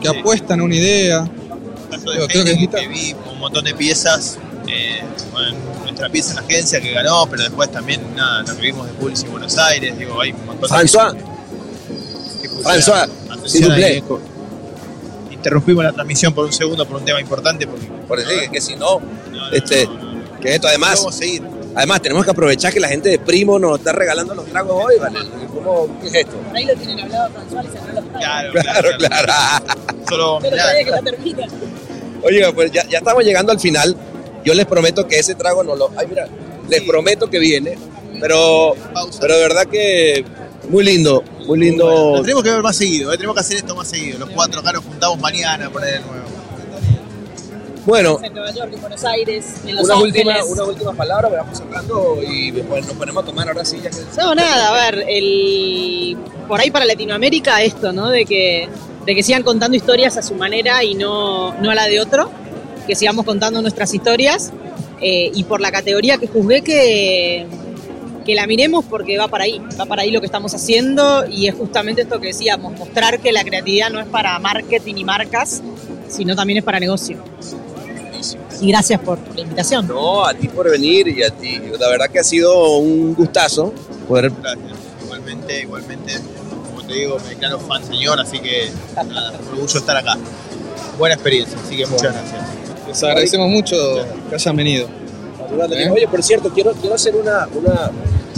Que 0.00 0.08
Sí. 0.08 0.16
apuestan 0.18 0.60
a 0.60 0.64
una 0.64 0.74
idea. 0.74 1.22
de 1.22 1.98
Creo- 1.98 2.28
que 2.28 2.38
Heineken, 2.38 2.64
es 2.78 2.80
que 2.82 2.88
vi 2.88 3.14
un 3.32 3.38
montón 3.38 3.64
de 3.64 3.74
piezas. 3.74 4.38
eh, 4.66 5.02
bueno, 5.32 5.56
nuestra 5.82 6.08
pieza 6.10 6.30
en 6.30 6.36
la 6.36 6.42
agencia 6.42 6.80
que 6.80 6.92
ganó, 6.92 7.26
pero 7.30 7.42
después 7.42 7.70
también 7.72 8.02
nada, 8.14 8.42
lo 8.42 8.54
que 8.56 8.62
vimos 8.62 8.86
de 8.86 8.92
Pulse 8.94 9.26
y 9.26 9.30
Buenos 9.30 9.56
Aires. 9.56 9.98
Digo, 9.98 10.20
hay 10.20 10.32
un 10.32 10.44
montón 10.46 10.68
François, 10.68 11.14
de 11.14 12.48
pusieron 12.50 12.62
François, 12.64 13.08
Interrumpimos 15.38 15.84
la 15.84 15.92
transmisión 15.92 16.34
por 16.34 16.44
un 16.44 16.52
segundo 16.52 16.84
por 16.86 16.96
un 16.98 17.04
tema 17.04 17.20
importante 17.20 17.66
porque 17.66 17.86
por 18.06 18.18
decir 18.18 18.50
que 18.50 18.60
si 18.60 18.74
no, 18.76 18.98
no, 19.00 19.30
no, 19.30 19.50
este, 19.52 19.86
no, 19.86 19.94
no, 19.94 20.12
no. 20.14 20.40
que 20.40 20.54
esto 20.54 20.66
además, 20.68 20.96
Vamos 20.98 21.14
a 21.14 21.18
seguir. 21.18 21.42
además 21.76 22.02
tenemos 22.02 22.24
que 22.24 22.30
aprovechar 22.32 22.72
que 22.72 22.80
la 22.80 22.88
gente 22.88 23.08
de 23.08 23.18
Primo 23.20 23.58
nos 23.58 23.78
está 23.78 23.92
regalando 23.92 24.34
los 24.34 24.46
tragos 24.46 24.84
hoy, 24.84 24.98
¿vale? 25.00 25.18
¿Cómo, 25.54 25.88
¿Qué 26.00 26.08
es 26.08 26.14
esto? 26.14 26.36
Por 26.36 26.56
ahí 26.56 26.64
lo 26.66 26.74
tienen 26.74 27.00
hablado 27.00 27.30
François 27.30 27.64
y 27.64 27.68
se 27.68 27.78
no 27.94 28.00
lo 28.00 28.08
Claro, 28.18 28.52
Claro, 28.52 28.88
claro. 28.98 29.32
Solo 30.08 30.38
Pero 30.42 30.56
todavía 30.56 30.84
que 30.84 30.90
la 30.90 31.02
termina. 31.02 31.46
Oye, 32.24 32.52
pues 32.52 32.72
ya, 32.72 32.84
ya 32.88 32.98
estamos 32.98 33.22
llegando 33.24 33.52
al 33.52 33.60
final. 33.60 33.96
Yo 34.44 34.54
les 34.54 34.66
prometo 34.66 35.06
que 35.06 35.18
ese 35.20 35.34
trago 35.36 35.62
no 35.62 35.76
lo. 35.76 35.90
Ay, 35.96 36.06
mira, 36.08 36.26
les 36.68 36.82
prometo 36.82 37.30
que 37.30 37.38
viene. 37.38 37.78
Pero, 38.20 38.74
pausa. 38.92 39.18
pero 39.20 39.36
de 39.36 39.42
verdad 39.42 39.66
que 39.66 40.24
muy 40.68 40.82
lindo, 40.84 41.22
muy 41.48 41.58
lindo. 41.58 42.16
Lo 42.16 42.22
tenemos 42.22 42.42
que 42.42 42.50
ver 42.50 42.62
más 42.62 42.76
seguido, 42.76 43.12
eh, 43.12 43.16
tenemos 43.16 43.34
que 43.34 43.40
hacer 43.40 43.56
esto 43.56 43.74
más 43.74 43.88
seguido. 43.88 44.18
Los 44.18 44.30
cuatro 44.30 44.60
acá 44.60 44.72
nos 44.72 44.84
juntamos 44.84 45.18
mañana 45.18 45.66
a 45.66 45.70
poner 45.70 45.94
de 45.94 46.00
nuevo. 46.00 46.28
Bueno, 47.86 48.20
En 48.22 48.34
Nueva 48.34 48.50
York, 48.50 48.70
en 48.74 48.80
Buenos 48.82 49.02
Aires, 49.02 49.54
en 49.66 49.76
Los 49.76 49.84
unas 49.86 49.98
últimas 50.02 50.46
una 50.46 50.64
última 50.64 50.92
palabra, 50.92 51.30
vamos 51.30 51.56
cerrando 51.56 52.18
y 52.22 52.50
después 52.50 52.86
nos 52.86 52.96
ponemos 52.96 53.22
a 53.22 53.26
tomar 53.26 53.48
ahora 53.48 53.64
sí 53.64 53.80
ya 53.82 53.88
que. 53.88 53.96
No, 54.18 54.34
nada, 54.34 54.68
a 54.68 54.90
ver, 54.90 55.06
el, 55.08 56.18
por 56.46 56.60
ahí 56.60 56.70
para 56.70 56.84
Latinoamérica 56.84 57.62
esto, 57.62 57.94
¿no? 57.94 58.10
De 58.10 58.26
que, 58.26 58.68
de 59.06 59.14
que 59.14 59.22
sigan 59.22 59.42
contando 59.42 59.74
historias 59.74 60.18
a 60.18 60.22
su 60.22 60.34
manera 60.34 60.84
y 60.84 60.96
no, 60.96 61.54
no 61.62 61.70
a 61.70 61.74
la 61.74 61.86
de 61.86 61.98
otro, 61.98 62.30
que 62.86 62.94
sigamos 62.94 63.24
contando 63.24 63.62
nuestras 63.62 63.94
historias 63.94 64.52
eh, 65.00 65.30
y 65.32 65.44
por 65.44 65.62
la 65.62 65.72
categoría 65.72 66.18
que 66.18 66.26
juzgué 66.26 66.60
que, 66.60 67.46
que 68.28 68.34
la 68.34 68.46
miremos 68.46 68.84
porque 68.84 69.16
va 69.16 69.26
para 69.26 69.44
ahí, 69.44 69.58
va 69.80 69.86
para 69.86 70.02
ahí 70.02 70.10
lo 70.10 70.20
que 70.20 70.26
estamos 70.26 70.54
haciendo 70.54 71.26
y 71.26 71.48
es 71.48 71.54
justamente 71.54 72.02
esto 72.02 72.20
que 72.20 72.26
decíamos, 72.26 72.78
mostrar 72.78 73.20
que 73.20 73.32
la 73.32 73.42
creatividad 73.42 73.88
no 73.88 74.00
es 74.00 74.06
para 74.06 74.38
marketing 74.38 74.96
y 74.98 75.04
marcas, 75.04 75.62
sino 76.10 76.36
también 76.36 76.58
es 76.58 76.64
para 76.64 76.78
negocio. 76.78 77.16
Y 78.60 78.68
gracias 78.68 79.00
por 79.00 79.18
la 79.34 79.40
invitación. 79.40 79.88
No, 79.88 80.26
a 80.26 80.34
ti 80.34 80.46
por 80.46 80.70
venir 80.70 81.08
y 81.08 81.22
a 81.22 81.30
ti. 81.30 81.58
La 81.80 81.88
verdad 81.88 82.10
que 82.10 82.18
ha 82.18 82.24
sido 82.24 82.76
un 82.76 83.14
gustazo 83.14 83.72
poder. 84.06 84.30
Gracias. 84.42 84.78
Igualmente, 85.04 85.62
igualmente, 85.62 86.12
como 86.68 86.82
te 86.82 86.92
digo, 86.92 87.16
me 87.20 87.30
declaro 87.30 87.58
fan 87.60 87.82
señor, 87.82 88.20
así 88.20 88.40
que 88.40 88.70
nada, 88.94 89.38
un 89.40 89.48
orgullo 89.54 89.78
estar 89.78 89.96
acá. 89.96 90.18
Buena 90.98 91.14
experiencia, 91.14 91.58
así 91.64 91.78
que 91.78 91.86
muchas 91.86 92.12
gracias. 92.12 92.42
Les 92.88 93.02
agradecemos 93.02 93.48
mucho 93.48 93.74
que 94.28 94.34
hayan 94.34 94.54
venido. 94.54 94.86
¿Eh? 95.70 95.90
Oye, 95.90 96.06
por 96.08 96.22
cierto, 96.22 96.50
quiero, 96.52 96.72
quiero 96.72 96.94
hacer 96.94 97.16
una, 97.16 97.48
una. 97.54 97.90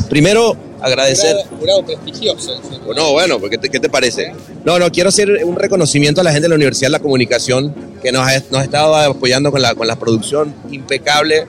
Primero, 0.09 0.57
agradecer. 0.80 1.36
Jurado 1.59 1.84
prestigioso. 1.84 2.61
No, 2.95 3.12
bueno, 3.12 3.38
porque 3.38 3.59
¿qué 3.59 3.80
te 3.80 3.88
parece? 3.88 4.32
No, 4.64 4.78
no, 4.78 4.91
quiero 4.91 5.09
hacer 5.09 5.45
un 5.45 5.57
reconocimiento 5.57 6.20
a 6.20 6.24
la 6.24 6.32
gente 6.32 6.45
de 6.45 6.49
la 6.51 6.55
Universidad 6.57 6.88
de 6.88 6.93
la 6.93 6.99
Comunicación 6.99 7.74
que 8.03 8.12
nos 8.12 8.26
ha, 8.26 8.38
nos 8.51 8.61
ha 8.61 8.64
estado 8.64 8.97
apoyando 8.97 9.51
con 9.51 9.62
la, 9.62 9.74
con 9.74 9.86
la 9.86 9.97
producción 9.97 10.55
impecable. 10.70 11.47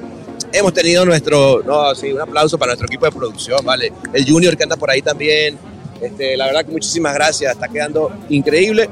Hemos 0.53 0.73
tenido 0.73 1.05
nuestro, 1.05 1.63
no, 1.63 1.95
sí, 1.95 2.11
un 2.11 2.21
aplauso 2.21 2.57
para 2.57 2.71
nuestro 2.71 2.87
equipo 2.87 3.05
de 3.05 3.11
producción, 3.11 3.63
¿vale? 3.63 3.91
El 4.13 4.29
Junior 4.29 4.57
que 4.57 4.63
anda 4.63 4.75
por 4.75 4.89
ahí 4.89 5.01
también. 5.01 5.57
Este, 6.01 6.35
la 6.35 6.47
verdad 6.47 6.65
que 6.65 6.71
muchísimas 6.71 7.13
gracias, 7.13 7.53
está 7.53 7.67
quedando 7.67 8.11
increíble. 8.29 8.89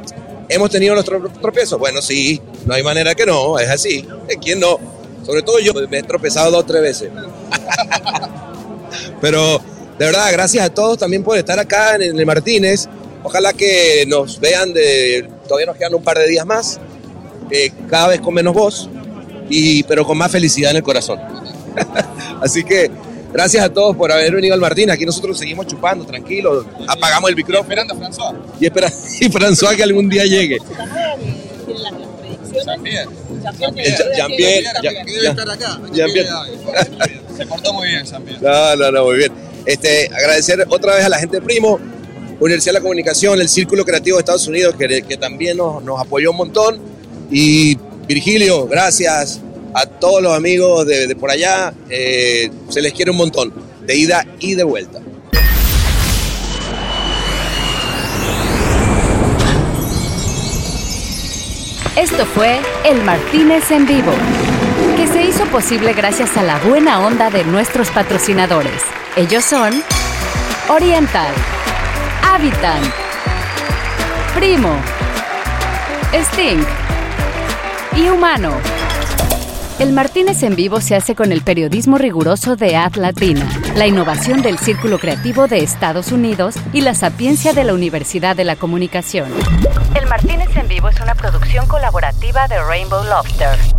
Hemos 0.47 0.69
tenido 0.69 0.93
nuestros 0.93 1.33
tropiezos, 1.33 1.77
bueno, 1.77 2.01
sí, 2.01 2.41
no 2.65 2.73
hay 2.73 2.81
manera 2.81 3.13
que 3.13 3.25
no, 3.25 3.59
es 3.59 3.69
así. 3.69 4.07
¿Quién 4.41 4.59
no? 4.59 4.79
Sobre 5.25 5.41
todo 5.41 5.59
yo, 5.59 5.73
me 5.89 5.99
he 5.99 6.03
tropezado 6.03 6.49
dos 6.49 6.61
o 6.61 6.65
tres 6.65 6.81
veces. 6.81 7.09
Pero 9.21 9.61
de 9.97 10.05
verdad, 10.05 10.31
gracias 10.31 10.65
a 10.65 10.69
todos 10.69 10.97
también 10.97 11.23
por 11.23 11.37
estar 11.37 11.59
acá 11.59 11.95
en 11.95 12.17
el 12.17 12.25
Martínez. 12.25 12.87
Ojalá 13.23 13.51
que 13.53 14.05
nos 14.07 14.39
vean 14.39 14.71
de. 14.73 15.27
Todavía 15.47 15.65
nos 15.67 15.75
quedan 15.77 15.93
un 15.93 16.03
par 16.03 16.17
de 16.17 16.27
días 16.27 16.45
más. 16.45 16.79
eh, 17.51 17.71
cada 17.89 18.09
vez 18.09 18.21
con 18.21 18.33
menos 18.33 18.53
voz, 18.53 18.89
y, 19.49 19.83
pero 19.83 20.05
con 20.05 20.17
más 20.17 20.31
felicidad 20.31 20.71
en 20.71 20.77
el 20.77 20.83
corazón. 20.83 21.19
Así 22.41 22.63
que 22.63 22.89
gracias 23.33 23.63
a 23.65 23.69
todos 23.73 23.95
por 23.95 24.11
haber 24.11 24.33
venido 24.33 24.53
al 24.53 24.59
Martínez. 24.61 24.93
Aquí 24.93 25.05
nosotros 25.05 25.37
seguimos 25.37 25.65
chupando, 25.67 26.05
tranquilos. 26.05 26.65
Apagamos 26.87 27.29
el 27.29 27.35
micrófono 27.35 27.63
Esperando 27.63 27.93
a 27.93 27.97
François. 27.97 28.35
y 28.59 28.65
espera 28.65 28.87
y 29.19 29.29
François 29.29 29.75
que 29.75 29.83
algún 29.83 30.07
día 30.07 30.25
llegue. 30.25 30.57
Jean-Pierre. 35.91 36.29
Se 37.39 37.45
portó 37.45 37.71
muy 37.71 37.87
bien, 37.87 38.03
Jean-Pierre. 38.05 38.41
No, 38.41 38.75
no, 38.75 38.91
no, 38.91 39.05
muy 39.05 39.17
bien. 39.17 39.31
Este, 39.65 40.07
agradecer 40.13 40.65
otra 40.69 40.95
vez 40.95 41.05
a 41.05 41.09
la 41.09 41.17
gente 41.19 41.37
de 41.37 41.41
Primo, 41.41 41.79
Universidad 42.37 42.73
de 42.73 42.79
la 42.79 42.81
Comunicación, 42.81 43.39
el 43.39 43.47
Círculo 43.47 43.85
Creativo 43.85 44.17
de 44.17 44.21
Estados 44.23 44.45
Unidos, 44.47 44.75
que, 44.77 45.03
que 45.03 45.15
también 45.15 45.55
nos, 45.55 45.81
nos 45.81 46.01
apoyó 46.01 46.31
un 46.31 46.37
montón. 46.37 46.81
Y 47.31 47.77
Virgilio, 48.05 48.67
gracias 48.67 49.39
a 49.73 49.85
todos 49.85 50.21
los 50.21 50.33
amigos 50.33 50.85
de, 50.85 51.07
de 51.07 51.15
por 51.15 51.31
allá. 51.31 51.73
eh, 51.89 52.51
se 52.67 52.81
les 52.81 52.91
quiere 52.91 53.11
un 53.11 53.17
montón, 53.17 53.53
de 53.85 53.95
ida 53.95 54.25
y 54.41 54.55
de 54.55 54.63
vuelta. 54.65 54.99
Esto 61.95 62.25
fue 62.25 62.59
El 62.85 63.01
Martínez 63.03 63.71
en 63.71 63.85
vivo, 63.85 64.11
que 64.99 65.07
se 65.07 65.23
hizo 65.23 65.45
posible 65.45 65.93
gracias 65.93 66.35
a 66.35 66.43
la 66.43 66.59
buena 66.59 66.99
onda 66.99 67.29
de 67.29 67.45
nuestros 67.45 67.89
patrocinadores. 67.89 68.83
Ellos 69.15 69.45
son 69.45 69.81
Oriental, 70.67 71.33
Habitan, 72.21 72.81
Primo, 74.35 74.75
Sting 76.11 76.65
y 77.95 78.09
Humano. 78.09 78.51
El 79.79 79.93
Martínez 79.93 80.43
en 80.43 80.57
vivo 80.57 80.81
se 80.81 80.97
hace 80.97 81.15
con 81.15 81.31
el 81.31 81.43
periodismo 81.43 81.97
riguroso 81.97 82.57
de 82.57 82.75
Ad 82.75 82.95
Latina, 82.95 83.47
la 83.77 83.87
innovación 83.87 84.41
del 84.41 84.59
Círculo 84.59 84.99
Creativo 84.99 85.47
de 85.47 85.59
Estados 85.59 86.11
Unidos 86.11 86.55
y 86.73 86.81
la 86.81 86.93
sapiencia 86.93 87.53
de 87.53 87.63
la 87.63 87.73
Universidad 87.73 88.35
de 88.35 88.43
la 88.43 88.57
Comunicación. 88.57 89.29
El 89.95 90.07
Martínez 90.07 90.53
en 90.57 90.67
vivo 90.67 90.89
es 90.89 90.99
una 90.99 91.15
producción 91.15 91.67
colaborativa 91.67 92.49
de 92.49 92.61
Rainbow 92.61 93.05
Lobster. 93.05 93.78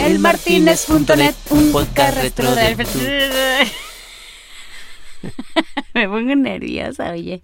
Elmartinez.net, 0.00 1.34
un 1.50 1.72
podcast 1.72 2.16
retro 2.16 2.54
del... 2.54 2.76
Me 5.94 6.08
pongo 6.08 6.34
nerviosa, 6.34 7.10
oye. 7.12 7.42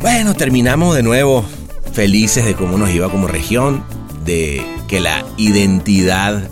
Bueno, 0.00 0.34
terminamos 0.34 0.94
de 0.96 1.02
nuevo 1.02 1.44
felices 1.92 2.44
de 2.44 2.54
cómo 2.54 2.76
nos 2.76 2.90
iba 2.90 3.08
como 3.10 3.28
región, 3.28 3.84
de 4.24 4.62
que 4.88 5.00
la 5.00 5.24
identidad 5.36 6.50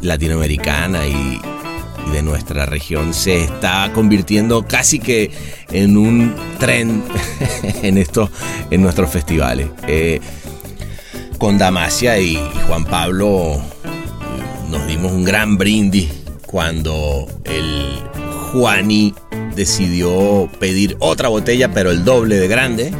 latinoamericana 0.00 1.06
y, 1.06 1.40
de 2.12 2.22
nuestra 2.22 2.66
región 2.66 3.14
se 3.14 3.44
está 3.44 3.90
convirtiendo 3.92 4.64
casi 4.66 4.98
que 4.98 5.30
en 5.70 5.96
un 5.96 6.34
tren 6.58 7.02
en, 7.82 8.04
en 8.70 8.82
nuestros 8.82 9.10
festivales. 9.10 9.68
Eh, 9.86 10.20
con 11.38 11.58
Damasia 11.58 12.18
y, 12.18 12.36
y 12.36 12.40
Juan 12.66 12.84
Pablo 12.84 13.60
nos 14.70 14.86
dimos 14.86 15.12
un 15.12 15.24
gran 15.24 15.58
brindis 15.58 16.10
cuando 16.46 17.26
el 17.44 18.00
Juani 18.52 19.14
decidió 19.54 20.48
pedir 20.58 20.96
otra 21.00 21.28
botella, 21.28 21.72
pero 21.72 21.90
el 21.90 22.04
doble 22.04 22.36
de 22.36 22.48
grande. 22.48 22.92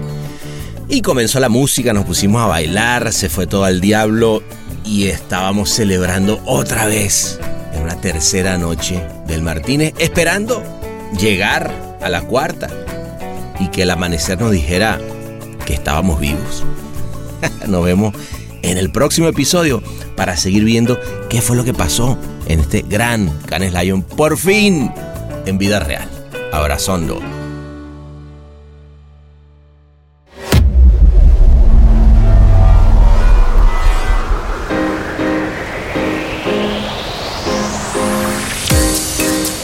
Y 0.89 1.03
comenzó 1.03 1.41
la 1.41 1.49
música, 1.49 1.93
nos 1.93 2.05
pusimos 2.05 2.43
a 2.43 2.47
bailar, 2.47 3.13
se 3.13 3.29
fue 3.29 3.47
todo 3.47 3.65
al 3.65 3.81
diablo 3.81 4.43
y 4.85 5.07
estábamos 5.07 5.71
celebrando 5.71 6.41
otra 6.45 6.87
vez 6.87 7.41
una 7.87 8.01
tercera 8.01 8.59
noche 8.59 9.01
del 9.29 9.43
Martínez, 9.43 9.95
esperando 9.99 10.61
llegar 11.21 11.73
a 12.03 12.09
la 12.09 12.23
cuarta 12.23 12.69
y 13.61 13.69
que 13.69 13.83
el 13.83 13.91
amanecer 13.91 14.41
nos 14.41 14.51
dijera 14.51 15.01
que 15.65 15.75
estábamos 15.75 16.19
vivos. 16.19 16.65
nos 17.69 17.85
vemos 17.85 18.13
en 18.63 18.77
el 18.77 18.91
próximo 18.91 19.29
episodio 19.29 19.85
para 20.17 20.37
seguir 20.37 20.65
viendo 20.65 20.99
qué 21.31 21.41
fue 21.41 21.55
lo 21.55 21.63
que 21.63 21.75
pasó 21.75 22.19
en 22.49 22.59
este 22.59 22.83
gran 22.83 23.31
Canes 23.47 23.73
Lion 23.73 24.03
por 24.03 24.37
fin 24.37 24.91
en 25.47 25.57
vida 25.57 25.79
real. 25.79 26.11
Abrazondo. 26.53 27.36